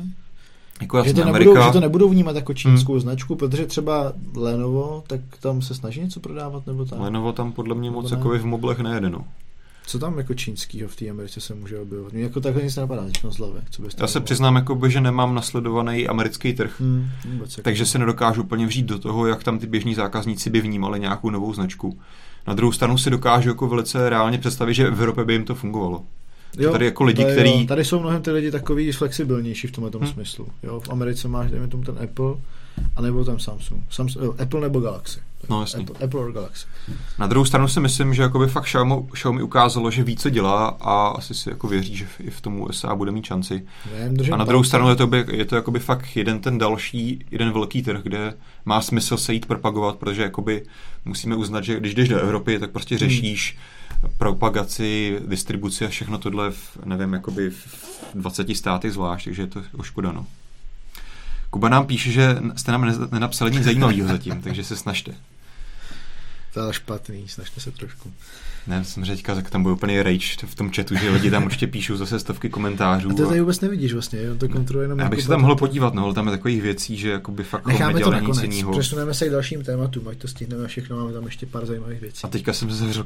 Jako 0.81 1.03
že, 1.03 1.13
to 1.13 1.21
Amerika... 1.21 1.49
nebudou, 1.49 1.65
že 1.65 1.71
to 1.71 1.79
nebudou 1.79 2.09
vnímat 2.09 2.35
jako 2.35 2.53
čínskou 2.53 2.91
hmm. 2.91 3.01
značku, 3.01 3.35
protože 3.35 3.65
třeba 3.65 4.13
Lenovo, 4.35 5.03
tak 5.07 5.21
tam 5.39 5.61
se 5.61 5.75
snaží 5.75 6.01
něco 6.01 6.19
prodávat, 6.19 6.67
nebo 6.67 6.85
tam? 6.85 7.01
Lenovo 7.01 7.33
tam 7.33 7.51
podle 7.51 7.75
mě 7.75 7.91
moc 7.91 8.11
jako 8.11 8.29
v 8.29 8.45
moblech 8.45 8.79
nejede, 8.79 9.09
no. 9.09 9.25
Co 9.87 9.99
tam 9.99 10.17
jako 10.17 10.33
čínskýho 10.33 10.89
v 10.89 10.95
té 10.95 11.09
Americe 11.09 11.41
se 11.41 11.55
může 11.55 11.79
objevit? 11.79 12.13
Mě 12.13 12.23
jako 12.23 12.41
takhle 12.41 12.63
nic 12.63 12.75
napadá 12.75 13.05
teď 13.05 13.19
z 13.29 13.37
hlavy. 13.37 13.59
Co 13.69 13.81
bys 13.81 13.95
Já 13.99 14.07
se 14.07 14.19
přiznám, 14.19 14.55
jako 14.55 14.75
by, 14.75 14.91
že 14.91 15.01
nemám 15.01 15.35
nasledovaný 15.35 16.07
americký 16.07 16.53
trh, 16.53 16.79
hmm, 16.81 17.09
vůbec, 17.31 17.57
jako 17.57 17.61
takže 17.63 17.85
se 17.85 17.99
nedokážu 17.99 18.43
úplně 18.43 18.67
vřít 18.67 18.85
do 18.85 18.99
toho, 18.99 19.27
jak 19.27 19.43
tam 19.43 19.59
ty 19.59 19.67
běžní 19.67 19.95
zákazníci 19.95 20.49
by 20.49 20.61
vnímali 20.61 20.99
nějakou 20.99 21.29
novou 21.29 21.53
značku. 21.53 21.99
Na 22.47 22.53
druhou 22.53 22.71
stranu 22.71 22.97
si 22.97 23.09
dokážu 23.09 23.49
jako 23.49 23.67
velice 23.67 24.09
reálně 24.09 24.37
představit, 24.37 24.73
že 24.73 24.89
v 24.89 24.99
Evropě 24.99 25.25
by 25.25 25.33
jim 25.33 25.45
to 25.45 25.55
fungovalo. 25.55 26.03
Jo, 26.57 26.71
tady 26.71 26.85
jako 26.85 27.03
lidi, 27.03 27.23
tady, 27.23 27.33
který... 27.33 27.61
Jo, 27.61 27.67
tady 27.67 27.85
jsou 27.85 27.99
mnohem 27.99 28.21
ty 28.21 28.31
lidi 28.31 28.51
takový 28.51 28.91
flexibilnější 28.91 29.67
v 29.67 29.71
tomhle 29.71 29.91
hmm. 29.99 30.07
smyslu. 30.07 30.47
Jo, 30.63 30.79
v 30.79 30.89
Americe 30.89 31.27
máš, 31.27 31.51
dejme 31.51 31.67
tomu 31.67 31.83
ten 31.83 31.97
Apple, 32.03 32.33
a 32.95 33.01
nebo 33.01 33.25
tam 33.25 33.39
Samsung. 33.39 33.83
Samsung 33.89 34.25
jo, 34.25 34.35
Apple 34.39 34.61
nebo 34.61 34.79
Galaxy. 34.79 35.19
No, 35.49 35.61
jasně. 35.61 35.79
Apple, 35.83 35.95
Apple 36.05 36.19
or 36.19 36.31
Galaxy. 36.31 36.65
Na 37.19 37.27
druhou 37.27 37.45
stranu 37.45 37.67
si 37.67 37.79
myslím, 37.79 38.13
že 38.13 38.21
jakoby 38.21 38.47
fakt 38.47 38.63
Xiaomi, 38.63 38.95
Xiaomi 39.13 39.41
ukázalo, 39.41 39.91
že 39.91 40.03
více 40.03 40.31
dělá 40.31 40.67
a 40.67 41.07
asi 41.07 41.33
si 41.33 41.49
jako 41.49 41.67
věří, 41.67 41.95
že 41.95 42.07
i 42.19 42.29
v 42.29 42.41
tomu 42.41 42.65
USA 42.65 42.95
bude 42.95 43.11
mít 43.11 43.25
šanci. 43.25 43.63
Ne, 43.93 44.25
a 44.31 44.37
na 44.37 44.45
druhou 44.45 44.63
stranu 44.63 44.89
je 44.89 44.95
to, 44.95 45.07
by, 45.07 45.25
je 45.31 45.45
to 45.45 45.55
jakoby 45.55 45.79
fakt 45.79 46.15
jeden 46.15 46.39
ten 46.39 46.57
další, 46.57 47.25
jeden 47.31 47.51
velký 47.51 47.83
trh, 47.83 48.03
kde 48.03 48.33
má 48.65 48.81
smysl 48.81 49.17
se 49.17 49.33
jít 49.33 49.45
propagovat, 49.45 49.95
protože 49.95 50.21
jakoby 50.21 50.65
musíme 51.05 51.35
uznat, 51.35 51.63
že 51.63 51.79
když 51.79 51.95
jdeš 51.95 52.09
do 52.09 52.19
Evropy, 52.19 52.59
tak 52.59 52.71
prostě 52.71 52.95
hmm. 52.95 52.99
řešíš 52.99 53.55
hmm 53.57 53.76
propagaci, 54.17 55.19
distribuci 55.27 55.85
a 55.85 55.89
všechno 55.89 56.17
tohle, 56.17 56.51
v, 56.51 56.77
nevím, 56.85 57.13
jakoby 57.13 57.49
v 57.49 57.97
20 58.13 58.55
státech 58.55 58.91
zvlášť, 58.91 59.25
takže 59.25 59.41
je 59.41 59.47
to 59.47 59.59
jako 59.59 59.83
škoda, 59.83 60.11
no. 60.11 60.25
Kuba 61.49 61.69
nám 61.69 61.87
píše, 61.87 62.11
že 62.11 62.37
jste 62.55 62.71
nám 62.71 63.09
nenapsali 63.11 63.51
nic 63.51 63.63
zajímavého 63.63 64.07
zatím, 64.07 64.41
takže 64.41 64.63
se 64.63 64.77
snažte. 64.77 65.15
To 66.53 66.67
je 66.67 66.73
špatný, 66.73 67.27
snažte 67.27 67.61
se 67.61 67.71
trošku. 67.71 68.13
Ne, 68.67 68.83
jsem 68.83 69.05
říkal, 69.05 69.35
že 69.35 69.41
tam 69.41 69.63
bude 69.63 69.73
úplně 69.73 70.03
rage 70.03 70.45
v 70.45 70.55
tom 70.55 70.71
chatu, 70.71 70.95
že 70.95 71.09
lidi 71.09 71.31
tam 71.31 71.45
určitě 71.45 71.67
píšou 71.67 71.95
zase 71.95 72.19
stovky 72.19 72.49
komentářů. 72.49 73.09
A 73.09 73.13
to 73.13 73.27
tady 73.27 73.39
vůbec 73.39 73.61
nevidíš 73.61 73.93
vlastně, 73.93 74.21
jo? 74.21 74.35
to 74.35 74.49
kontroluje 74.49 74.85
jenom. 74.85 74.99
Já 74.99 75.09
bych 75.09 75.17
jako 75.17 75.21
se 75.21 75.29
tam 75.29 75.41
mohl 75.41 75.55
podívat, 75.55 75.93
no, 75.93 76.13
tam 76.13 76.25
je 76.27 76.31
takových 76.31 76.61
věcí, 76.61 76.97
že 76.97 77.09
jako 77.09 77.31
by 77.31 77.43
fakt 77.43 77.65
Necháme 77.65 77.99
to 77.99 78.11
nakonec. 78.11 78.41
nic 78.41 78.53
jiného. 78.53 78.71
Přesuneme 78.71 79.13
se 79.13 79.27
k 79.27 79.31
dalším 79.31 79.63
tématům, 79.63 80.07
ať 80.07 80.17
to 80.17 80.27
stihneme 80.27 80.67
všechno, 80.67 80.97
máme 80.97 81.13
tam 81.13 81.25
ještě 81.25 81.45
pár 81.45 81.65
zajímavých 81.65 82.01
věcí. 82.01 82.21
A 82.23 82.27
teďka 82.27 82.53
jsem 82.53 82.69
se 82.69 82.75
zavřel 82.75 83.03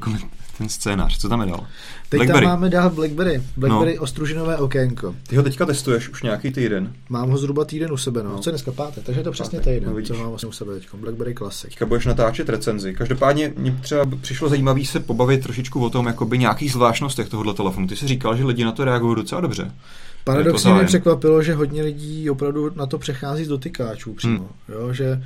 ten 0.58 0.68
scénář, 0.68 1.18
co 1.18 1.28
tam 1.28 1.40
je 1.40 1.46
dál? 1.46 1.66
Teď 2.08 2.18
Blackberry. 2.18 2.46
tam 2.46 2.54
máme 2.54 2.70
dál 2.70 2.90
Blackberry, 2.90 3.42
Blackberry 3.56 3.94
no. 3.96 4.02
ostružinové 4.02 4.56
okénko. 4.56 5.14
Ty 5.26 5.36
ho 5.36 5.42
teďka 5.42 5.66
testuješ 5.66 6.08
už 6.08 6.22
nějaký 6.22 6.50
týden. 6.50 6.92
Mám 7.08 7.30
ho 7.30 7.38
zhruba 7.38 7.64
týden 7.64 7.92
u 7.92 7.96
sebe, 7.96 8.22
no. 8.22 8.30
no. 8.30 8.38
Co 8.38 8.50
je 8.50 8.52
dneska 8.52 8.72
páté, 8.72 9.00
takže 9.00 9.20
je 9.20 9.24
to 9.24 9.30
přesně 9.30 9.60
týden, 9.60 9.94
no, 9.96 10.02
co 10.02 10.14
mám 10.14 10.28
vlastně 10.28 10.48
u 10.48 10.52
sebe 10.52 10.74
teď. 10.74 10.88
Blackberry 10.94 11.34
Classic. 11.34 11.70
Teďka 11.70 11.86
budeš 11.86 12.06
natáčet 12.06 12.48
recenzi. 12.48 12.94
Každopádně 12.94 13.52
mě 13.56 13.78
třeba 13.80 14.06
přišlo 14.20 14.48
zajímavé 14.48 14.84
se 14.84 15.00
pobavit 15.00 15.51
trošičku 15.52 15.84
o 15.84 15.90
tom, 15.90 16.06
jakoby 16.06 16.38
nějakých 16.38 16.72
zvláštnostech 16.72 17.28
tohoto 17.28 17.54
telefonu. 17.54 17.86
Ty 17.86 17.96
jsi 17.96 18.06
říkal, 18.08 18.36
že 18.36 18.44
lidi 18.44 18.64
na 18.64 18.72
to 18.72 18.84
reagují 18.84 19.16
docela 19.16 19.40
dobře. 19.40 19.72
Paradoxně 20.24 20.74
mě 20.74 20.84
překvapilo, 20.84 21.42
že 21.42 21.54
hodně 21.54 21.82
lidí 21.82 22.30
opravdu 22.30 22.70
na 22.74 22.86
to 22.86 22.98
přechází 22.98 23.44
z 23.44 23.48
dotykáčů 23.48 24.14
přímo. 24.14 24.38
Hmm. 24.38 24.76
Jo, 24.76 24.92
že, 24.92 25.24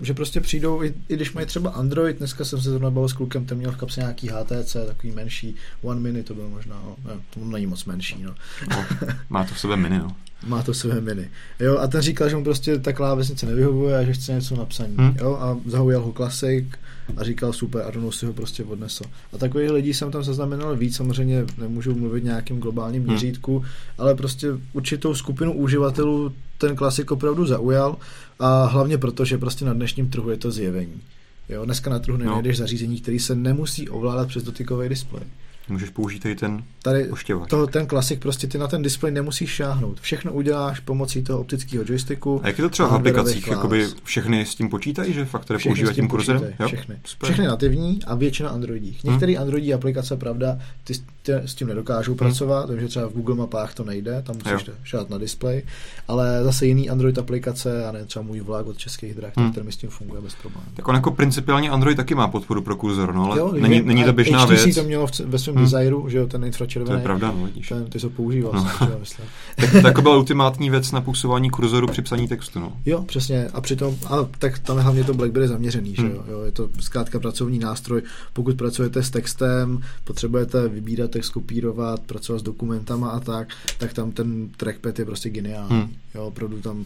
že 0.00 0.14
prostě 0.14 0.40
přijdou, 0.40 0.82
i, 0.82 0.94
i 1.08 1.16
když 1.16 1.32
mají 1.32 1.46
třeba 1.46 1.70
Android, 1.70 2.18
dneska 2.18 2.44
jsem 2.44 2.60
se 2.60 2.70
zrovna 2.70 2.90
bavil 2.90 3.08
s 3.08 3.12
klukem, 3.12 3.46
ten 3.46 3.58
měl 3.58 3.72
v 3.72 3.76
kapse 3.76 4.00
nějaký 4.00 4.28
HTC, 4.28 4.76
takový 4.86 5.12
menší, 5.12 5.54
One 5.82 6.00
Mini 6.00 6.22
to 6.22 6.34
byl 6.34 6.48
možná, 6.48 6.82
no, 6.84 6.96
ne, 7.04 7.20
to 7.30 7.40
není 7.40 7.66
moc 7.66 7.84
menší. 7.84 8.22
No. 8.22 8.34
no 8.70 8.84
má 9.30 9.44
to 9.44 9.54
v 9.54 9.60
sobě 9.60 9.76
mini, 9.76 9.98
no 9.98 10.16
má 10.46 10.62
to 10.62 10.74
své 10.74 11.00
mini. 11.00 11.30
Jo, 11.60 11.78
a 11.78 11.86
ten 11.86 12.00
říkal, 12.00 12.28
že 12.28 12.36
mu 12.36 12.44
prostě 12.44 12.78
ta 12.78 12.92
klávesnice 12.92 13.46
nevyhovuje 13.46 13.98
a 13.98 14.04
že 14.04 14.12
chce 14.12 14.32
něco 14.32 14.56
napsaní. 14.56 14.94
Hmm. 14.98 15.16
Jo, 15.20 15.38
a 15.40 15.58
zahoujal 15.66 16.02
ho 16.02 16.12
klasik 16.12 16.78
a 17.16 17.24
říkal 17.24 17.52
super 17.52 17.82
a 17.82 17.90
rovnou 17.90 18.12
si 18.12 18.26
ho 18.26 18.32
prostě 18.32 18.64
odnesl. 18.64 19.04
A 19.32 19.38
takových 19.38 19.70
lidí 19.70 19.94
jsem 19.94 20.10
tam 20.10 20.24
zaznamenal 20.24 20.76
víc, 20.76 20.96
samozřejmě 20.96 21.44
nemůžu 21.58 21.94
mluvit 21.94 22.24
nějakým 22.24 22.58
globálním 22.58 23.02
hmm. 23.02 23.10
měřítku, 23.10 23.64
ale 23.98 24.14
prostě 24.14 24.48
určitou 24.72 25.14
skupinu 25.14 25.52
uživatelů 25.52 26.32
ten 26.58 26.76
klasik 26.76 27.10
opravdu 27.10 27.46
zaujal 27.46 27.96
a 28.38 28.64
hlavně 28.64 28.98
proto, 28.98 29.24
že 29.24 29.38
prostě 29.38 29.64
na 29.64 29.72
dnešním 29.72 30.10
trhu 30.10 30.30
je 30.30 30.36
to 30.36 30.50
zjevení. 30.50 31.00
Jo, 31.48 31.64
dneska 31.64 31.90
na 31.90 31.98
trhu 31.98 32.16
nenajdeš 32.16 32.58
no. 32.58 32.62
zařízení, 32.62 33.00
který 33.00 33.18
se 33.18 33.34
nemusí 33.34 33.88
ovládat 33.88 34.28
přes 34.28 34.42
dotykový 34.42 34.88
displej. 34.88 35.22
Můžeš 35.68 35.90
použít 35.90 36.26
i 36.26 36.34
ten 36.34 36.62
Tady 36.82 37.10
oštěvač. 37.10 37.50
To, 37.50 37.66
ten 37.66 37.86
klasik, 37.86 38.20
prostě 38.20 38.46
ty 38.46 38.58
na 38.58 38.68
ten 38.68 38.82
displej 38.82 39.12
nemusíš 39.12 39.50
šáhnout. 39.50 40.00
Všechno 40.00 40.32
uděláš 40.32 40.80
pomocí 40.80 41.22
toho 41.22 41.40
optického 41.40 41.84
joysticku. 41.88 42.40
A 42.44 42.46
jak 42.46 42.58
je 42.58 42.64
to 42.64 42.70
třeba 42.70 42.88
v 42.88 42.92
aplikacích? 42.92 43.46
Jakoby 43.46 43.86
všechny 44.04 44.46
s 44.46 44.54
tím 44.54 44.68
počítají, 44.68 45.12
že 45.12 45.24
fakt 45.24 45.44
tady 45.44 45.60
používají 45.62 45.94
tím 45.94 46.08
kurzorem? 46.08 46.54
Všechny. 46.66 46.96
Všechny 47.22 47.46
nativní 47.46 48.00
a 48.06 48.14
většina 48.14 48.50
Androidích. 48.50 49.04
Některé 49.04 49.32
hmm. 49.32 49.42
Androidí 49.42 49.74
aplikace, 49.74 50.16
pravda, 50.16 50.58
ty, 50.84 50.94
ty 51.26 51.32
s 51.32 51.54
tím 51.54 51.68
nedokážou 51.68 52.12
hmm. 52.12 52.18
pracovat, 52.18 52.66
takže 52.66 52.88
třeba 52.88 53.06
v 53.06 53.12
Google 53.12 53.34
mapách 53.34 53.74
to 53.74 53.84
nejde, 53.84 54.22
tam 54.26 54.36
musíš 54.36 54.70
šát 54.84 55.10
na 55.10 55.18
displej, 55.18 55.62
ale 56.08 56.40
zase 56.44 56.66
jiný 56.66 56.90
Android 56.90 57.18
aplikace, 57.18 57.86
a 57.86 57.92
ne 57.92 58.04
třeba 58.04 58.22
můj 58.22 58.40
vlak 58.40 58.66
od 58.66 58.78
českých 58.78 59.14
drah, 59.14 59.32
hmm. 59.36 59.50
který 59.50 59.66
mi 59.66 59.72
s 59.72 59.76
tím 59.76 59.90
funguje 59.90 60.20
bez 60.20 60.34
problémů. 60.34 60.66
Tak 60.74 60.88
on 60.88 60.94
jako 60.94 61.10
principiálně 61.10 61.70
Android 61.70 61.96
taky 61.96 62.14
má 62.14 62.28
podporu 62.28 62.62
pro 62.62 62.76
kurzor, 62.76 63.14
no, 63.14 63.24
ale 63.24 63.38
jo, 63.38 63.52
není, 63.52 63.82
není 63.82 64.04
to 64.04 64.12
běžná 64.12 64.44
HTC 64.44 64.64
věc. 64.64 64.76
to 64.76 64.84
mělo 64.84 65.06
ve 65.24 65.38
svém 65.38 65.56
hmm. 65.56 65.64
designu, 65.64 66.08
že 66.08 66.18
jo, 66.18 66.26
ten 66.26 66.44
infračervený. 66.44 66.90
To 66.90 66.98
je 66.98 67.02
pravda, 67.02 67.34
no, 67.38 67.44
vidíš. 67.44 67.68
Ten, 67.68 67.84
ty 67.84 68.00
jsou 68.00 68.08
používal, 68.08 68.52
no. 68.52 68.70
jsem, 69.04 69.24
tak, 69.56 69.70
to 69.70 69.86
jako 69.86 70.02
byla 70.02 70.16
ultimátní 70.16 70.70
věc 70.70 70.92
na 70.92 71.00
působování 71.00 71.50
kurzoru 71.50 71.86
při 71.86 72.02
psaní 72.02 72.28
textu, 72.28 72.60
no. 72.60 72.72
Jo, 72.86 73.02
přesně. 73.02 73.48
A 73.52 73.60
přitom, 73.60 73.96
a 74.06 74.28
tak 74.38 74.58
tam 74.58 74.76
je 74.76 74.82
hlavně 74.82 75.04
to 75.04 75.14
BlackBerry 75.14 75.48
zaměřený, 75.48 75.94
hmm. 75.98 76.08
že 76.08 76.14
jo? 76.14 76.22
jo. 76.28 76.42
Je 76.42 76.52
to 76.52 76.68
zkrátka 76.80 77.20
pracovní 77.20 77.58
nástroj. 77.58 78.02
Pokud 78.32 78.56
pracujete 78.56 79.02
s 79.02 79.10
textem, 79.10 79.80
potřebujete 80.04 80.68
vybírat 80.68 81.15
text, 81.16 81.30
kopírovat, 81.30 82.00
pracovat 82.00 82.38
s 82.38 82.42
dokumentama 82.42 83.10
a 83.10 83.20
tak, 83.20 83.48
tak 83.78 83.92
tam 83.92 84.12
ten 84.12 84.48
trackpad 84.56 84.98
je 84.98 85.04
prostě 85.04 85.30
geniální. 85.30 85.76
Hmm. 85.76 85.94
Jo, 86.14 86.26
opravdu 86.26 86.60
tam 86.60 86.84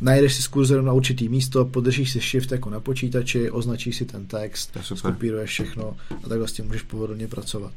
najdeš 0.00 0.34
si 0.34 0.42
s 0.42 0.48
kurzorem 0.48 0.84
na 0.84 0.92
určitý 0.92 1.28
místo, 1.28 1.64
podržíš 1.64 2.12
si 2.12 2.20
shift 2.20 2.52
jako 2.52 2.70
na 2.70 2.80
počítači, 2.80 3.50
označíš 3.50 3.96
si 3.96 4.04
ten 4.04 4.26
text, 4.26 4.76
skopíruješ 4.94 5.50
všechno 5.50 5.96
a 6.24 6.28
takhle 6.28 6.48
s 6.48 6.52
tím 6.52 6.66
můžeš 6.66 6.82
pohodlně 6.82 7.28
pracovat. 7.28 7.72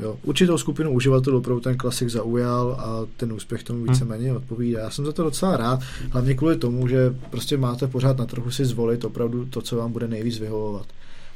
Jo, 0.00 0.18
určitou 0.22 0.58
skupinu 0.58 0.92
uživatelů 0.92 1.38
opravdu 1.38 1.60
ten 1.60 1.76
klasik 1.76 2.08
zaujal 2.08 2.72
a 2.72 3.06
ten 3.16 3.32
úspěch 3.32 3.62
tomu 3.62 3.78
hmm. 3.78 3.88
víceméně 3.88 4.32
odpovídá. 4.32 4.80
Já 4.80 4.90
jsem 4.90 5.04
za 5.04 5.12
to 5.12 5.22
docela 5.22 5.56
rád, 5.56 5.80
hlavně 6.10 6.34
kvůli 6.34 6.56
tomu, 6.56 6.88
že 6.88 7.14
prostě 7.30 7.56
máte 7.56 7.86
pořád 7.86 8.18
na 8.18 8.26
trhu 8.26 8.50
si 8.50 8.64
zvolit 8.64 9.04
opravdu 9.04 9.44
to, 9.44 9.62
co 9.62 9.76
vám 9.76 9.92
bude 9.92 10.08
nejvíc 10.08 10.38
vyhovovat. 10.38 10.86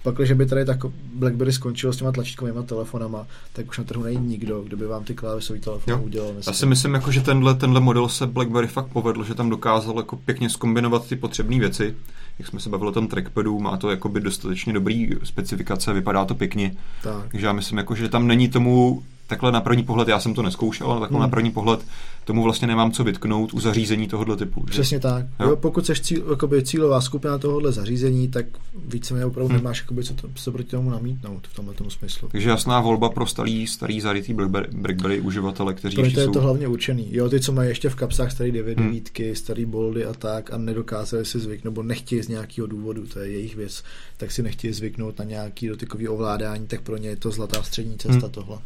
Pak, 0.03 0.15
když 0.15 0.33
by 0.33 0.47
tady 0.47 0.65
tak 0.65 0.79
BlackBerry 1.15 1.53
skončilo 1.53 1.93
s 1.93 1.97
těma 1.97 2.13
tlačítkovými 2.13 2.59
telefonama, 2.67 3.27
tak 3.53 3.69
už 3.69 3.79
na 3.79 3.85
trhu 3.85 4.03
není 4.03 4.27
nikdo, 4.27 4.63
kdo 4.63 4.77
by 4.77 4.87
vám 4.87 5.05
ty 5.05 5.15
klávesový 5.15 5.61
telefony 5.61 5.97
udělal. 5.97 6.33
Já 6.47 6.53
si 6.53 6.67
myslím, 6.67 6.95
jako, 6.95 7.13
že 7.13 7.21
tenhle, 7.21 7.55
tenhle 7.55 7.81
model 7.81 8.09
se 8.09 8.27
BlackBerry 8.27 8.67
fakt 8.67 8.87
povedl, 8.87 9.25
že 9.25 9.35
tam 9.35 9.51
dokázal 9.51 9.97
jako 9.97 10.17
pěkně 10.17 10.51
skombinovat 10.51 11.07
ty 11.07 11.17
potřebné 11.17 11.59
věci. 11.59 11.95
Jak 12.39 12.49
jsme 12.49 12.61
se 12.61 12.71
bavili 12.71 12.89
o 12.89 12.93
tom 12.93 13.09
trackpadu, 13.09 13.59
má 13.59 13.77
to 13.77 13.91
jakoby 13.91 14.21
dostatečně 14.21 14.73
dobrý 14.73 15.11
specifikace, 15.25 15.93
vypadá 15.93 16.25
to 16.25 16.35
pěkně. 16.35 16.77
Tak. 17.03 17.29
Takže 17.31 17.47
já 17.47 17.53
myslím, 17.53 17.79
jako, 17.79 17.95
že 17.95 18.09
tam 18.09 18.27
není 18.27 18.49
tomu 18.49 19.03
takhle 19.29 19.53
na 19.53 19.61
první 19.61 19.83
pohled, 19.83 20.09
já 20.09 20.21
jsem 20.21 20.35
to 20.35 20.43
neskoušel, 20.43 20.91
ale 20.91 21.01
takhle 21.01 21.17
hmm. 21.17 21.23
na 21.23 21.29
první 21.29 21.51
pohled 21.51 21.81
tomu 22.25 22.43
vlastně 22.43 22.67
nemám 22.67 22.93
co 22.93 23.05
vytknout 23.05 23.55
u 23.55 23.61
zařízení 23.61 24.09
tohoto 24.09 24.37
typu. 24.37 24.61
Že? 24.67 24.71
Přesně 24.71 25.01
tak. 25.01 25.27
Jo? 25.41 25.49
Jo, 25.49 25.57
pokud 25.57 25.87
jsi 25.87 25.95
cíl, 25.95 26.27
jakoby 26.31 26.63
cílová 26.63 27.01
skupina 27.01 27.39
tohohle 27.39 27.73
zařízení, 27.73 28.29
tak 28.29 28.47
víceméně 28.87 29.27
opravdu 29.27 29.49
hmm. 29.49 29.57
nemáš 29.57 29.81
jakoby, 29.81 30.05
co, 30.05 30.15
to, 30.15 30.29
co 30.35 30.53
proti 30.53 30.71
tomu 30.71 30.91
namítnout 30.91 31.47
v 31.47 31.57
tomhle 31.57 31.75
tomu 31.75 31.91
smyslu. 31.91 32.29
Takže 32.29 32.49
jasná 32.49 32.81
volba 32.81 33.09
pro 33.09 33.27
starý, 33.27 33.67
starý 33.67 34.01
zarytý 34.01 34.35
Blackberry, 34.35 34.69
Blackberry 34.73 35.21
uživatele, 35.21 35.75
kteří 35.75 35.97
Pro 35.97 36.11
to 36.11 36.21
je 36.21 36.27
jsou... 36.27 36.33
to 36.33 36.41
hlavně 36.41 36.69
určený. 36.69 37.09
Jo, 37.11 37.29
ty, 37.29 37.41
co 37.41 37.53
mají 37.53 37.69
ještě 37.69 37.89
v 37.89 37.95
kapsách 37.95 38.33
starý 38.33 38.53
9 38.53 38.81
hmm. 38.81 39.01
starý 39.33 39.65
boldy 39.65 40.05
a 40.05 40.15
tak 40.15 40.53
a 40.53 40.59
nedokázali 40.59 41.25
si 41.25 41.41
zvyknout, 41.41 41.65
nebo 41.65 41.83
nechtějí 41.83 42.23
z 42.23 42.29
nějakého 42.29 42.67
důvodu, 42.67 43.07
to 43.07 43.19
je 43.21 43.31
jejich 43.31 43.57
věc, 43.57 43.83
tak 44.17 44.33
si 44.33 44.43
nechtějí 44.43 44.73
zvyknout 44.73 45.19
na 45.19 45.25
nějaký 45.25 45.69
dotykový 45.69 46.09
ovládání, 46.09 46.67
tak 46.67 46.81
pro 46.81 46.97
ně 46.97 47.09
je 47.09 47.17
to 47.17 47.31
zlatá 47.31 47.63
střední 47.63 47.99
cesta 47.99 48.27
hmm. 48.27 48.31
tohle. 48.31 48.59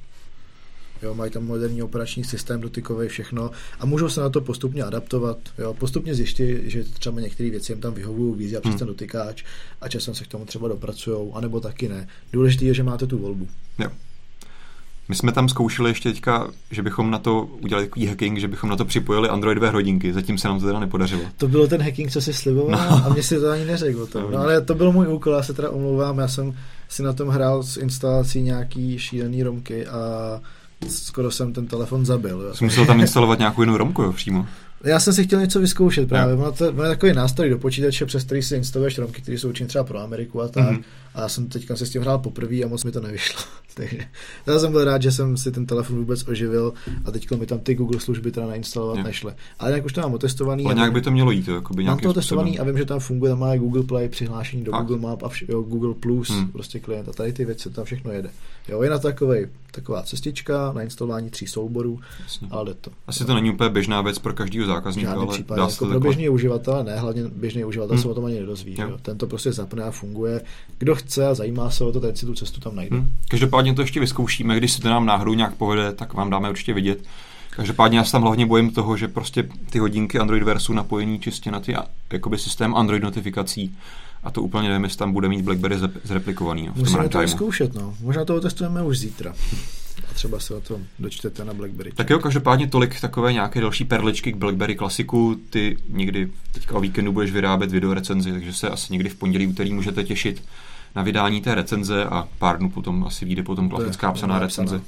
Jo, 1.02 1.14
mají 1.14 1.30
tam 1.30 1.44
moderní 1.44 1.82
operační 1.82 2.24
systém 2.24 2.60
dotykový, 2.60 3.08
všechno 3.08 3.50
a 3.80 3.86
můžou 3.86 4.08
se 4.08 4.20
na 4.20 4.28
to 4.28 4.40
postupně 4.40 4.82
adaptovat. 4.82 5.38
Jo, 5.58 5.74
postupně 5.74 6.14
zjistí, 6.14 6.56
že 6.64 6.84
třeba 6.84 7.20
některé 7.20 7.50
věci 7.50 7.72
jim 7.72 7.80
tam 7.80 7.94
vyhovují 7.94 8.34
víc 8.34 8.54
a 8.54 8.60
přes 8.60 8.70
hmm. 8.70 8.78
ten 8.78 8.88
dotykáč 8.88 9.44
a 9.80 9.88
časem 9.88 10.14
se 10.14 10.24
k 10.24 10.28
tomu 10.28 10.44
třeba 10.44 10.68
dopracují, 10.68 11.32
anebo 11.34 11.60
taky 11.60 11.88
ne. 11.88 12.08
Důležité 12.32 12.64
je, 12.64 12.74
že 12.74 12.82
máte 12.82 13.06
tu 13.06 13.18
volbu. 13.18 13.48
Jo. 13.78 13.90
My 15.08 15.14
jsme 15.16 15.32
tam 15.32 15.48
zkoušeli 15.48 15.90
ještě 15.90 16.12
teďka, 16.12 16.50
že 16.70 16.82
bychom 16.82 17.10
na 17.10 17.18
to 17.18 17.44
udělali 17.44 17.86
takový 17.86 18.06
hacking, 18.06 18.38
že 18.38 18.48
bychom 18.48 18.70
na 18.70 18.76
to 18.76 18.84
připojili 18.84 19.28
Androidové 19.28 19.70
hodinky. 19.70 20.12
Zatím 20.12 20.38
se 20.38 20.48
nám 20.48 20.60
to 20.60 20.66
teda 20.66 20.80
nepodařilo. 20.80 21.22
To 21.36 21.48
bylo 21.48 21.66
ten 21.66 21.82
hacking, 21.82 22.10
co 22.10 22.20
si 22.20 22.32
sliboval 22.32 22.90
no. 22.90 23.06
a 23.06 23.08
mě 23.12 23.22
si 23.22 23.40
to 23.40 23.50
ani 23.50 23.64
neřekl. 23.64 24.06
To. 24.06 24.30
No, 24.30 24.38
ale 24.38 24.60
to 24.60 24.74
byl 24.74 24.92
můj 24.92 25.08
úkol, 25.08 25.32
já 25.32 25.42
se 25.42 25.54
teda 25.54 25.70
omlouvám, 25.70 26.18
já 26.18 26.28
jsem 26.28 26.54
si 26.88 27.02
na 27.02 27.12
tom 27.12 27.28
hrál 27.28 27.62
s 27.62 27.76
instalací 27.76 28.42
nějaký 28.42 28.98
šílený 28.98 29.42
romky 29.42 29.86
a 29.86 30.40
skoro 30.88 31.30
jsem 31.30 31.52
ten 31.52 31.66
telefon 31.66 32.06
zabil. 32.06 32.40
Jo. 32.40 32.54
Jsi 32.54 32.64
musel 32.64 32.86
tam 32.86 33.00
instalovat 33.00 33.38
nějakou 33.38 33.62
jinou 33.62 33.76
romku, 33.76 34.02
jo, 34.02 34.12
přímo? 34.12 34.46
Já 34.84 35.00
jsem 35.00 35.12
si 35.12 35.24
chtěl 35.24 35.40
něco 35.40 35.60
vyzkoušet 35.60 36.08
právě. 36.08 36.34
Ono 36.34 36.52
to, 36.52 36.64
je 36.64 36.72
takový 36.72 37.12
nástroj 37.12 37.50
do 37.50 37.58
počítače, 37.58 38.06
přes 38.06 38.24
který 38.24 38.42
si 38.42 38.56
instaluješ 38.56 38.98
romky, 38.98 39.22
které 39.22 39.38
jsou 39.38 39.48
určené 39.48 39.68
třeba 39.68 39.84
pro 39.84 39.98
Ameriku 40.00 40.42
a 40.42 40.48
tak. 40.48 40.70
Mm-hmm. 40.70 40.82
A 41.14 41.20
já 41.20 41.28
jsem 41.28 41.48
teďka 41.48 41.76
se 41.76 41.86
s 41.86 41.90
tím 41.90 42.02
hrál 42.02 42.18
poprvé 42.18 42.62
a 42.62 42.68
moc 42.68 42.84
mi 42.84 42.92
to 42.92 43.00
nevyšlo. 43.00 43.40
Takže 43.74 43.98
já 44.46 44.58
jsem 44.58 44.72
byl 44.72 44.84
rád, 44.84 45.02
že 45.02 45.12
jsem 45.12 45.36
si 45.36 45.52
ten 45.52 45.66
telefon 45.66 45.96
vůbec 45.96 46.28
oživil 46.28 46.72
a 47.04 47.10
teď 47.10 47.30
mi 47.30 47.46
tam 47.46 47.58
ty 47.58 47.74
Google 47.74 48.00
služby 48.00 48.30
teda 48.32 48.46
nainstalovat 48.46 48.96
yeah. 48.96 49.06
nešly. 49.06 49.32
Ale 49.58 49.70
nějak 49.70 49.84
už 49.84 49.92
to 49.92 50.00
mám 50.00 50.14
otestovaný. 50.14 50.64
Ale 50.64 50.74
nějak 50.74 50.92
by 50.92 51.00
to 51.00 51.10
mělo 51.10 51.30
jít, 51.30 51.48
jo? 51.48 51.62
Mám 51.84 51.98
to 51.98 52.10
otestovaný 52.10 52.58
a 52.58 52.64
vím, 52.64 52.78
že 52.78 52.84
tam 52.84 53.00
funguje, 53.00 53.30
tam 53.32 53.38
má 53.38 53.56
Google 53.56 53.82
Play, 53.82 54.08
přihlášení 54.08 54.64
do 54.64 54.74
a. 54.74 54.80
Google 54.80 54.98
Map 54.98 55.22
a 55.22 55.28
vš- 55.28 55.44
jo, 55.48 55.62
Google 55.62 55.94
Plus, 55.94 56.30
hmm. 56.30 56.48
prostě 56.48 56.80
klient 56.80 57.08
a 57.08 57.12
tady 57.12 57.32
ty 57.32 57.44
věci, 57.44 57.70
tam 57.70 57.84
všechno 57.84 58.12
jede. 58.12 58.30
Jo, 58.68 58.82
je 58.82 58.90
na 58.90 58.98
takovej, 58.98 59.48
taková 59.70 60.02
cestička 60.02 60.72
na 60.72 60.82
instalování 60.82 61.30
tří 61.30 61.46
souborů, 61.46 62.00
Jasně. 62.22 62.48
ale 62.50 62.64
jde 62.64 62.74
to. 62.74 62.90
Asi 63.06 63.24
to 63.24 63.34
není 63.34 63.50
úplně 63.50 63.70
běžná 63.70 64.02
věc 64.02 64.18
pro 64.18 64.32
každého 64.32 64.66
zákazníka, 64.66 65.08
Žádný 65.08 65.22
ale 65.22 65.32
případ, 65.32 65.56
dá 65.56 65.68
jako 65.70 65.86
pro 65.86 66.00
běžný 66.00 66.28
uživatel, 66.28 66.84
ne, 66.84 66.96
hlavně 66.96 67.22
běžný 67.24 67.64
uživatel 67.64 67.96
hmm. 67.96 68.02
se 68.02 68.08
o 68.08 68.14
tom 68.14 68.24
ani 68.24 68.40
nedozví. 68.40 68.74
Jo. 68.78 68.88
Jo. 68.88 68.98
Ten 69.02 69.18
to 69.18 69.26
prostě 69.26 69.52
zapne 69.52 69.84
a 69.84 69.90
funguje. 69.90 70.40
Kdo 70.78 70.94
chce 71.02 71.26
a 71.26 71.34
zajímá 71.34 71.70
se 71.70 71.84
o 71.84 71.92
to, 71.92 72.00
ten 72.00 72.16
si 72.16 72.26
tu 72.26 72.34
cestu 72.34 72.60
tam 72.60 72.76
najde. 72.76 72.96
Hmm. 72.96 73.12
Každopádně 73.28 73.74
to 73.74 73.82
ještě 73.82 74.00
vyzkoušíme, 74.00 74.56
když 74.56 74.72
se 74.72 74.80
to 74.80 74.88
nám 74.88 75.06
náhodou 75.06 75.34
nějak 75.34 75.54
povede, 75.54 75.92
tak 75.92 76.14
vám 76.14 76.30
dáme 76.30 76.50
určitě 76.50 76.74
vidět. 76.74 76.98
Každopádně 77.50 77.98
já 77.98 78.04
se 78.04 78.12
tam 78.12 78.22
hlavně 78.22 78.46
bojím 78.46 78.70
toho, 78.70 78.96
že 78.96 79.08
prostě 79.08 79.48
ty 79.70 79.78
hodinky 79.78 80.18
Android 80.18 80.42
Wear 80.42 80.58
jsou 80.58 80.72
napojení 80.72 81.18
čistě 81.18 81.50
na 81.50 81.60
ty 81.60 81.74
jakoby 82.12 82.38
systém 82.38 82.74
Android 82.74 83.02
notifikací 83.02 83.76
a 84.22 84.30
to 84.30 84.42
úplně 84.42 84.68
nevím, 84.68 84.84
jestli 84.84 84.98
tam 84.98 85.12
bude 85.12 85.28
mít 85.28 85.42
BlackBerry 85.42 85.76
zreplikovaný. 86.04 86.66
No, 86.66 86.72
Musíme 86.76 87.08
to 87.08 87.18
vyzkoušet, 87.18 87.74
no. 87.74 87.94
Možná 88.00 88.24
to 88.24 88.36
otestujeme 88.36 88.82
už 88.82 88.98
zítra. 88.98 89.34
A 90.10 90.14
třeba 90.14 90.40
se 90.40 90.54
o 90.54 90.60
tom 90.60 90.82
dočtete 90.98 91.44
na 91.44 91.54
BlackBerry. 91.54 91.92
Tak 91.92 92.10
jo, 92.10 92.18
každopádně 92.18 92.66
tolik 92.66 93.00
takové 93.00 93.32
nějaké 93.32 93.60
další 93.60 93.84
perličky 93.84 94.32
k 94.32 94.36
BlackBerry 94.36 94.74
klasiku. 94.74 95.40
Ty 95.50 95.76
někdy 95.88 96.28
teďka 96.52 96.74
o 96.74 96.80
víkendu 96.80 97.12
budeš 97.12 97.30
vyrábět 97.32 97.70
video 97.70 97.94
recenzi, 97.94 98.32
takže 98.32 98.52
se 98.52 98.68
asi 98.68 98.92
někdy 98.92 99.08
v 99.08 99.14
pondělí, 99.14 99.46
úterý 99.46 99.72
můžete 99.72 100.04
těšit 100.04 100.42
na 100.94 101.02
vydání 101.02 101.40
té 101.40 101.54
recenze 101.54 102.04
a 102.04 102.28
pár 102.38 102.58
dnů 102.58 102.70
potom 102.70 103.04
asi 103.04 103.24
vyjde 103.24 103.42
potom 103.42 103.68
klasická 103.68 104.12
psaná 104.12 104.38
recenze. 104.38 104.80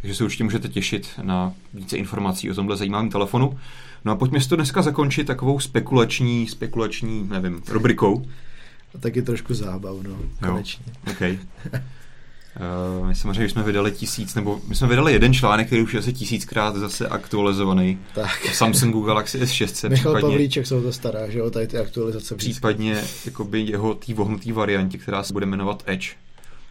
Takže 0.00 0.14
se 0.14 0.24
určitě 0.24 0.44
můžete 0.44 0.68
těšit 0.68 1.08
na 1.22 1.52
více 1.74 1.96
informací 1.96 2.50
o 2.50 2.54
tomhle 2.54 2.76
zajímavém 2.76 3.10
telefonu. 3.10 3.58
No 4.04 4.12
a 4.12 4.16
pojďme 4.16 4.40
si 4.40 4.48
to 4.48 4.56
dneska 4.56 4.82
zakončit 4.82 5.26
takovou 5.26 5.60
spekulační, 5.60 6.46
spekulační, 6.46 7.28
nevím, 7.30 7.62
rubrikou. 7.68 8.26
A 8.94 8.98
taky 8.98 9.22
trošku 9.22 9.54
zábav, 9.54 9.96
no, 10.02 10.16
konečně. 10.48 10.84
Jo, 11.06 11.12
okay. 11.12 11.38
Uh, 13.00 13.06
my 13.06 13.14
samozřejmě 13.14 13.48
jsme 13.48 13.62
vydali 13.62 13.92
tisíc, 13.92 14.34
nebo 14.34 14.60
my 14.68 14.74
jsme 14.74 14.88
vydali 14.88 15.12
jeden 15.12 15.34
článek, 15.34 15.66
který 15.66 15.82
už 15.82 15.94
je 15.94 16.00
asi 16.00 16.12
tisíckrát 16.12 16.76
zase 16.76 17.08
aktualizovaný. 17.08 17.98
Tak. 18.14 18.54
Samsungu 18.54 19.00
Galaxy 19.00 19.40
S600. 19.40 19.88
Michal 19.88 20.14
případně, 20.14 20.34
Pavlíček 20.34 20.66
se 20.66 20.74
o 20.74 20.82
to 20.82 20.92
stará, 20.92 21.30
že 21.30 21.38
jo, 21.38 21.50
tady 21.50 21.66
ty 21.66 21.78
aktualizace. 21.78 22.34
Případně 22.34 23.04
jakoby 23.24 23.60
jeho 23.60 23.94
tý 23.94 24.14
vohnutý 24.14 24.52
variantě, 24.52 24.98
která 24.98 25.22
se 25.22 25.32
bude 25.32 25.46
jmenovat 25.46 25.82
Edge. 25.86 26.08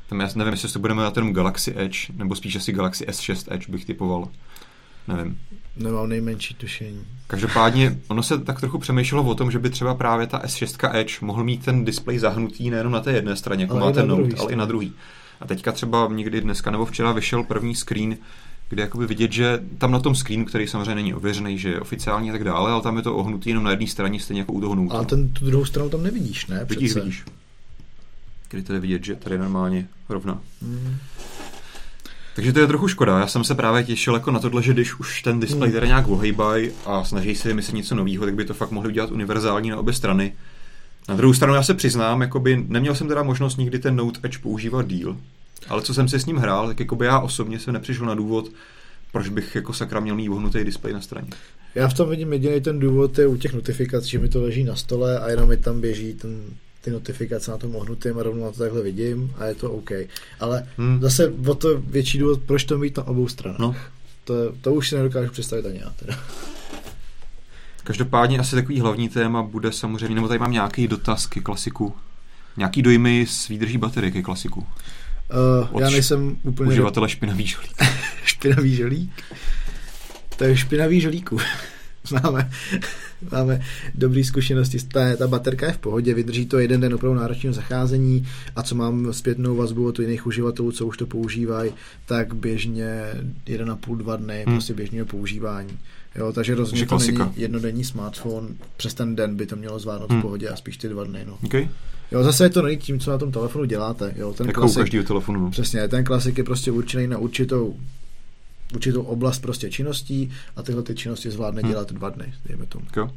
Tam 0.09 0.19
já 0.19 0.29
nevím, 0.35 0.53
jestli 0.53 0.69
to 0.69 0.79
budeme 0.79 1.03
na 1.03 1.11
ten 1.11 1.33
Galaxy 1.33 1.73
Edge, 1.77 1.99
nebo 2.13 2.35
spíš 2.35 2.55
asi 2.55 2.71
Galaxy 2.71 3.05
S6 3.05 3.53
Edge 3.53 3.71
bych 3.71 3.85
typoval. 3.85 4.27
Nevím. 5.07 5.39
Nemám 5.77 6.09
nejmenší 6.09 6.53
tušení. 6.53 7.05
Každopádně 7.27 7.97
ono 8.07 8.23
se 8.23 8.37
tak 8.37 8.59
trochu 8.59 8.77
přemýšlelo 8.77 9.23
o 9.23 9.35
tom, 9.35 9.51
že 9.51 9.59
by 9.59 9.69
třeba 9.69 9.95
právě 9.95 10.27
ta 10.27 10.39
S6 10.39 10.95
Edge 10.95 11.17
mohl 11.21 11.43
mít 11.43 11.65
ten 11.65 11.85
displej 11.85 12.19
zahnutý 12.19 12.69
nejenom 12.69 12.93
na 12.93 12.99
té 12.99 13.11
jedné 13.11 13.35
straně, 13.35 13.63
jako 13.63 13.75
ale 13.75 13.85
má 13.85 13.91
ten 13.91 14.07
Note, 14.07 14.35
ale 14.37 14.51
i 14.51 14.55
na 14.55 14.65
druhý. 14.65 14.93
A 15.41 15.47
teďka 15.47 15.71
třeba 15.71 16.09
někdy 16.11 16.41
dneska 16.41 16.71
nebo 16.71 16.85
včera 16.85 17.11
vyšel 17.11 17.43
první 17.43 17.75
screen, 17.75 18.17
kde 18.69 18.81
jakoby 18.81 19.07
vidět, 19.07 19.31
že 19.31 19.59
tam 19.77 19.91
na 19.91 19.99
tom 19.99 20.15
screenu, 20.15 20.45
který 20.45 20.67
samozřejmě 20.67 20.95
není 20.95 21.13
ověřený, 21.13 21.57
že 21.57 21.69
je 21.69 21.79
oficiální 21.79 22.29
a 22.29 22.33
tak 22.33 22.43
dále, 22.43 22.71
ale 22.71 22.81
tam 22.81 22.97
je 22.97 23.03
to 23.03 23.15
ohnutý 23.15 23.49
jenom 23.49 23.63
na 23.63 23.71
jedné 23.71 23.87
straně, 23.87 24.19
stejně 24.19 24.41
jako 24.41 24.53
u 24.53 24.61
toho 24.61 24.75
Note. 24.75 24.95
Ale 24.95 25.05
ten, 25.05 25.29
tu 25.29 25.45
druhou 25.45 25.65
stranu 25.65 25.89
tam 25.89 26.03
nevidíš, 26.03 26.47
ne? 26.47 26.65
Vidíš, 26.69 26.91
Přece. 26.91 26.99
vidíš. 26.99 27.23
Kdy 28.49 28.63
tady 28.63 28.79
vidět, 28.79 29.05
že 29.05 29.15
tady 29.15 29.35
je 29.35 29.39
normálně 29.39 29.87
rovná. 30.09 30.41
Mm. 30.61 30.97
Takže 32.35 32.53
to 32.53 32.59
je 32.59 32.67
trochu 32.67 32.87
škoda. 32.87 33.19
Já 33.19 33.27
jsem 33.27 33.43
se 33.43 33.55
právě 33.55 33.83
těšil 33.83 34.13
jako 34.13 34.31
na 34.31 34.39
tohle, 34.39 34.63
že 34.63 34.73
když 34.73 34.99
už 34.99 35.21
ten 35.21 35.39
display 35.39 35.69
hmm. 35.69 35.73
tady 35.73 35.87
nějak 35.87 36.07
ohejbají 36.07 36.71
a 36.85 37.03
snaží 37.03 37.35
se 37.35 37.47
vymyslet 37.47 37.75
něco 37.75 37.95
nového, 37.95 38.25
tak 38.25 38.35
by 38.35 38.45
to 38.45 38.53
fakt 38.53 38.71
mohli 38.71 38.89
udělat 38.89 39.11
univerzální 39.11 39.69
na 39.69 39.77
obě 39.77 39.93
strany. 39.93 40.33
Na 41.09 41.15
druhou 41.15 41.33
stranu 41.33 41.53
já 41.53 41.63
se 41.63 41.73
přiznám, 41.73 42.21
jakoby 42.21 42.65
neměl 42.67 42.95
jsem 42.95 43.07
teda 43.07 43.23
možnost 43.23 43.57
nikdy 43.57 43.79
ten 43.79 43.95
Note 43.95 44.19
Edge 44.23 44.37
používat 44.37 44.87
díl, 44.87 45.17
ale 45.67 45.81
co 45.81 45.93
jsem 45.93 46.07
si 46.07 46.19
s 46.19 46.25
ním 46.25 46.37
hrál, 46.37 46.67
tak 46.67 46.79
jakoby 46.79 47.05
já 47.05 47.19
osobně 47.19 47.59
jsem 47.59 47.73
nepřišel 47.73 48.05
na 48.05 48.15
důvod, 48.15 48.51
proč 49.11 49.29
bych 49.29 49.55
jako 49.55 49.73
sakra 49.73 49.99
měl 49.99 50.15
mít 50.15 50.27
vohnutý 50.27 50.63
displej 50.63 50.93
na 50.93 51.01
straně. 51.01 51.27
Já 51.75 51.87
v 51.87 51.93
tom 51.93 52.09
vidím 52.09 52.33
jediný 52.33 52.61
ten 52.61 52.79
důvod 52.79 53.17
je 53.17 53.27
u 53.27 53.37
těch 53.37 53.53
notifikací, 53.53 54.09
že 54.09 54.19
mi 54.19 54.29
to 54.29 54.41
leží 54.41 54.63
na 54.63 54.75
stole 54.75 55.19
a 55.19 55.29
jenom 55.29 55.49
mi 55.49 55.57
tam 55.57 55.81
běží 55.81 56.13
ten 56.13 56.41
ty 56.85 56.91
notifikace 56.91 57.51
na 57.51 57.57
tom 57.57 57.75
ohnutým 57.75 58.19
a 58.19 58.23
rovnou 58.23 58.45
na 58.45 58.51
to 58.51 58.59
takhle 58.59 58.81
vidím 58.81 59.33
a 59.37 59.45
je 59.45 59.55
to 59.55 59.71
OK. 59.71 59.91
Ale 60.39 60.67
hmm. 60.77 61.01
zase 61.01 61.33
o 61.47 61.55
to 61.55 61.81
větší 61.81 62.17
důvod, 62.17 62.41
proč 62.45 62.63
to 62.63 62.77
mít 62.77 62.97
na 62.97 63.07
obou 63.07 63.27
stranách. 63.27 63.59
No. 63.59 63.75
To, 64.23 64.33
to 64.61 64.73
už 64.73 64.89
si 64.89 64.95
nedokážu 64.95 65.31
představit 65.31 65.65
ani 65.65 65.79
já 65.79 65.89
teda. 65.89 66.19
Každopádně 67.85 68.39
asi 68.39 68.55
takový 68.55 68.79
hlavní 68.79 69.09
téma 69.09 69.43
bude 69.43 69.71
samozřejmě, 69.71 70.15
nebo 70.15 70.27
tady 70.27 70.39
mám 70.39 70.51
nějaký 70.51 70.87
dotaz 70.87 71.27
ke 71.27 71.39
klasiku. 71.39 71.95
Nějaký 72.57 72.81
dojmy 72.81 73.25
s 73.29 73.47
výdrží 73.47 73.77
baterie 73.77 74.11
ke 74.11 74.21
klasiku. 74.21 74.67
Uh, 75.71 75.81
já 75.81 75.89
nejsem 75.89 76.37
úplně... 76.43 76.71
Uživatele 76.71 77.09
špinavý 77.09 77.47
žolík. 77.47 77.83
špinavý 78.23 78.75
žolík? 78.75 79.23
To 80.37 80.43
je 80.43 80.57
špinavý 80.57 81.01
žolíku. 81.01 81.37
Máme 82.23 82.51
máme 83.31 83.61
dobré 83.95 84.23
zkušenosti. 84.23 84.77
Ta, 84.87 85.15
ta 85.15 85.27
baterka 85.27 85.65
je 85.65 85.73
v 85.73 85.77
pohodě, 85.77 86.13
vydrží 86.13 86.45
to 86.45 86.59
jeden 86.59 86.81
den 86.81 86.93
opravdu 86.93 87.19
náročného 87.19 87.53
zacházení 87.53 88.27
a 88.55 88.63
co 88.63 88.75
mám 88.75 89.13
zpětnou 89.13 89.55
vazbu 89.55 89.87
od 89.87 89.99
jiných 89.99 90.27
uživatelů, 90.27 90.71
co 90.71 90.87
už 90.87 90.97
to 90.97 91.05
používají, 91.05 91.71
tak 92.05 92.33
běžně 92.33 93.01
1,5-2 93.45 94.17
dny 94.17 94.43
hmm. 94.45 94.55
prostě 94.55 94.73
běžného 94.73 95.05
používání. 95.05 95.77
Jo, 96.15 96.33
takže 96.33 96.55
rozhodně 96.55 96.85
to 96.85 96.97
není 96.97 97.19
jednodenní 97.35 97.83
smartphone, 97.83 98.47
přes 98.77 98.93
ten 98.93 99.15
den 99.15 99.35
by 99.35 99.45
to 99.45 99.55
mělo 99.55 99.79
zvládnout 99.79 100.11
hmm. 100.11 100.19
v 100.19 100.21
pohodě 100.21 100.49
a 100.49 100.55
spíš 100.55 100.77
ty 100.77 100.89
dva 100.89 101.03
dny. 101.03 101.25
No. 101.27 101.37
Okay. 101.45 101.69
Jo, 102.11 102.23
zase 102.23 102.45
je 102.45 102.49
to 102.49 102.61
není 102.61 102.77
tím, 102.77 102.99
co 102.99 103.11
na 103.11 103.17
tom 103.17 103.31
telefonu 103.31 103.65
děláte. 103.65 104.13
Jo, 104.15 104.33
ten 104.33 104.47
jako 104.47 104.61
klasik, 104.61 104.77
u 104.77 104.81
každého 104.81 105.03
telefonu. 105.03 105.39
No. 105.39 105.51
Přesně, 105.51 105.87
ten 105.87 106.03
klasik 106.03 106.37
je 106.37 106.43
prostě 106.43 106.71
určený 106.71 107.07
na 107.07 107.17
určitou 107.17 107.75
určitou 108.73 109.01
oblast 109.01 109.39
prostě 109.39 109.69
činností 109.69 110.31
a 110.55 110.63
tyhle 110.63 110.83
ty 110.83 110.95
činnosti 110.95 111.31
zvládne 111.31 111.61
hmm. 111.61 111.71
dělat 111.71 111.91
dva 111.91 112.09
dny, 112.09 112.33
dejme 112.45 112.65
tomu. 112.65 112.85
Jo. 112.97 113.09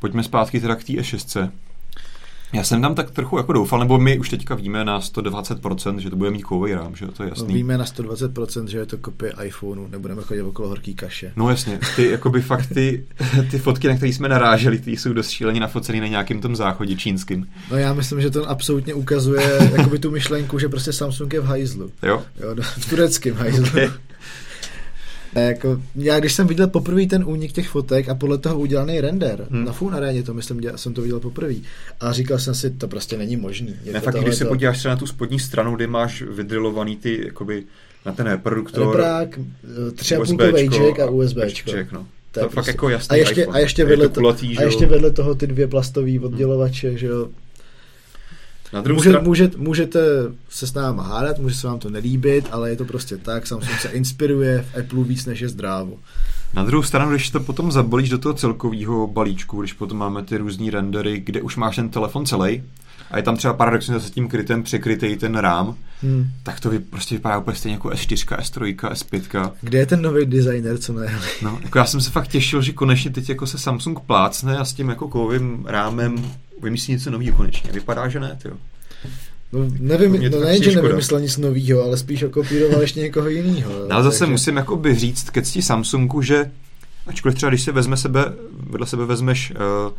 Pojďme 0.00 0.22
zpátky 0.22 0.60
teda 0.60 0.76
k 0.76 0.84
té 0.84 0.92
E6. 0.92 1.50
Já 2.52 2.64
jsem 2.64 2.82
tam 2.82 2.94
tak 2.94 3.10
trochu 3.10 3.36
jako 3.36 3.52
doufal, 3.52 3.78
nebo 3.78 3.98
my 3.98 4.18
už 4.18 4.30
teďka 4.30 4.54
víme 4.54 4.84
na 4.84 5.00
120%, 5.00 5.96
že 5.96 6.10
to 6.10 6.16
bude 6.16 6.30
mít 6.30 6.42
kovový 6.42 6.74
rám, 6.74 6.96
že 6.96 7.06
to 7.06 7.22
je 7.22 7.28
jasný. 7.28 7.48
No, 7.48 7.54
víme 7.54 7.78
na 7.78 7.84
120%, 7.84 8.66
že 8.66 8.78
je 8.78 8.86
to 8.86 8.98
kopie 8.98 9.32
iPhoneu, 9.44 9.88
nebudeme 9.88 10.22
chodit 10.22 10.42
okolo 10.42 10.68
horký 10.68 10.94
kaše. 10.94 11.32
No 11.36 11.50
jasně, 11.50 11.78
ty, 11.96 12.10
jakoby 12.10 12.42
fakt 12.42 12.66
ty, 12.66 13.06
ty 13.50 13.58
fotky, 13.58 13.88
na 13.88 13.96
které 13.96 14.12
jsme 14.12 14.28
naráželi, 14.28 14.78
ty 14.78 14.90
jsou 14.90 15.12
dost 15.12 15.30
šíleně 15.30 15.60
nafocený 15.60 16.00
na 16.00 16.06
nějakém 16.06 16.40
tom 16.40 16.56
záchodě 16.56 16.96
čínským. 16.96 17.48
No 17.70 17.76
já 17.76 17.94
myslím, 17.94 18.20
že 18.20 18.30
to 18.30 18.50
absolutně 18.50 18.94
ukazuje 18.94 19.70
jakoby 19.76 19.98
tu 19.98 20.10
myšlenku, 20.10 20.58
že 20.58 20.68
prostě 20.68 20.92
Samsung 20.92 21.32
je 21.32 21.40
v 21.40 21.44
hajzlu. 21.44 21.90
Jo? 22.02 22.22
Jo, 22.40 22.54
v 22.62 22.90
tureckém 22.90 23.34
hajzlu. 23.34 23.66
Okay. 23.66 23.90
Jako, 25.40 25.80
já 25.96 26.20
když 26.20 26.32
jsem 26.32 26.46
viděl 26.46 26.66
poprvé 26.66 27.06
ten 27.06 27.24
únik 27.26 27.52
těch 27.52 27.68
fotek 27.68 28.08
a 28.08 28.14
podle 28.14 28.38
toho 28.38 28.58
udělaný 28.58 29.00
render, 29.00 29.46
hmm. 29.50 29.64
na 29.64 29.72
Full 29.72 29.94
Aréně 29.94 30.22
to 30.22 30.34
myslím, 30.34 30.60
dělal, 30.60 30.78
jsem 30.78 30.94
to 30.94 31.02
viděl 31.02 31.20
poprvé. 31.20 31.54
A 32.00 32.12
říkal 32.12 32.38
jsem 32.38 32.54
si, 32.54 32.70
to 32.70 32.88
prostě 32.88 33.16
není 33.16 33.36
možný. 33.36 33.74
ne, 33.92 34.00
fakt, 34.00 34.14
když 34.22 34.36
se 34.36 34.44
podíváš 34.44 34.78
třeba 34.78 34.94
na 34.94 34.98
tu 34.98 35.06
spodní 35.06 35.40
stranu, 35.40 35.76
kde 35.76 35.86
máš 35.86 36.22
vydrilovaný 36.22 36.96
ty, 36.96 37.20
jakoby, 37.24 37.64
na 38.06 38.12
ten 38.12 38.26
reproduktor. 38.26 38.86
Reprák, 38.86 39.40
třeba 39.94 40.24
půlkový 40.24 40.68
a 41.02 41.10
USB. 41.10 41.36
no. 41.92 42.06
To, 42.34 42.40
to 42.40 42.46
je 42.46 42.48
fakt 42.48 42.52
prostě. 42.52 42.70
jako 42.70 42.88
jasný 42.88 43.14
a 43.14 43.16
ještě, 43.16 43.40
iPhone. 43.40 43.58
a 43.58 43.60
ještě, 43.60 43.84
vedle, 43.84 44.08
to 44.08 44.20
kulatý, 44.20 44.58
a 44.58 44.62
ještě 44.62 44.86
vedle 44.86 45.10
toho 45.10 45.34
ty 45.34 45.46
dvě 45.46 45.66
plastové 45.66 46.20
oddělovače, 46.20 46.98
že 46.98 47.06
jo, 47.06 47.28
na 48.74 48.80
druhou 48.80 48.98
Může, 48.98 49.10
stran... 49.10 49.24
může, 49.24 49.50
můžete 49.56 50.00
se 50.48 50.66
s 50.66 50.74
náma 50.74 51.02
hádat, 51.02 51.38
může 51.38 51.54
se 51.54 51.66
vám 51.66 51.78
to 51.78 51.90
nelíbit, 51.90 52.48
ale 52.50 52.70
je 52.70 52.76
to 52.76 52.84
prostě 52.84 53.16
tak, 53.16 53.46
Samsung 53.46 53.80
se 53.80 53.88
inspiruje 53.88 54.66
v 54.72 54.78
Apple 54.78 55.04
víc 55.04 55.26
než 55.26 55.40
je 55.40 55.48
zdrávo. 55.48 55.96
Na 56.54 56.64
druhou 56.64 56.82
stranu, 56.82 57.10
když 57.10 57.30
to 57.30 57.40
potom 57.40 57.72
zabolíš 57.72 58.08
do 58.08 58.18
toho 58.18 58.34
celkového 58.34 59.06
balíčku, 59.06 59.60
když 59.60 59.72
potom 59.72 59.98
máme 59.98 60.22
ty 60.22 60.36
různé 60.36 60.70
rendery, 60.70 61.20
kde 61.20 61.42
už 61.42 61.56
máš 61.56 61.76
ten 61.76 61.88
telefon 61.88 62.26
celý, 62.26 62.62
a 63.10 63.16
je 63.16 63.22
tam 63.22 63.36
třeba 63.36 63.54
paradoxně 63.54 64.00
s 64.00 64.10
tím 64.10 64.28
krytem 64.28 64.62
překrytý 64.62 65.16
ten 65.16 65.36
rám, 65.36 65.76
hmm. 66.02 66.26
tak 66.42 66.60
to 66.60 66.70
vy, 66.70 66.78
prostě 66.78 67.14
vypadá 67.14 67.38
úplně 67.38 67.56
stejně 67.56 67.74
jako 67.74 67.88
S4, 67.88 68.38
S3, 68.38 68.74
S5. 68.74 69.52
Kde 69.60 69.78
je 69.78 69.86
ten 69.86 70.02
nový 70.02 70.26
designer, 70.26 70.78
co 70.78 70.92
ne? 70.92 71.18
No, 71.42 71.58
jako 71.62 71.78
já 71.78 71.84
jsem 71.84 72.00
se 72.00 72.10
fakt 72.10 72.28
těšil, 72.28 72.62
že 72.62 72.72
konečně 72.72 73.10
teď 73.10 73.28
jako 73.28 73.46
se 73.46 73.58
Samsung 73.58 74.00
plácne 74.00 74.58
a 74.58 74.64
s 74.64 74.72
tím 74.72 74.88
jako 74.88 75.08
kovovým 75.08 75.64
rámem 75.66 76.16
vymyslí 76.64 76.94
něco 76.94 77.10
nového 77.10 77.36
konečně. 77.36 77.72
Vypadá, 77.72 78.08
že 78.08 78.20
ne, 78.20 78.38
jo. 78.44 78.54
No, 79.52 79.60
nevím, 79.78 80.30
no 80.32 80.40
ne, 80.40 80.62
že 80.62 80.74
nevymyslel 80.74 81.20
nic 81.20 81.36
nového, 81.36 81.82
ale 81.82 81.96
spíš 81.96 82.24
kopíroval 82.30 82.80
ještě 82.80 83.00
někoho 83.00 83.28
jiného. 83.28 83.72
No, 83.88 83.94
ale 83.94 84.04
zase 84.04 84.18
takže... 84.18 84.32
musím 84.32 84.56
jako 84.56 84.76
by 84.76 84.94
říct 84.94 85.30
ke 85.30 85.42
cti 85.42 85.62
Samsungu, 85.62 86.22
že 86.22 86.50
ačkoliv 87.06 87.34
třeba 87.34 87.50
když 87.50 87.62
se 87.62 87.72
vezme 87.72 87.96
sebe, 87.96 88.32
vedle 88.52 88.86
sebe 88.86 89.06
vezmeš 89.06 89.50
uh, 89.50 89.92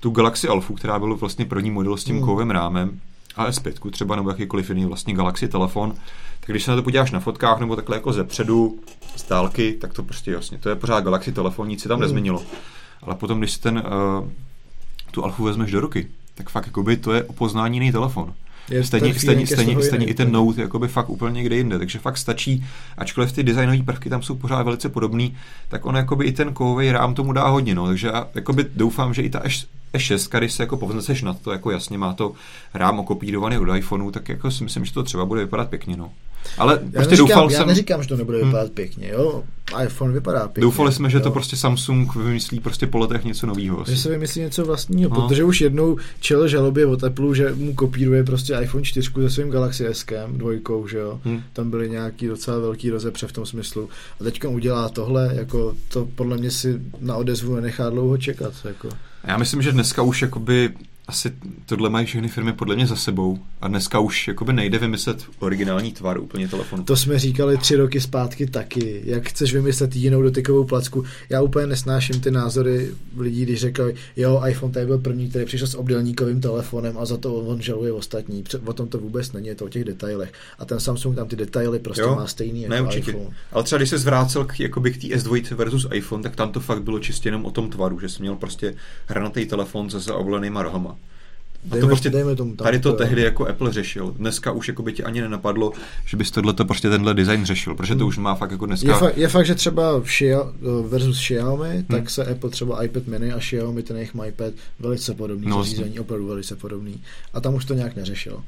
tu 0.00 0.10
Galaxy 0.10 0.48
Alpha, 0.48 0.74
která 0.74 0.98
byl 0.98 1.16
vlastně 1.16 1.44
první 1.44 1.70
model 1.70 1.96
s 1.96 2.04
tím 2.04 2.16
hmm. 2.16 2.24
kovým 2.24 2.50
rámem, 2.50 3.00
a 3.36 3.50
S5 3.50 3.90
třeba 3.90 4.16
nebo 4.16 4.30
jakýkoliv 4.30 4.68
jiný 4.68 4.84
vlastně 4.84 5.14
Galaxy 5.14 5.48
telefon, 5.48 5.94
tak 6.40 6.50
když 6.50 6.64
se 6.64 6.70
na 6.70 6.76
to 6.76 6.82
podíváš 6.82 7.10
na 7.10 7.20
fotkách 7.20 7.60
nebo 7.60 7.76
takhle 7.76 7.96
jako 7.96 8.12
ze 8.12 8.24
předu, 8.24 8.78
z 9.16 9.28
dálky, 9.28 9.72
tak 9.72 9.92
to 9.92 10.02
prostě 10.02 10.30
jasně, 10.30 10.58
to 10.58 10.68
je 10.68 10.76
pořád 10.76 11.04
Galaxy 11.04 11.32
telefon, 11.32 11.68
nic 11.68 11.82
se 11.82 11.88
tam 11.88 11.96
hmm. 11.96 12.02
nezměnilo. 12.02 12.42
Ale 13.02 13.14
potom, 13.14 13.38
když 13.38 13.52
si 13.52 13.60
ten, 13.60 13.78
uh, 13.78 14.28
tu 15.10 15.24
Alfu 15.24 15.44
vezmeš 15.44 15.70
do 15.70 15.80
ruky, 15.80 16.06
tak 16.34 16.50
fakt 16.50 16.66
jakoby 16.66 16.96
to 16.96 17.12
je 17.12 17.24
opoznání 17.24 17.76
jiný 17.76 17.92
telefon. 17.92 18.34
Je 18.70 18.84
stejně, 18.84 19.14
stejně, 19.14 19.46
stejně, 19.46 19.82
stejně 19.82 20.06
i 20.06 20.14
ten 20.14 20.32
Note 20.32 20.60
jakoby 20.62 20.88
fakt 20.88 21.10
úplně 21.10 21.34
někde 21.34 21.56
jinde, 21.56 21.78
takže 21.78 21.98
fakt 21.98 22.18
stačí, 22.18 22.64
ačkoliv 22.98 23.32
ty 23.32 23.42
designové 23.42 23.82
prvky 23.82 24.10
tam 24.10 24.22
jsou 24.22 24.34
pořád 24.34 24.62
velice 24.62 24.88
podobný, 24.88 25.36
tak 25.68 25.86
on 25.86 25.96
jakoby 25.96 26.24
i 26.24 26.32
ten 26.32 26.52
kovový 26.52 26.92
rám 26.92 27.14
tomu 27.14 27.32
dá 27.32 27.48
hodně, 27.48 27.74
no, 27.74 27.86
takže 27.86 28.06
já 28.06 28.28
jakoby 28.34 28.66
doufám, 28.74 29.14
že 29.14 29.22
i 29.22 29.30
ta 29.30 29.42
E6, 29.94 30.38
když 30.38 30.52
se 30.52 30.62
jako 30.62 30.76
povzneseš 30.76 31.22
na 31.22 31.34
to, 31.34 31.52
jako 31.52 31.70
jasně 31.70 31.98
má 31.98 32.12
to 32.12 32.32
rám 32.74 32.98
okopírovaný 32.98 33.58
od 33.58 33.76
iPhoneu, 33.76 34.10
tak 34.10 34.28
jako 34.28 34.50
si 34.50 34.64
myslím, 34.64 34.84
že 34.84 34.92
to 34.92 35.02
třeba 35.02 35.24
bude 35.24 35.40
vypadat 35.40 35.70
pěkně, 35.70 35.96
no. 35.96 36.12
Ale 36.58 36.72
já 36.72 36.90
prostě 36.90 37.10
neříkám, 37.10 37.28
doufal 37.28 37.50
já 37.50 37.58
jsem... 37.58 37.68
neříkám, 37.68 38.02
že 38.02 38.08
to 38.08 38.16
nebude 38.16 38.38
vypadat 38.38 38.66
hmm. 38.66 38.74
pěkně, 38.74 39.08
jo. 39.08 39.44
iPhone 39.84 40.12
vypadá 40.12 40.48
pěkně. 40.48 40.60
Doufali 40.60 40.92
jsme, 40.92 41.10
že 41.10 41.16
jo. 41.16 41.22
to 41.22 41.30
prostě 41.30 41.56
Samsung 41.56 42.14
vymyslí 42.14 42.60
prostě 42.60 42.86
po 42.86 42.98
letech 42.98 43.24
něco 43.24 43.46
nového. 43.46 43.84
Že 43.88 43.96
se 43.96 44.10
vymyslí 44.10 44.40
něco 44.40 44.64
vlastního, 44.64 45.10
no. 45.10 45.20
protože 45.20 45.44
už 45.44 45.60
jednou 45.60 45.96
čel 46.20 46.48
žalobě 46.48 46.86
od 46.86 47.04
Apple, 47.04 47.36
že 47.36 47.54
mu 47.54 47.74
kopíruje 47.74 48.24
prostě 48.24 48.58
iPhone 48.62 48.84
4 48.84 49.10
se 49.20 49.30
svým 49.30 49.50
Galaxy 49.50 49.86
S 49.86 50.04
dvojkou, 50.32 50.88
že 50.88 50.98
jo. 50.98 51.20
Hmm. 51.24 51.42
Tam 51.52 51.70
byly 51.70 51.90
nějaký 51.90 52.26
docela 52.26 52.58
velký 52.58 52.90
rozepře 52.90 53.26
v 53.26 53.32
tom 53.32 53.46
smyslu. 53.46 53.88
A 54.20 54.24
teďka 54.24 54.48
udělá 54.48 54.88
tohle, 54.88 55.30
jako 55.34 55.74
to 55.88 56.08
podle 56.14 56.36
mě 56.36 56.50
si 56.50 56.80
na 57.00 57.16
odezvu 57.16 57.54
nenechá 57.54 57.90
dlouho 57.90 58.16
čekat. 58.16 58.52
Jako. 58.64 58.88
Já 59.24 59.36
myslím, 59.36 59.62
že 59.62 59.72
dneska 59.72 60.02
už 60.02 60.22
jakoby 60.22 60.70
asi 61.08 61.32
tohle 61.66 61.90
mají 61.90 62.06
všechny 62.06 62.28
firmy 62.28 62.52
podle 62.52 62.74
mě 62.74 62.86
za 62.86 62.96
sebou 62.96 63.38
a 63.60 63.68
dneska 63.68 63.98
už 63.98 64.28
jakoby 64.28 64.52
nejde 64.52 64.78
vymyslet 64.78 65.24
originální 65.38 65.92
tvar 65.92 66.20
úplně 66.20 66.48
telefonu. 66.48 66.84
To 66.84 66.96
jsme 66.96 67.18
říkali 67.18 67.58
tři 67.58 67.76
roky 67.76 68.00
zpátky 68.00 68.46
taky. 68.46 69.02
Jak 69.04 69.28
chceš 69.28 69.54
vymyslet 69.54 69.96
jinou 69.96 70.22
dotykovou 70.22 70.64
placku? 70.64 71.04
Já 71.28 71.42
úplně 71.42 71.66
nesnáším 71.66 72.20
ty 72.20 72.30
názory 72.30 72.90
lidí, 73.16 73.42
když 73.42 73.60
řekli, 73.60 73.94
jo, 74.16 74.42
iPhone 74.48 74.72
tady 74.72 74.86
byl 74.86 74.98
první, 74.98 75.30
který 75.30 75.44
přišel 75.44 75.66
s 75.66 75.74
obdelníkovým 75.74 76.40
telefonem 76.40 76.98
a 76.98 77.04
za 77.04 77.16
to 77.16 77.34
on 77.34 77.62
žaluje 77.62 77.92
ostatní. 77.92 78.44
O 78.64 78.72
tom 78.72 78.88
to 78.88 78.98
vůbec 78.98 79.32
není, 79.32 79.46
je 79.46 79.54
to 79.54 79.64
o 79.64 79.68
těch 79.68 79.84
detailech. 79.84 80.32
A 80.58 80.64
ten 80.64 80.80
Samsung 80.80 81.16
tam 81.16 81.28
ty 81.28 81.36
detaily 81.36 81.78
prostě 81.78 82.02
jo, 82.02 82.16
má 82.16 82.26
stejný 82.26 82.62
jako 82.62 82.74
ne, 82.74 82.82
určitě. 82.82 83.10
iPhone. 83.10 83.36
Ale 83.52 83.64
třeba 83.64 83.78
když 83.78 83.90
se 83.90 83.98
zvrácel 83.98 84.44
k, 84.44 84.60
jakoby 84.60 84.92
k 84.92 85.00
té 85.00 85.06
S2 85.06 85.54
versus 85.54 85.86
iPhone, 85.92 86.22
tak 86.22 86.36
tam 86.36 86.52
to 86.52 86.60
fakt 86.60 86.82
bylo 86.82 86.98
čistě 86.98 87.28
jenom 87.28 87.44
o 87.44 87.50
tom 87.50 87.70
tvaru, 87.70 88.00
že 88.00 88.08
jsi 88.08 88.22
měl 88.22 88.36
prostě 88.36 88.74
hranatý 89.06 89.46
telefon 89.46 89.90
se 89.90 90.00
zaoblenýma 90.00 90.62
rohama 90.62 90.95
Dejme, 91.66 91.80
to 91.80 91.86
prostě 91.86 92.10
dejme 92.10 92.36
tomu 92.36 92.56
tam 92.56 92.64
tady 92.64 92.78
to, 92.78 92.92
to 92.92 92.98
tehdy 92.98 93.22
jako 93.22 93.46
Apple 93.46 93.72
řešil. 93.72 94.14
Dneska 94.18 94.52
už 94.52 94.68
jako 94.68 94.82
by 94.82 94.92
ti 94.92 95.04
ani 95.04 95.20
nenapadlo, 95.20 95.72
že 96.06 96.16
bys 96.16 96.30
tohle 96.30 96.54
prostě 96.54 96.90
tenhle 96.90 97.14
design 97.14 97.44
řešil, 97.44 97.74
protože 97.74 97.94
to 97.94 97.98
hmm. 97.98 98.08
už 98.08 98.18
má 98.18 98.34
fakt 98.34 98.50
jako 98.50 98.66
dneska. 98.66 98.88
Je, 98.88 98.94
fa- 98.94 99.12
je 99.16 99.28
fakt, 99.28 99.46
že 99.46 99.54
třeba 99.54 100.00
Xia, 100.00 100.40
versus 100.88 101.18
Xiaomi, 101.18 101.70
hmm. 101.70 101.84
tak 101.84 102.10
se 102.10 102.24
Apple 102.24 102.50
třeba 102.50 102.84
iPad 102.84 103.06
mini 103.06 103.32
a 103.32 103.38
Xiaomi 103.38 103.82
ten 103.82 103.96
jejich 103.96 104.14
MyPad 104.14 104.54
velice 104.78 105.14
podobný 105.14 105.46
no, 105.46 105.56
zařízení, 105.64 106.00
opravdu 106.00 106.26
velice 106.26 106.56
podobný. 106.56 107.02
A 107.34 107.40
tam 107.40 107.54
už 107.54 107.64
to 107.64 107.74
nějak 107.74 107.96
neřešil. 107.96 108.42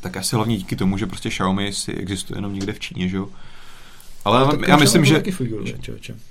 Tak 0.00 0.16
asi 0.16 0.36
hlavně 0.36 0.56
díky 0.56 0.76
tomu, 0.76 0.98
že 0.98 1.06
prostě 1.06 1.28
Xiaomi 1.28 1.72
si 1.72 1.92
existuje 1.92 2.38
jenom 2.38 2.54
někde 2.54 2.72
v 2.72 2.80
Číně, 2.80 3.08
že 3.08 3.16
jo? 3.16 3.28
Ale 4.28 4.56
no, 4.56 4.62
já 4.66 4.76
myslím, 4.76 5.04
že... 5.04 5.22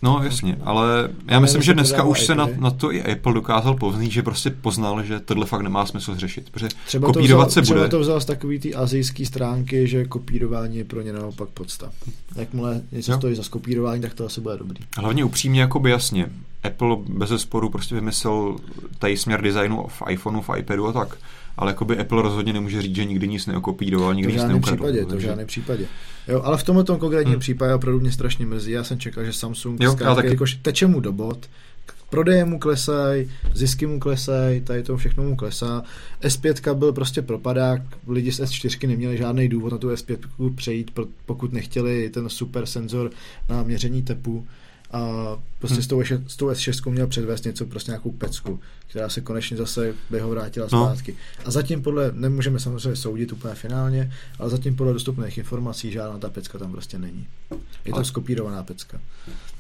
no 0.02 0.22
jasně, 0.24 0.58
ale 0.64 1.10
já 1.28 1.40
myslím, 1.40 1.62
že 1.62 1.74
dneska 1.74 2.04
už 2.04 2.26
se 2.26 2.36
na, 2.36 2.48
na 2.60 2.72
to 2.72 2.92
i 2.92 3.12
Apple 3.12 3.34
dokázal 3.34 3.76
poznat, 3.76 4.04
že 4.04 4.24
prostě 4.24 4.50
poznal, 4.50 5.04
že 5.04 5.20
tohle 5.20 5.46
fakt 5.46 5.62
nemá 5.62 5.86
smysl 5.86 6.16
řešit, 6.16 6.50
protože 6.50 6.68
třeba 6.86 7.08
kopírovat 7.08 7.48
to 7.48 7.50
vzal, 7.50 7.66
se 7.66 7.74
bude. 7.74 7.80
Třeba 7.80 7.88
to 7.88 8.00
vzal 8.00 8.22
z 8.22 8.26
takový 8.26 8.60
ty 8.60 8.76
azijské 8.76 9.26
stránky, 9.26 9.88
že 9.88 10.06
kopírování 10.06 10.78
je 10.78 10.84
pro 10.84 11.02
ně 11.02 11.14
naopak 11.14 11.50
podsta. 11.50 11.92
Jakmile 12.36 12.82
něco 12.92 13.12
jo. 13.12 13.18
stojí 13.18 13.36
za 13.36 13.44
skopírování, 13.44 14.02
tak 14.02 14.14
to 14.14 14.26
asi 14.26 14.42
bude 14.42 14.58
dobrý. 14.58 14.80
Hlavně 14.98 15.24
upřímně, 15.24 15.62
jakoby 15.62 15.92
jasně, 15.92 16.30
Apple 16.64 16.98
bez 17.10 17.30
sporu 17.42 17.70
prostě 17.70 17.96
vymyslel 17.96 18.56
tady 19.00 19.18
směr 19.18 19.42
designu 19.42 19.88
v 19.88 20.04
iPhoneu, 20.10 20.42
v 20.42 20.50
iPadu 20.58 20.88
a 20.88 20.94
tak 20.94 21.18
ale 21.58 21.72
jakoby 21.72 21.98
Apple 21.98 22.22
rozhodně 22.22 22.54
nemůže 22.54 22.82
říct, 22.82 22.96
že 22.96 23.06
nikdy 23.06 23.28
nic 23.28 23.46
neokopíroval, 23.46 24.16
nikdy 24.16 24.34
nic 24.34 24.44
neukradl. 24.44 24.84
Případě, 24.84 25.06
to 25.06 25.16
v 25.16 25.20
žádném 25.20 25.48
případě. 25.48 25.86
Jo, 26.28 26.42
ale 26.44 26.58
v 26.58 26.64
tomto 26.64 26.98
konkrétním 26.98 27.34
hmm. 27.34 27.40
případě 27.40 27.74
opravdu 27.74 28.00
mě 28.00 28.12
strašně 28.12 28.46
mrzí. 28.46 28.72
Já 28.72 28.84
jsem 28.84 29.00
čekal, 29.00 29.24
že 29.24 29.34
Samsung 29.34 29.84
jo, 29.84 29.92
zkrátka, 29.92 30.16
taky... 30.16 30.28
jakož 30.28 30.56
teče 30.62 30.88
mu 30.88 31.00
do 31.00 31.12
bod, 31.12 31.50
prodeje 32.10 32.46
mu 32.46 32.60
klesají, 32.60 33.32
zisky 33.54 33.86
mu 33.86 34.00
klesají, 34.00 34.62
tady 34.62 34.84
to 34.84 34.98
všechno 34.98 35.24
mu 35.24 35.36
klesá. 35.36 35.84
S5 36.22 36.74
byl 36.74 36.94
prostě 36.94 37.22
propadák, 37.22 37.82
lidi 38.08 38.32
z 38.32 38.40
S4 38.40 38.88
neměli 38.88 39.18
žádný 39.18 39.50
důvod 39.50 39.72
na 39.72 39.78
tu 39.78 39.90
S5 39.90 40.18
přejít, 40.56 40.92
pokud 41.26 41.54
nechtěli 41.54 42.10
ten 42.10 42.30
super 42.30 42.66
senzor 42.66 43.12
na 43.50 43.64
měření 43.64 44.04
tepu 44.04 44.48
a 44.92 45.38
prostě 45.60 45.76
hmm. 45.76 45.84
s, 45.84 45.88
tou, 45.88 46.04
s 46.28 46.36
tou 46.36 46.48
S6 46.48 46.92
měl 46.92 47.08
předvést 47.08 47.46
něco, 47.46 47.66
prostě 47.66 47.92
nějakou 47.92 48.12
pecku, 48.12 48.60
která 48.88 49.10
se 49.10 49.22
konečně 49.22 49.58
zase 49.58 49.94
by 50.10 50.20
ho 50.20 50.30
vrátila 50.30 50.68
no. 50.72 50.86
zpátky. 50.86 51.16
A 51.46 51.52
zatím 51.52 51.82
podle, 51.84 52.12
nemůžeme 52.14 52.60
samozřejmě 52.60 52.96
soudit 52.96 53.32
úplně 53.32 53.56
finálně, 53.56 54.14
ale 54.40 54.50
zatím 54.50 54.76
podle 54.76 54.94
dostupných 54.94 55.38
informací 55.38 55.92
žádná 55.92 56.18
ta 56.18 56.30
pecka 56.30 56.58
tam 56.58 56.72
prostě 56.72 57.00
není. 57.00 57.28
Je 57.86 57.94
to 57.94 58.04
skopírovaná 58.04 58.64
pecka. 58.64 59.00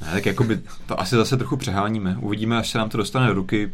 Ne, 0.01 0.11
tak 0.11 0.25
jakoby 0.25 0.59
to 0.85 0.99
asi 0.99 1.15
zase 1.15 1.37
trochu 1.37 1.57
přeháníme. 1.57 2.17
Uvidíme, 2.21 2.57
až 2.57 2.71
se 2.71 2.77
nám 2.77 2.89
to 2.89 2.97
dostane 2.97 3.27
do 3.27 3.33
ruky. 3.33 3.71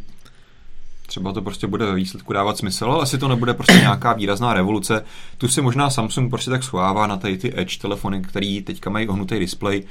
Třeba 1.07 1.33
to 1.33 1.41
prostě 1.41 1.67
bude 1.67 1.85
ve 1.85 1.95
výsledku 1.95 2.33
dávat 2.33 2.57
smysl, 2.57 2.85
ale 2.85 3.03
asi 3.03 3.17
to 3.17 3.27
nebude 3.27 3.53
prostě 3.53 3.73
nějaká 3.73 4.13
výrazná 4.13 4.53
revoluce. 4.53 5.03
Tu 5.37 5.47
si 5.47 5.61
možná 5.61 5.89
Samsung 5.89 6.29
prostě 6.29 6.49
tak 6.49 6.63
schovává 6.63 7.07
na 7.07 7.17
tady 7.17 7.37
ty 7.37 7.53
Edge 7.55 7.79
telefony, 7.79 8.21
který 8.21 8.61
teďka 8.61 8.89
mají 8.89 9.07
ohnutý 9.07 9.39
display 9.39 9.83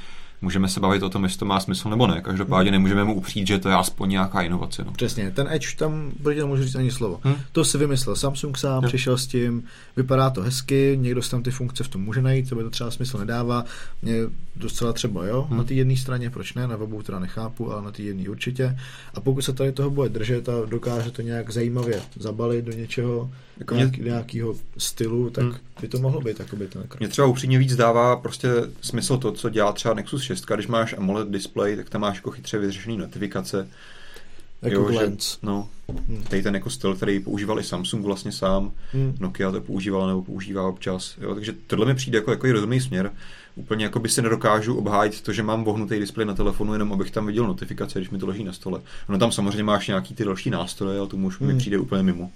můžeme 0.43 0.69
se 0.69 0.79
bavit 0.79 1.03
o 1.03 1.09
tom, 1.09 1.23
jestli 1.23 1.39
to 1.39 1.45
má 1.45 1.59
smysl 1.59 1.89
nebo 1.89 2.07
ne. 2.07 2.21
Každopádně 2.21 2.71
hmm. 2.71 2.75
nemůžeme 2.75 3.03
mu 3.03 3.13
upřít, 3.13 3.47
že 3.47 3.59
to 3.59 3.69
je 3.69 3.75
aspoň 3.75 4.09
nějaká 4.09 4.41
inovace. 4.41 4.83
No. 4.83 4.91
Přesně, 4.91 5.31
ten 5.31 5.47
Edge 5.49 5.75
tam, 5.77 6.11
protože 6.23 6.39
nemůžu 6.39 6.63
říct 6.63 6.75
ani 6.75 6.91
slovo. 6.91 7.19
Hmm? 7.23 7.35
To 7.51 7.65
si 7.65 7.77
vymyslel 7.77 8.15
Samsung 8.15 8.57
sám, 8.57 8.81
hmm. 8.81 8.87
přišel 8.87 9.17
s 9.17 9.27
tím, 9.27 9.63
vypadá 9.95 10.29
to 10.29 10.41
hezky, 10.41 10.97
někdo 11.01 11.21
si 11.21 11.31
tam 11.31 11.43
ty 11.43 11.51
funkce 11.51 11.83
v 11.83 11.87
tom 11.87 12.01
může 12.01 12.21
najít, 12.21 12.53
by 12.53 12.63
to 12.63 12.69
třeba 12.69 12.91
smysl 12.91 13.17
nedává. 13.17 13.65
Mě 14.01 14.13
docela 14.55 14.93
třeba, 14.93 15.25
jo, 15.25 15.47
hmm. 15.49 15.57
na 15.57 15.63
té 15.63 15.73
jedné 15.73 15.97
straně, 15.97 16.29
proč 16.29 16.53
ne, 16.53 16.67
na 16.67 16.75
webu 16.75 17.03
teda 17.03 17.19
nechápu, 17.19 17.71
ale 17.71 17.81
na 17.81 17.91
té 17.91 18.01
jedné 18.01 18.29
určitě. 18.29 18.77
A 19.13 19.21
pokud 19.21 19.41
se 19.41 19.53
tady 19.53 19.71
toho 19.71 19.89
bude 19.89 20.09
držet 20.09 20.49
a 20.49 20.53
dokáže 20.65 21.11
to 21.11 21.21
nějak 21.21 21.49
zajímavě 21.49 22.01
zabalit 22.15 22.65
do 22.65 22.71
něčeho, 22.71 23.31
jako 23.57 23.75
mě... 23.75 23.91
nějakého 23.99 24.55
stylu, 24.77 25.29
tak 25.29 25.43
hmm. 25.43 25.55
by 25.81 25.87
to 25.87 25.99
mohlo 25.99 26.21
být 26.21 26.41
by 26.55 26.67
ten 26.67 26.83
krok. 26.87 26.99
Mě 26.99 27.09
třeba 27.09 27.27
upřímně 27.27 27.59
víc 27.59 27.75
dává 27.75 28.15
prostě 28.15 28.47
smysl 28.81 29.17
to, 29.17 29.31
co 29.31 29.49
dělá 29.49 29.73
třeba 29.73 29.93
Nexus 29.93 30.23
6, 30.23 30.45
když 30.45 30.67
máš 30.67 30.93
AMOLED 30.93 31.27
display, 31.27 31.75
tak 31.75 31.89
tam 31.89 32.01
máš 32.01 32.15
jako 32.15 32.31
chytře 32.31 32.57
vyřešený 32.57 32.97
notifikace, 32.97 33.67
jako 34.61 34.75
jo, 34.75 34.91
Že, 34.91 35.37
no, 35.41 35.69
hmm. 36.07 36.23
tady 36.23 36.43
ten 36.43 36.53
jako 36.55 36.69
styl, 36.69 36.95
který 36.95 37.19
používal 37.19 37.59
i 37.59 37.63
Samsung 37.63 38.05
vlastně 38.05 38.31
sám, 38.31 38.71
hmm. 38.91 39.15
Nokia 39.19 39.51
to 39.51 39.61
používala 39.61 40.07
nebo 40.07 40.23
používá 40.23 40.67
občas, 40.67 41.17
jo, 41.21 41.35
takže 41.35 41.53
tohle 41.67 41.85
mi 41.85 41.95
přijde 41.95 42.17
jako, 42.17 42.31
jako 42.31 42.51
rozumný 42.51 42.81
směr. 42.81 43.11
Úplně 43.55 43.85
jako 43.85 43.99
by 43.99 44.09
si 44.09 44.21
nedokážu 44.21 44.75
obhájit 44.75 45.21
to, 45.21 45.33
že 45.33 45.43
mám 45.43 45.63
vohnutý 45.63 45.99
displej 45.99 46.25
na 46.25 46.33
telefonu, 46.33 46.73
jenom 46.73 46.93
abych 46.93 47.11
tam 47.11 47.25
viděl 47.25 47.47
notifikace, 47.47 47.99
když 47.99 48.09
mi 48.09 48.17
to 48.17 48.27
leží 48.27 48.43
na 48.43 48.53
stole. 48.53 48.81
No 49.09 49.17
tam 49.17 49.31
samozřejmě 49.31 49.63
máš 49.63 49.87
nějaký 49.87 50.15
ty 50.15 50.25
další 50.25 50.49
nástroje, 50.49 50.99
ale 50.99 51.07
to 51.07 51.17
už 51.17 51.39
hmm. 51.39 51.47
mi 51.47 51.57
přijde 51.57 51.77
úplně 51.77 52.03
mimo. 52.03 52.31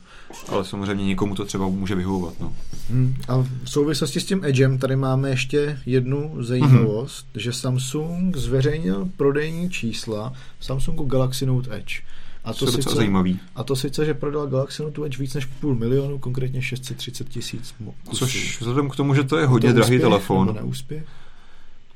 Ale 0.48 0.66
samozřejmě 0.66 1.06
někomu 1.06 1.36
to 1.36 1.46
třeba 1.46 1.68
může 1.68 1.96
vyhovovat. 1.96 2.34
No. 2.40 2.54
Hmm. 2.90 3.16
A 3.28 3.38
v 3.64 3.70
souvislosti 3.70 4.20
s 4.20 4.26
tím 4.26 4.46
Edgem 4.46 4.78
tady 4.78 4.96
máme 4.96 5.30
ještě 5.30 5.80
jednu 5.86 6.36
zajímavost, 6.40 7.28
hmm. 7.34 7.42
že 7.42 7.54
Samsung 7.54 8.38
zveřejnil 8.38 9.10
prodejní 9.18 9.70
čísla 9.70 10.34
Samsungu 10.60 11.06
Galaxy 11.06 11.46
Note 11.46 11.76
Edge. 11.76 12.02
A 12.48 12.54
to, 12.54 12.68
sice, 12.68 12.96
zajímavý. 12.96 13.40
a 13.56 13.64
to 13.64 13.76
sice, 13.76 14.06
že 14.06 14.14
prodal 14.14 14.48
Galaxy 14.48 14.84
Note 14.84 15.06
Edge 15.06 15.18
víc 15.18 15.34
než 15.34 15.46
půl 15.46 15.76
milionu, 15.76 16.20
konkrétně 16.20 16.62
630 16.62 17.30
tisíc 17.30 17.76
kusů. 18.06 18.26
Což 18.26 18.62
vzhledem 18.62 18.90
k 18.90 18.96
tomu, 18.96 19.16
že 19.16 19.24
to 19.24 19.38
je 19.38 19.46
hodně 19.46 19.70
to 19.70 19.76
drahý 19.76 19.88
úspěch, 19.96 20.02
telefon. 20.02 20.48
Nebo 20.48 20.60
neúspěch? 20.60 21.04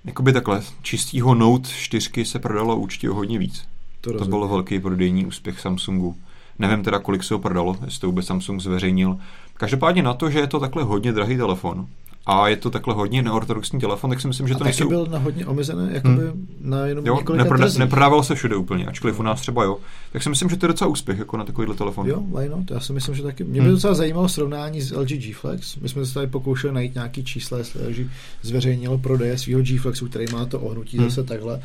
Jakoby 0.06 0.34
takhle, 0.34 0.62
čistýho 0.82 1.36
Note 1.36 1.70
4 1.70 2.26
se 2.26 2.40
prodalo 2.40 2.78
určitě 2.78 3.10
o 3.10 3.14
hodně 3.14 3.40
víc. 3.40 3.64
To, 4.02 4.18
to 4.18 4.26
bylo 4.26 4.48
velký 4.48 4.80
prodejní 4.80 5.26
úspěch 5.26 5.60
Samsungu. 5.60 6.16
Nevím 6.60 6.84
teda, 6.84 7.00
kolik 7.00 7.24
se 7.24 7.34
ho 7.34 7.40
prodalo, 7.40 7.78
jestli 7.86 8.00
to 8.00 8.08
vůbec 8.08 8.26
Samsung 8.26 8.62
zveřejnil. 8.62 9.18
Každopádně 9.54 10.04
na 10.04 10.14
to, 10.14 10.30
že 10.30 10.40
je 10.40 10.48
to 10.48 10.60
takhle 10.60 10.84
hodně 10.84 11.12
drahý 11.12 11.38
telefon, 11.38 11.88
a 12.26 12.48
je 12.48 12.56
to 12.56 12.70
takhle 12.70 12.94
hodně 12.94 13.22
neortodoxní 13.22 13.80
telefon, 13.80 14.10
tak 14.10 14.22
si 14.22 14.28
myslím, 14.28 14.48
že 14.48 14.56
to 14.56 14.64
nejsou... 14.64 14.90
byl 14.90 15.06
na 15.06 15.18
hodně 15.18 15.46
omezené, 15.46 15.90
jakoby 15.94 16.16
hmm. 16.16 16.48
na 16.62 16.86
jenom 16.86 17.06
jo, 17.06 17.20
neproda, 17.36 17.68
neprodával 17.78 18.24
se 18.24 18.36
všude 18.36 18.56
úplně, 18.56 18.86
ačkoliv 18.86 19.20
u 19.20 19.24
nás 19.24 19.42
třeba 19.42 19.64
jo. 19.64 19.78
Tak 20.12 20.24
si 20.24 20.30
myslím, 20.30 20.50
že 20.50 20.58
to 20.58 20.66
je 20.66 20.68
docela 20.68 20.90
úspěch 20.90 21.20
jako 21.20 21.38
na 21.38 21.44
takovýhle 21.44 21.76
telefon. 21.76 22.08
Jo, 22.08 22.24
why 22.38 22.50
not? 22.50 22.72
Já 22.72 22.80
si 22.80 22.94
myslím, 22.94 23.16
že 23.16 23.24
taky. 23.24 23.44
Mě 23.44 23.62
by 23.62 23.66
hmm. 23.66 23.76
docela 23.76 23.94
zajímalo 23.94 24.30
srovnání 24.30 24.82
s 24.82 24.92
LG 24.92 25.08
G 25.08 25.34
Flex. 25.34 25.76
My 25.76 25.90
jsme 25.90 26.06
se 26.06 26.14
tady 26.14 26.28
pokoušeli 26.28 26.74
najít 26.74 26.96
nějaký 26.96 27.24
čísla, 27.24 27.58
jestli 27.58 27.88
LG 27.88 28.10
zveřejnilo 28.42 28.98
prodeje 28.98 29.38
svého 29.38 29.62
G 29.62 29.78
Flexu, 29.78 30.08
který 30.08 30.26
má 30.34 30.46
to 30.46 30.60
ohnutí 30.60 30.98
hmm. 30.98 31.10
zase 31.10 31.24
takhle 31.24 31.62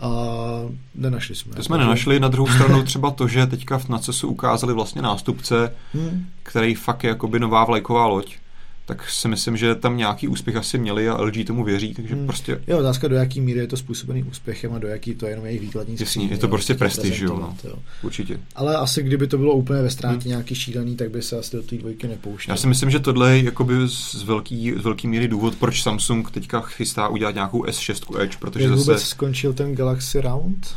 a 0.00 0.10
nenašli 0.94 1.34
jsme. 1.34 1.54
To 1.54 1.62
jsme 1.62 1.78
nenašli, 1.78 2.20
na 2.20 2.28
druhou 2.28 2.52
stranu 2.52 2.82
třeba 2.82 3.10
to, 3.10 3.28
že 3.28 3.46
teďka 3.46 3.80
na 3.88 3.98
CESu 3.98 4.28
ukázali 4.28 4.74
vlastně 4.74 5.02
nástupce, 5.02 5.74
hmm. 5.94 6.26
který 6.42 6.74
fakt 6.74 7.04
je 7.04 7.08
jakoby 7.08 7.38
nová 7.40 7.64
vlajková 7.64 8.06
loď 8.06 8.36
tak 8.90 9.10
si 9.10 9.28
myslím, 9.28 9.56
že 9.56 9.74
tam 9.74 9.96
nějaký 9.96 10.28
úspěch 10.28 10.56
asi 10.56 10.78
měli 10.78 11.08
a 11.08 11.22
LG 11.22 11.46
tomu 11.46 11.64
věří, 11.64 11.94
takže 11.94 12.14
hmm. 12.14 12.26
prostě... 12.26 12.60
Jo, 12.66 12.78
otázka, 12.78 13.08
do 13.08 13.16
jaký 13.16 13.40
míry 13.40 13.60
je 13.60 13.66
to 13.66 13.76
způsobený 13.76 14.22
úspěchem 14.22 14.72
a 14.72 14.78
do 14.78 14.88
jaký 14.88 15.14
to 15.14 15.26
je 15.26 15.32
jenom 15.32 15.46
jejich 15.46 15.60
výkladní 15.60 15.96
Jasně, 16.00 16.26
je 16.26 16.38
to 16.38 16.48
prostě 16.48 16.74
prestiž, 16.74 17.20
jo, 17.20 17.36
no. 17.36 17.56
jo. 17.64 17.76
Určitě. 18.02 18.40
Ale 18.54 18.76
asi 18.76 19.02
kdyby 19.02 19.26
to 19.26 19.38
bylo 19.38 19.54
úplně 19.54 19.82
ve 19.82 19.90
ztrátě 19.90 20.20
hmm. 20.20 20.28
nějaký 20.28 20.54
šílený, 20.54 20.96
tak 20.96 21.10
by 21.10 21.22
se 21.22 21.38
asi 21.38 21.56
do 21.56 21.62
té 21.62 21.76
dvojky 21.76 22.08
nepouštěl. 22.08 22.52
Já 22.52 22.56
si 22.56 22.66
myslím, 22.66 22.90
že 22.90 22.98
tohle 22.98 23.36
je 23.36 23.44
jakoby 23.44 23.74
z 23.86 24.22
velký, 24.22 24.72
z 24.72 24.84
velký 24.84 25.08
míry 25.08 25.28
důvod, 25.28 25.54
proč 25.54 25.82
Samsung 25.82 26.30
teďka 26.30 26.60
chystá 26.60 27.08
udělat 27.08 27.34
nějakou 27.34 27.64
S6 27.64 28.22
Edge, 28.22 28.36
protože 28.40 28.64
Jak 28.64 28.72
zase... 28.72 28.82
vůbec 28.82 29.02
skončil 29.02 29.52
ten 29.52 29.74
Galaxy 29.74 30.20
Round? 30.20 30.76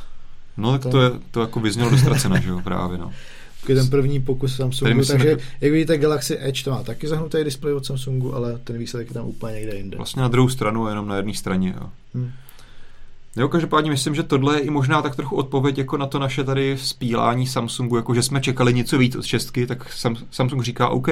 No 0.57 0.72
tak 0.80 0.91
to, 0.91 1.01
je, 1.01 1.11
to 1.32 1.41
jako 1.41 1.59
vyznělo 1.59 1.89
dostracené, 1.89 2.41
že 2.43 2.49
jo, 2.49 2.61
právě, 2.64 2.97
no 2.97 3.11
ten 3.68 3.89
první 3.89 4.20
pokus 4.22 4.55
Samsungu, 4.55 5.05
takže 5.05 5.30
jako... 5.30 5.41
jak 5.61 5.72
vidíte 5.72 5.97
Galaxy 5.97 6.38
Edge 6.39 6.64
to 6.64 6.72
má 6.72 6.84
taky 6.84 7.07
zahnutý 7.07 7.43
displej 7.43 7.74
od 7.74 7.86
Samsungu, 7.86 8.36
ale 8.36 8.59
ten 8.64 8.78
výsledek 8.78 9.07
je 9.07 9.14
tam 9.14 9.26
úplně 9.26 9.53
někde 9.53 9.76
jinde. 9.76 9.97
Vlastně 9.97 10.22
na 10.22 10.28
druhou 10.28 10.49
stranu, 10.49 10.88
jenom 10.88 11.07
na 11.07 11.16
jedné 11.16 11.34
straně. 11.34 11.74
Jo. 11.82 11.89
Hmm. 12.14 12.32
Jo, 13.36 13.48
každopádně 13.48 13.92
myslím, 13.92 14.16
že 14.16 14.24
tohle 14.24 14.56
je 14.56 14.62
i 14.62 14.70
možná 14.70 15.02
tak 15.02 15.16
trochu 15.16 15.36
odpověď 15.36 15.78
jako 15.78 15.98
na 15.98 16.06
to 16.06 16.20
naše 16.20 16.44
tady 16.44 16.78
spílání 16.78 17.48
Samsungu, 17.48 17.96
jako 17.96 18.14
že 18.14 18.24
jsme 18.24 18.42
čekali 18.42 18.74
něco 18.74 18.98
víc 18.98 19.16
od 19.16 19.26
šestky, 19.26 19.68
tak 19.68 19.94
Samsung 20.32 20.64
říká 20.64 20.90
OK, 20.90 21.08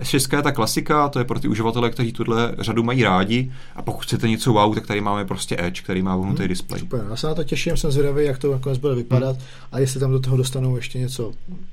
S6 0.00 0.36
je 0.36 0.42
ta 0.42 0.52
klasika, 0.52 1.08
to 1.08 1.18
je 1.18 1.24
pro 1.24 1.40
ty 1.40 1.48
uživatele, 1.48 1.90
kteří 1.90 2.12
tuhle 2.12 2.54
řadu 2.58 2.82
mají 2.82 3.02
rádi 3.02 3.52
a 3.76 3.82
pokud 3.82 4.04
chcete 4.04 4.28
něco 4.28 4.52
wow, 4.52 4.74
tak 4.74 4.86
tady 4.86 5.00
máme 5.00 5.24
prostě 5.24 5.56
Edge, 5.58 5.82
který 5.82 6.02
má 6.02 6.16
vohnutý 6.16 6.42
hmm, 6.42 6.48
displej. 6.48 6.80
Super, 6.80 7.06
já 7.10 7.16
se 7.16 7.26
na 7.26 7.34
to 7.34 7.44
těším, 7.44 7.76
jsem 7.76 7.90
zvědavý, 7.90 8.24
jak 8.24 8.38
to 8.38 8.52
nakonec 8.52 8.78
bude 8.78 8.94
vypadat 8.94 9.36
hmm. 9.36 9.46
a 9.72 9.78
jestli 9.78 10.00
tam 10.00 10.10
do 10.10 10.20
toho 10.20 10.36
dostanou 10.36 10.76
ještě 10.76 10.98
něco, 10.98 11.32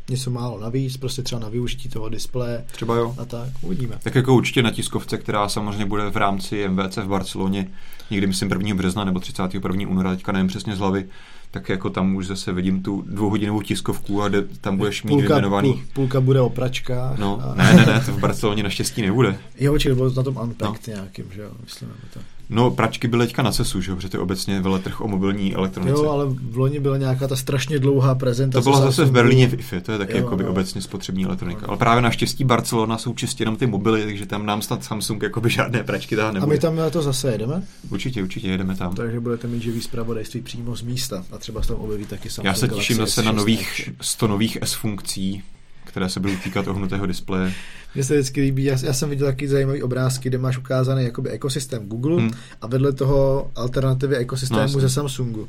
něco 0.10 0.32
málo 0.32 0.60
navíc, 0.60 0.98
prostě 0.98 1.22
třeba 1.22 1.42
na 1.42 1.50
využití 1.50 1.90
toho 1.90 2.10
displeje. 2.10 2.66
Třeba 2.72 2.96
jo. 2.96 3.16
A 3.18 3.26
tak, 3.26 3.50
uvidíme. 3.62 3.96
Tak 4.04 4.16
jako 4.16 4.34
určitě 4.34 4.64
na 4.64 4.72
tiskovce, 4.72 5.18
která 5.18 5.50
samozřejmě 5.50 5.86
bude 5.86 6.10
v 6.10 6.18
rámci 6.18 6.68
MVC 6.68 6.98
v 6.98 7.08
Barceloně, 7.08 7.68
někdy 8.12 8.28
myslím 8.28 8.50
1. 8.52 8.76
března 8.76 9.04
nebo 9.04 9.20
31. 9.20 9.77
února, 9.86 10.16
teďka 10.16 10.32
nevím 10.32 10.48
přesně 10.48 10.76
z 10.76 10.80
hlavy, 10.80 11.06
tak 11.52 11.70
jako 11.70 11.90
tam 11.90 12.16
už 12.16 12.28
zase 12.28 12.54
vidím 12.54 12.84
tu 12.84 13.04
dvouhodinovou 13.08 13.62
tiskovku 13.62 14.24
a 14.24 14.28
de, 14.28 14.42
tam 14.42 14.78
budeš 14.78 15.04
mít 15.04 15.10
půlka, 15.10 15.28
vyjmenovaný. 15.28 15.74
Půl, 15.74 15.82
půlka 15.94 16.22
bude 16.22 16.42
o 16.42 16.50
pračkách. 16.50 17.18
No, 17.18 17.42
a... 17.44 17.56
ne, 17.56 17.74
ne, 17.74 17.86
ne, 17.86 18.04
to 18.06 18.12
v 18.12 18.20
Barceloně 18.20 18.64
naštěstí 18.64 19.02
nebude. 19.02 19.38
Jo, 19.60 19.80
čili 19.80 19.96
bylo 19.96 20.14
na 20.14 20.24
tom 20.24 20.38
Unpacked 20.38 20.88
no. 20.88 20.94
nějakým, 20.94 21.26
že 21.32 21.42
jo, 21.42 21.52
myslím 21.64 21.90
to. 22.14 22.20
No, 22.50 22.72
pračky 22.72 23.08
byly 23.08 23.26
teďka 23.26 23.42
na 23.42 23.52
CESu, 23.52 23.82
že 23.82 23.92
jo, 23.92 23.96
protože 23.96 24.10
to 24.10 24.18
je 24.18 24.22
obecně 24.22 24.62
veletrh 24.62 25.02
o 25.02 25.08
mobilní 25.08 25.56
elektronice. 25.56 26.04
Jo, 26.04 26.10
ale 26.10 26.26
v 26.26 26.58
loni 26.58 26.80
byla 26.80 26.98
nějaká 26.98 27.28
ta 27.28 27.36
strašně 27.36 27.80
dlouhá 27.80 28.16
prezentace. 28.16 28.64
To 28.64 28.70
bylo 28.70 28.82
zase 28.82 29.06
v 29.06 29.12
Berlíně 29.12 29.48
v 29.48 29.54
IFE, 29.54 29.82
to 29.82 29.92
je 29.92 29.98
taky 29.98 30.12
jo, 30.12 30.18
jakoby 30.18 30.44
no. 30.44 30.50
obecně 30.50 30.82
spotřební 30.82 31.26
elektronika. 31.26 31.66
Ale 31.68 31.78
právě 31.78 32.02
naštěstí 32.02 32.44
Barcelona 32.44 32.98
jsou 32.98 33.14
čistě 33.14 33.42
jenom 33.42 33.56
ty 33.56 33.68
mobily, 33.68 34.06
takže 34.06 34.26
tam 34.26 34.46
nám 34.46 34.62
snad 34.62 34.84
Samsung 34.84 35.24
jakoby 35.24 35.50
žádné 35.50 35.84
pračky 35.84 36.16
tam 36.16 36.34
nebude. 36.34 36.52
A 36.52 36.54
my 36.56 36.60
tam 36.60 36.76
na 36.76 36.90
to 36.90 37.02
zase 37.02 37.32
jedeme? 37.32 37.64
Určitě, 37.90 38.24
určitě 38.24 38.48
jedeme 38.48 38.76
tam. 38.76 38.96
Takže 38.96 39.20
budete 39.20 39.48
mít 39.48 39.62
živý 39.62 39.82
zpravodajství 39.82 40.42
přímo 40.42 40.76
z 40.76 40.82
místa 40.82 41.26
a 41.32 41.38
třeba 41.38 41.62
se 41.62 41.68
tam 41.68 41.78
objeví 41.78 42.06
taky 42.06 42.30
Samsung 42.30 42.46
Já 42.46 42.54
se 42.54 42.68
těším 42.68 42.98
zase 42.98 43.24
na 43.24 43.32
nových 43.32 43.90
100 44.02 44.28
nových 44.28 44.58
S 44.62 44.74
funkcí, 44.74 45.44
které 45.84 46.10
se 46.10 46.20
budou 46.20 46.36
týkat 46.44 46.68
ohnutého 46.68 47.06
displeje. 47.06 47.54
Mně 47.98 48.04
se 48.04 48.14
vždycky 48.14 48.42
líbí, 48.42 48.64
já, 48.64 48.78
já 48.84 48.94
jsem 48.94 49.10
viděl 49.10 49.28
taky 49.28 49.48
zajímavý 49.48 49.84
obrázky, 49.84 50.30
kde 50.30 50.38
máš 50.38 50.58
ukázaný 50.58 51.04
jakoby 51.04 51.30
ekosystém 51.30 51.88
Google 51.88 52.22
hmm. 52.22 52.32
a 52.62 52.68
vedle 52.68 52.94
toho 52.94 53.52
alternativy 53.56 54.16
ekosystému 54.16 54.74
no, 54.74 54.80
ze 54.80 54.90
Samsungu. 54.90 55.48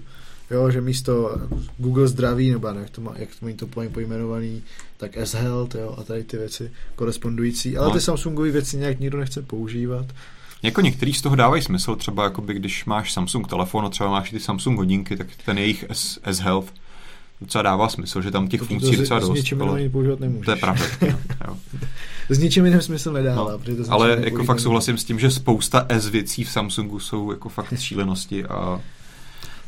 Jo, 0.51 0.71
že 0.71 0.81
místo 0.81 1.37
Google 1.79 2.09
zdraví, 2.09 2.51
nebo 2.51 2.69
jak 2.69 2.91
to, 2.91 3.01
má, 3.01 3.15
jak 3.17 3.29
to 3.41 3.67
to 3.67 3.89
pojmenovaný, 3.89 4.63
tak 4.97 5.17
S-Health, 5.17 5.75
jo, 5.75 5.95
a 5.99 6.03
tady 6.03 6.25
ty 6.25 6.37
věci 6.37 6.71
korespondující, 6.97 7.77
ale 7.77 7.89
no. 7.89 7.95
ty 7.95 8.01
Samsungové 8.01 8.51
věci 8.51 8.77
nějak 8.77 9.01
nikdo 9.01 9.19
nechce 9.19 9.43
používat. 9.43 10.07
Jako 10.63 10.81
některý 10.81 11.15
z 11.15 11.23
toho 11.23 11.37
dávají 11.37 11.63
smysl, 11.63 11.97
třeba 11.97 12.25
jakoby, 12.25 12.55
když 12.55 12.85
máš 12.85 13.13
Samsung 13.13 13.49
telefon 13.49 13.87
a 13.87 13.89
třeba 13.89 14.11
máš 14.11 14.31
ty 14.31 14.41
Samsung 14.41 14.79
hodinky, 14.79 15.17
tak 15.17 15.27
ten 15.45 15.59
jejich 15.59 15.85
S, 15.89 16.21
S-Health 16.25 16.73
docela 17.41 17.63
dává 17.63 17.89
smysl, 17.89 18.23
že 18.23 18.31
tam 18.31 18.49
těch 18.49 18.63
funkcí 18.63 18.91
je 18.91 18.97
docela 18.97 19.21
dost. 19.21 19.31
S 19.31 19.35
ničím 19.35 19.63
ale... 19.63 19.89
používat 19.89 20.21
nemůžeš. 20.21 20.45
To 20.45 20.51
je 20.51 20.57
pravda. 20.57 20.85
jo. 21.49 21.57
S 22.29 22.39
ničím 22.39 22.65
jiným 22.65 22.81
smysl 22.81 23.13
nedává. 23.13 23.53
No, 23.53 23.59
to 23.59 23.93
ale 23.93 24.19
jako 24.25 24.45
fakt 24.45 24.61
souhlasím 24.61 24.99
s 24.99 25.05
tím, 25.05 25.19
že 25.19 25.31
spousta 25.31 25.87
S 25.89 26.09
věcí 26.09 26.45
v 26.45 26.51
Samsungu 26.51 27.01
jsou 27.01 27.31
jako 27.31 27.49
fakt 27.49 27.81
šílenosti 27.81 28.45
a 28.45 28.81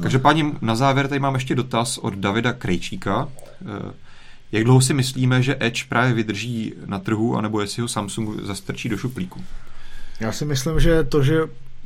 Každopádně 0.03 0.45
na 0.61 0.75
závěr 0.75 1.09
tady 1.09 1.19
mám 1.19 1.35
ještě 1.35 1.55
dotaz 1.55 1.99
od 1.99 2.15
Davida 2.15 2.53
Krejčíka. 2.53 3.29
Eh, 3.63 3.93
jak 4.53 4.65
dlouho 4.65 4.81
si 4.81 4.95
myslíme, 4.95 5.43
že 5.43 5.57
Edge 5.61 5.85
právě 5.89 6.15
vydrží 6.15 6.75
na 6.87 6.99
trhu, 6.99 7.37
anebo 7.37 7.61
jestli 7.61 7.83
ho 7.83 7.89
Samsung 7.89 8.43
zastrčí 8.43 8.89
do 8.89 8.97
šuplíku? 8.97 9.45
Já 10.21 10.33
si 10.33 10.45
myslím, 10.45 10.81
že 10.81 11.05
to, 11.05 11.23
že 11.23 11.41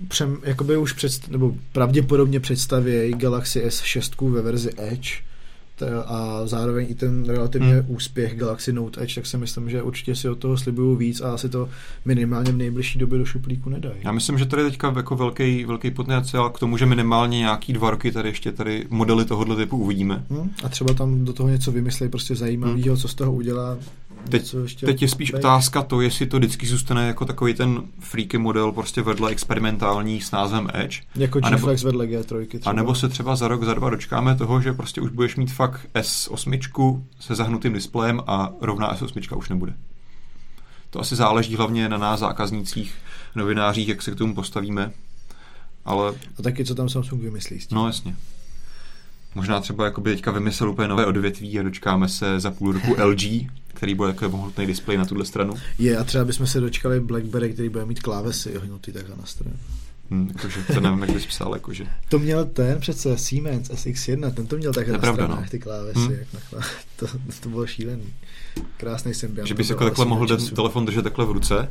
přem, 0.09 0.39
jakoby 0.43 0.76
už 0.76 0.93
před, 0.93 1.28
nebo 1.28 1.55
pravděpodobně 1.72 2.41
představí 2.41 3.12
Galaxy 3.16 3.66
S6 3.66 4.30
ve 4.30 4.43
verzi 4.43 4.70
Edge, 4.76 5.11
a 6.06 6.46
zároveň 6.46 6.86
i 6.90 6.94
ten 6.94 7.24
relativně 7.24 7.74
hmm. 7.74 7.84
úspěch 7.88 8.36
Galaxy 8.36 8.72
Note 8.72 9.02
Edge, 9.02 9.14
tak 9.14 9.26
si 9.26 9.38
myslím, 9.38 9.70
že 9.70 9.82
určitě 9.82 10.14
si 10.14 10.28
od 10.28 10.38
toho 10.38 10.58
slibuju 10.58 10.96
víc 10.96 11.20
a 11.20 11.34
asi 11.34 11.48
to 11.48 11.68
minimálně 12.04 12.52
v 12.52 12.56
nejbližší 12.56 12.98
době 12.98 13.18
do 13.18 13.24
šuplíku 13.24 13.70
nedají. 13.70 13.94
Já 14.04 14.12
myslím, 14.12 14.38
že 14.38 14.46
tady 14.46 14.62
teďka 14.62 14.92
jako 14.96 15.16
velký, 15.16 15.64
velký 15.64 15.90
potenciál 15.90 16.50
k 16.50 16.58
tomu, 16.58 16.76
že 16.76 16.86
minimálně 16.86 17.38
nějaký 17.38 17.72
dva 17.72 17.90
roky 17.90 18.12
tady 18.12 18.28
ještě 18.28 18.52
tady 18.52 18.86
modely 18.90 19.24
tohohle 19.24 19.56
typu 19.56 19.76
uvidíme. 19.76 20.24
Hmm. 20.30 20.50
A 20.64 20.68
třeba 20.68 20.94
tam 20.94 21.24
do 21.24 21.32
toho 21.32 21.48
něco 21.48 21.72
vymyslí 21.72 22.08
prostě 22.08 22.34
zajímavého, 22.34 22.94
hmm. 22.94 22.96
co 22.96 23.08
z 23.08 23.14
toho 23.14 23.32
udělá 23.32 23.78
Teď, 24.28 24.54
teď 24.80 25.02
je 25.02 25.08
spíš 25.08 25.32
otázka 25.32 25.82
to, 25.82 26.00
jestli 26.00 26.26
to 26.26 26.38
vždycky 26.38 26.66
zůstane 26.66 27.06
jako 27.06 27.24
takový 27.24 27.54
ten 27.54 27.82
freaky 27.98 28.38
model 28.38 28.72
prostě 28.72 29.02
vedle 29.02 29.30
experimentální 29.30 30.20
s 30.20 30.30
názvem 30.30 30.68
Edge. 30.74 31.00
Jako 31.14 31.40
G-Flex 31.40 31.82
vedle 31.82 32.06
G3 32.06 32.46
třeba. 32.46 32.70
A 32.70 32.72
nebo 32.72 32.94
se 32.94 33.08
třeba 33.08 33.36
za 33.36 33.48
rok, 33.48 33.64
za 33.64 33.74
dva 33.74 33.90
dočkáme 33.90 34.36
toho, 34.36 34.60
že 34.60 34.72
prostě 34.72 35.00
už 35.00 35.10
budeš 35.10 35.36
mít 35.36 35.52
fakt 35.52 35.88
S8 35.94 37.02
se 37.20 37.34
zahnutým 37.34 37.72
displejem 37.72 38.20
a 38.26 38.52
rovná 38.60 38.96
S8 38.96 39.36
už 39.36 39.48
nebude. 39.48 39.74
To 40.90 41.00
asi 41.00 41.16
záleží 41.16 41.56
hlavně 41.56 41.88
na 41.88 41.98
nás 41.98 42.20
zákaznících, 42.20 42.94
novinářích, 43.34 43.88
jak 43.88 44.02
se 44.02 44.10
k 44.10 44.16
tomu 44.16 44.34
postavíme. 44.34 44.92
Ale... 45.84 46.14
A 46.38 46.42
taky, 46.42 46.64
co 46.64 46.74
tam 46.74 46.88
Samsung 46.88 47.22
vymyslí 47.22 47.60
s 47.60 47.66
tím. 47.66 47.76
No 47.76 47.86
jasně. 47.86 48.16
Možná 49.35 49.61
třeba 49.61 49.85
jakoby 49.85 50.11
teďka 50.11 50.30
vymyslel 50.30 50.70
úplně 50.70 50.89
nové 50.89 51.07
odvětví 51.07 51.59
a 51.59 51.62
dočkáme 51.62 52.09
se 52.09 52.41
za 52.41 52.51
půl 52.51 52.72
roku 52.72 52.97
LG, 53.05 53.22
který 53.74 53.95
bude 53.95 54.09
jako 54.09 54.28
mohutný 54.28 54.66
displej 54.66 54.99
na 54.99 55.05
tuhle 55.05 55.24
stranu. 55.24 55.55
Je 55.78 55.99
a 55.99 56.05
třeba 56.05 56.24
bychom 56.24 56.47
se 56.47 56.61
dočkali 56.61 57.01
Blackberry, 57.01 57.53
který 57.53 57.68
bude 57.68 57.85
mít 57.85 58.03
klávesy 58.03 58.59
ohnutý 58.59 58.93
takhle 58.93 59.16
na 59.16 59.26
stranu. 59.26 59.57
Hmm, 60.11 60.30
jakože 60.37 60.62
to 60.74 60.80
nevím, 60.80 61.01
jak 61.01 61.11
bys 61.11 61.26
psal, 61.26 61.55
jakože. 61.55 61.87
To 62.09 62.18
měl 62.18 62.45
ten 62.45 62.80
přece 62.80 63.18
Siemens 63.18 63.70
SX1, 63.70 64.32
ten 64.32 64.47
to 64.47 64.57
měl 64.57 64.72
takhle 64.72 64.93
na 64.93 64.99
pravda, 64.99 65.24
stranách, 65.24 65.45
no. 65.45 65.51
ty 65.51 65.59
klávesy, 65.59 65.99
hmm. 65.99 66.12
jak 66.12 66.53
na 66.53 66.61
to, 66.97 67.07
to 67.41 67.49
bylo 67.49 67.66
šílený. 67.66 68.12
Krásný 68.76 69.14
symbiont. 69.14 69.49
Že 69.49 69.55
bys 69.55 69.70
jako 69.70 69.85
takhle 69.85 70.05
mohl 70.05 70.26
ten 70.26 70.47
telefon 70.47 70.87
držet 70.87 71.03
takhle 71.03 71.24
v 71.26 71.30
ruce 71.30 71.68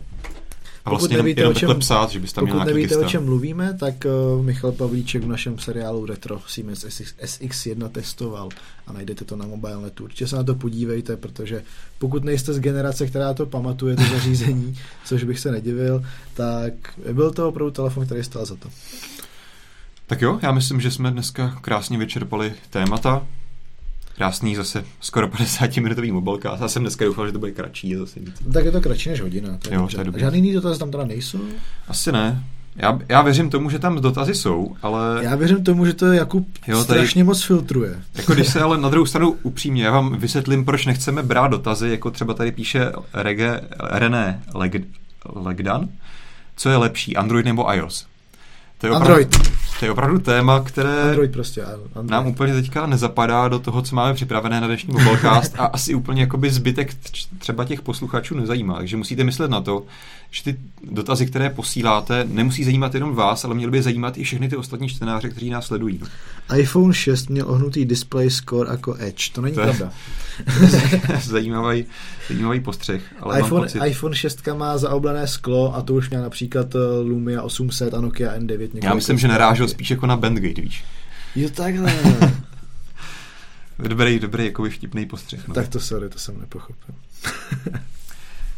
a 0.85 0.89
vlastně 0.89 1.17
nevíte, 1.17 1.41
jenom, 1.41 1.55
jenom 1.61 1.71
o 1.71 1.73
čem, 1.73 1.79
psát, 1.79 2.09
že 2.09 2.19
bys 2.19 2.33
tam 2.33 2.47
pokud 2.47 2.65
nevíte, 2.65 2.87
kista. 2.87 3.05
o 3.05 3.09
čem 3.09 3.25
mluvíme, 3.25 3.73
tak 3.73 4.05
uh, 4.35 4.45
Michal 4.45 4.71
Pavlíček 4.71 5.23
v 5.23 5.27
našem 5.27 5.59
seriálu 5.59 6.05
Retro 6.05 6.41
Siemens 6.47 6.85
SX, 6.89 7.15
SX1 7.23 7.89
testoval 7.89 8.49
a 8.87 8.93
najdete 8.93 9.25
to 9.25 9.35
na 9.35 9.47
mobilnetu. 9.47 10.03
Určitě 10.03 10.27
se 10.27 10.35
na 10.35 10.43
to 10.43 10.55
podívejte, 10.55 11.17
protože 11.17 11.63
pokud 11.99 12.23
nejste 12.23 12.53
z 12.53 12.59
generace, 12.59 13.07
která 13.07 13.33
to 13.33 13.45
pamatuje, 13.45 13.95
to 13.95 14.03
zařízení, 14.03 14.77
což 15.05 15.23
bych 15.23 15.39
se 15.39 15.51
nedivil, 15.51 16.03
tak 16.33 16.73
byl 17.13 17.31
to 17.31 17.49
opravdu 17.49 17.71
telefon, 17.71 18.05
který 18.05 18.23
stál 18.23 18.45
za 18.45 18.55
to. 18.55 18.69
Tak 20.07 20.21
jo, 20.21 20.39
já 20.41 20.51
myslím, 20.51 20.81
že 20.81 20.91
jsme 20.91 21.11
dneska 21.11 21.57
krásně 21.61 21.97
vyčerpali 21.97 22.53
témata 22.69 23.27
krásný 24.15 24.55
zase 24.55 24.83
skoro 24.99 25.27
50 25.27 25.77
minutový 25.77 26.11
mobilka. 26.11 26.57
Já 26.61 26.67
jsem 26.67 26.83
dneska 26.83 27.05
doufal, 27.05 27.25
že 27.25 27.31
to 27.31 27.39
bude 27.39 27.51
kratší. 27.51 27.95
Zase 27.95 28.19
víc. 28.19 28.35
Tak 28.53 28.65
je 28.65 28.71
to 28.71 28.81
kratší 28.81 29.09
než 29.09 29.21
hodina. 29.21 29.57
To 29.61 29.69
je 29.69 29.75
jo, 29.75 29.87
to 29.95 30.01
je 30.01 30.19
Žádný 30.19 30.39
jiný 30.39 30.53
dotazy 30.53 30.79
tam 30.79 30.91
teda 30.91 31.05
nejsou? 31.05 31.39
Asi 31.87 32.11
ne. 32.11 32.43
Já, 32.75 32.99
já 33.09 33.21
věřím 33.21 33.49
tomu, 33.49 33.69
že 33.69 33.79
tam 33.79 34.01
dotazy 34.01 34.35
jsou, 34.35 34.75
ale... 34.81 35.19
Já 35.23 35.35
věřím 35.35 35.63
tomu, 35.63 35.85
že 35.85 35.93
to 35.93 36.05
Jakub 36.05 36.47
jo, 36.67 36.83
tady, 36.83 36.99
strašně 36.99 37.23
moc 37.23 37.43
filtruje. 37.43 38.01
Jako 38.15 38.33
když 38.33 38.47
se 38.47 38.61
ale 38.61 38.77
na 38.77 38.89
druhou 38.89 39.05
stranu 39.05 39.37
upřímně, 39.43 39.83
já 39.83 39.91
vám 39.91 40.17
vysvětlím, 40.17 40.65
proč 40.65 40.85
nechceme 40.85 41.23
brát 41.23 41.47
dotazy, 41.47 41.89
jako 41.89 42.11
třeba 42.11 42.33
tady 42.33 42.51
píše 42.51 42.91
Rege, 43.13 43.61
René 43.79 44.43
Leg, 44.53 44.73
Legdan, 45.35 45.89
co 46.55 46.69
je 46.69 46.77
lepší, 46.77 47.15
Android 47.17 47.45
nebo 47.45 47.73
iOS? 47.73 48.07
To 48.83 48.87
je 48.87 48.91
opravdu, 48.91 49.13
Android. 49.13 49.53
To 49.79 49.85
je 49.85 49.91
opravdu 49.91 50.19
téma, 50.19 50.59
které 50.59 51.01
Android 51.01 51.31
prostě, 51.31 51.63
Android. 51.63 52.09
nám 52.09 52.27
úplně 52.27 52.53
teďka 52.53 52.85
nezapadá 52.85 53.47
do 53.47 53.59
toho, 53.59 53.81
co 53.81 53.95
máme 53.95 54.13
připravené 54.13 54.61
na 54.61 54.67
dnešní 54.67 54.93
mobilecast 54.93 55.55
a 55.59 55.65
asi 55.65 55.95
úplně 55.95 56.21
jakoby 56.21 56.49
zbytek 56.49 56.93
třeba 57.39 57.65
těch 57.65 57.81
posluchačů 57.81 58.35
nezajímá. 58.35 58.77
Takže 58.77 58.97
musíte 58.97 59.23
myslet 59.23 59.51
na 59.51 59.61
to, 59.61 59.83
že 60.33 60.43
ty 60.43 60.55
dotazy, 60.91 61.25
které 61.25 61.49
posíláte, 61.49 62.25
nemusí 62.29 62.63
zajímat 62.63 62.93
jenom 62.93 63.15
vás, 63.15 63.45
ale 63.45 63.55
měly 63.55 63.71
by 63.71 63.81
zajímat 63.81 64.17
i 64.17 64.23
všechny 64.23 64.49
ty 64.49 64.55
ostatní 64.55 64.89
čtenáře, 64.89 65.29
kteří 65.29 65.49
nás 65.49 65.65
sledují. 65.65 66.01
iPhone 66.57 66.93
6 66.93 67.29
měl 67.29 67.51
ohnutý 67.51 67.85
display 67.85 68.29
score 68.29 68.71
jako 68.71 68.95
Edge. 68.99 69.31
To 69.33 69.41
není 69.41 69.55
to 69.55 69.61
pravda. 69.61 69.91
zajímavý, 71.23 71.85
zajímavý 72.27 72.59
postřeh. 72.59 73.01
Ale 73.19 73.39
iPhone, 73.39 73.65
pocit... 73.65 73.81
iPhone 73.85 74.15
6 74.15 74.47
má 74.57 74.77
zaoblené 74.77 75.27
sklo 75.27 75.75
a 75.75 75.81
to 75.81 75.93
už 75.93 76.09
měl 76.09 76.21
například 76.21 76.75
eh, 76.75 76.79
Lumia 77.01 77.41
800 77.41 77.93
a 77.93 78.01
Nokia 78.01 78.39
N9. 78.39 78.69
Já 78.83 78.93
myslím, 78.93 79.17
že 79.17 79.27
narážel 79.27 79.67
spíš 79.67 79.91
jako 79.91 80.05
na 80.05 80.17
Bandgate, 80.17 80.61
víš. 80.61 80.83
Jo, 81.35 81.49
takhle. 81.49 81.95
dobrý, 83.79 84.19
dobrý, 84.19 84.45
jako 84.45 84.69
vtipný 84.69 85.05
postřeh. 85.05 85.47
No. 85.47 85.53
Tak 85.53 85.67
to 85.67 85.79
sorry, 85.79 86.09
to 86.09 86.19
jsem 86.19 86.39
nepochopil. 86.39 86.95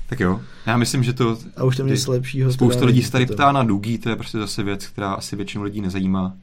tak 0.07 0.19
jo, 0.19 0.41
já 0.65 0.77
myslím, 0.77 1.03
že 1.03 1.13
to... 1.13 1.37
A 1.57 1.63
už 1.63 1.77
tam 1.77 1.87
něco 1.87 2.11
lepšího. 2.11 2.51
Spousta 2.51 2.85
lidí 2.85 3.03
se 3.03 3.11
tady 3.11 3.25
ptá 3.25 3.51
na 3.51 3.63
Dugi, 3.63 3.97
to 3.97 4.09
je 4.09 4.15
prostě 4.15 4.37
zase 4.37 4.63
věc, 4.63 4.87
která 4.87 5.13
asi 5.13 5.35
většinu 5.35 5.63
lidí 5.63 5.81
nezajímá. 5.81 6.33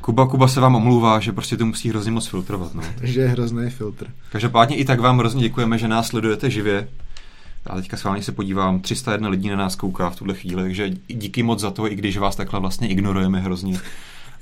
Kuba, 0.00 0.26
Kuba 0.26 0.48
se 0.48 0.60
vám 0.60 0.74
omlouvá, 0.74 1.20
že 1.20 1.32
prostě 1.32 1.56
to 1.56 1.66
musí 1.66 1.88
hrozně 1.88 2.12
moc 2.12 2.26
filtrovat. 2.26 2.74
No. 2.74 2.82
že 3.02 3.20
je 3.20 3.28
hrozný 3.28 3.70
filtr. 3.70 4.06
Každopádně 4.32 4.76
i 4.76 4.84
tak 4.84 5.00
vám 5.00 5.18
hrozně 5.18 5.42
děkujeme, 5.42 5.78
že 5.78 5.88
nás 5.88 6.06
sledujete 6.06 6.50
živě. 6.50 6.88
Já 7.68 7.74
teďka 7.74 7.96
schválně 7.96 8.22
se 8.22 8.32
podívám, 8.32 8.80
301 8.80 9.28
lidí 9.28 9.48
na 9.48 9.56
nás 9.56 9.76
kouká 9.76 10.10
v 10.10 10.16
tuhle 10.16 10.34
chvíli, 10.34 10.62
takže 10.62 10.90
díky 11.08 11.42
moc 11.42 11.60
za 11.60 11.70
to, 11.70 11.92
i 11.92 11.94
když 11.94 12.16
vás 12.16 12.36
takhle 12.36 12.60
vlastně 12.60 12.88
ignorujeme 12.88 13.40
hrozně. 13.40 13.78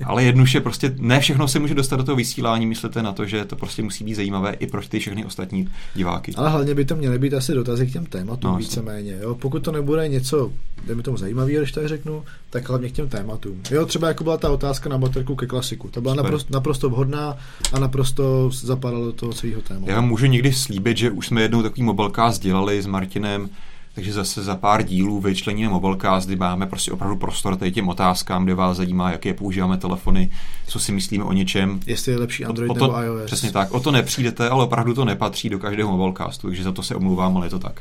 Ale 0.05 0.25
jednuše 0.25 0.61
prostě 0.61 0.95
ne 0.99 1.21
všechno 1.21 1.49
se 1.49 1.59
může 1.59 1.75
dostat 1.75 1.97
do 1.97 2.05
toho 2.05 2.17
vysílání, 2.17 2.67
myslíte 2.67 3.03
na 3.03 3.13
to, 3.13 3.27
že 3.27 3.45
to 3.45 3.57
prostě 3.57 3.83
musí 3.83 4.05
být 4.05 4.15
zajímavé 4.15 4.53
i 4.53 4.67
pro 4.67 4.83
ty 4.89 4.99
všechny 4.99 5.25
ostatní 5.25 5.69
diváky. 5.95 6.33
Ale 6.37 6.51
hlavně 6.51 6.75
by 6.75 6.85
to 6.85 6.97
měly 6.97 7.19
být 7.19 7.35
asi 7.35 7.55
dotazy 7.55 7.87
k 7.87 7.93
těm 7.93 8.07
tématům 8.07 8.51
no, 8.51 8.57
víceméně. 8.57 9.19
Jo? 9.21 9.35
Pokud 9.35 9.61
to 9.61 9.73
nebude 9.73 10.09
něco, 10.09 10.53
dejme 10.87 11.03
tomu 11.03 11.17
zajímavého, 11.17 11.61
když 11.61 11.73
tak 11.73 11.89
řeknu, 11.89 12.25
tak 12.51 12.69
hlavně 12.69 12.89
k 12.89 12.93
těm 12.93 13.09
tématům. 13.09 13.61
Jo, 13.71 13.87
třeba 13.87 14.09
jako 14.09 14.25
byla 14.25 14.37
ta 14.37 14.51
otázka 14.51 14.89
na 14.89 14.99
baterku 14.99 15.37
ke 15.37 15.47
klasiku. 15.47 15.89
Ta 15.89 16.01
byla 16.01 16.15
naprosto, 16.15 16.55
naprosto 16.55 16.91
vhodná 16.91 17.37
a 17.73 17.79
naprosto 17.79 18.51
zapadala 18.53 19.05
do 19.05 19.13
toho 19.13 19.33
svého 19.33 19.63
tématu. 19.63 19.91
Já 19.91 19.97
vám 19.97 20.09
můžu 20.09 20.27
někdy 20.27 20.53
slíbit, 20.53 20.97
že 20.97 21.11
už 21.11 21.27
jsme 21.27 21.43
jednou 21.43 21.63
takový 21.63 21.83
mobilka 21.83 22.33
dělali 22.41 22.83
s 22.83 22.87
Martinem 22.87 23.49
takže 23.97 24.13
zase 24.13 24.43
za 24.43 24.57
pár 24.57 24.83
dílů 24.83 25.21
vyčleníme 25.21 25.69
Mobilecast, 25.69 26.27
kdy 26.27 26.37
máme 26.37 26.67
prostě 26.67 26.93
opravdu 26.93 27.17
prostor 27.17 27.57
tady 27.57 27.73
těm 27.73 27.89
otázkám, 27.89 28.45
kde 28.45 28.55
vás 28.55 28.77
zajímá, 28.77 29.11
jaké 29.11 29.35
používáme 29.35 29.77
telefony, 29.77 30.31
co 30.67 30.81
si 30.81 30.93
myslíme 30.93 31.25
o 31.25 31.33
něčem. 31.33 31.81
Jestli 31.87 32.13
je 32.13 32.19
lepší 32.19 32.45
Android 32.45 32.71
o, 32.71 32.75
o 32.75 32.79
to, 32.79 32.87
nebo 32.87 33.03
iOS. 33.03 33.27
Přesně 33.27 33.53
tak, 33.53 33.73
o 33.73 33.81
to 33.81 33.91
nepřijdete, 33.91 34.49
ale 34.49 34.65
opravdu 34.65 34.95
to 34.95 35.05
nepatří 35.05 35.49
do 35.49 35.59
každého 35.59 35.97
Mobilecastu, 35.97 36.47
takže 36.47 36.63
za 36.63 36.73
to 36.73 36.83
se 36.83 36.95
omlouvám, 36.95 37.37
ale 37.37 37.47
je 37.47 37.51
to 37.51 37.59
tak. 37.59 37.81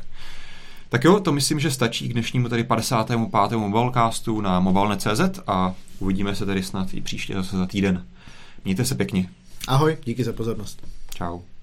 Tak 0.88 1.04
jo, 1.04 1.20
to 1.20 1.32
myslím, 1.32 1.60
že 1.60 1.70
stačí 1.70 2.08
k 2.08 2.12
dnešnímu 2.12 2.48
tady 2.48 2.64
55. 2.64 3.56
Mobilecastu 3.56 4.40
na 4.40 4.60
mobilne.cz 4.60 5.40
a 5.46 5.74
uvidíme 5.98 6.34
se 6.34 6.46
tady 6.46 6.62
snad 6.62 6.94
i 6.94 7.00
příště 7.00 7.34
zase 7.34 7.56
za 7.56 7.66
týden. 7.66 8.04
Mějte 8.64 8.84
se 8.84 8.94
pěkně. 8.94 9.28
Ahoj, 9.68 9.96
díky 10.04 10.24
za 10.24 10.32
pozornost. 10.32 10.86
Ciao. 11.10 11.55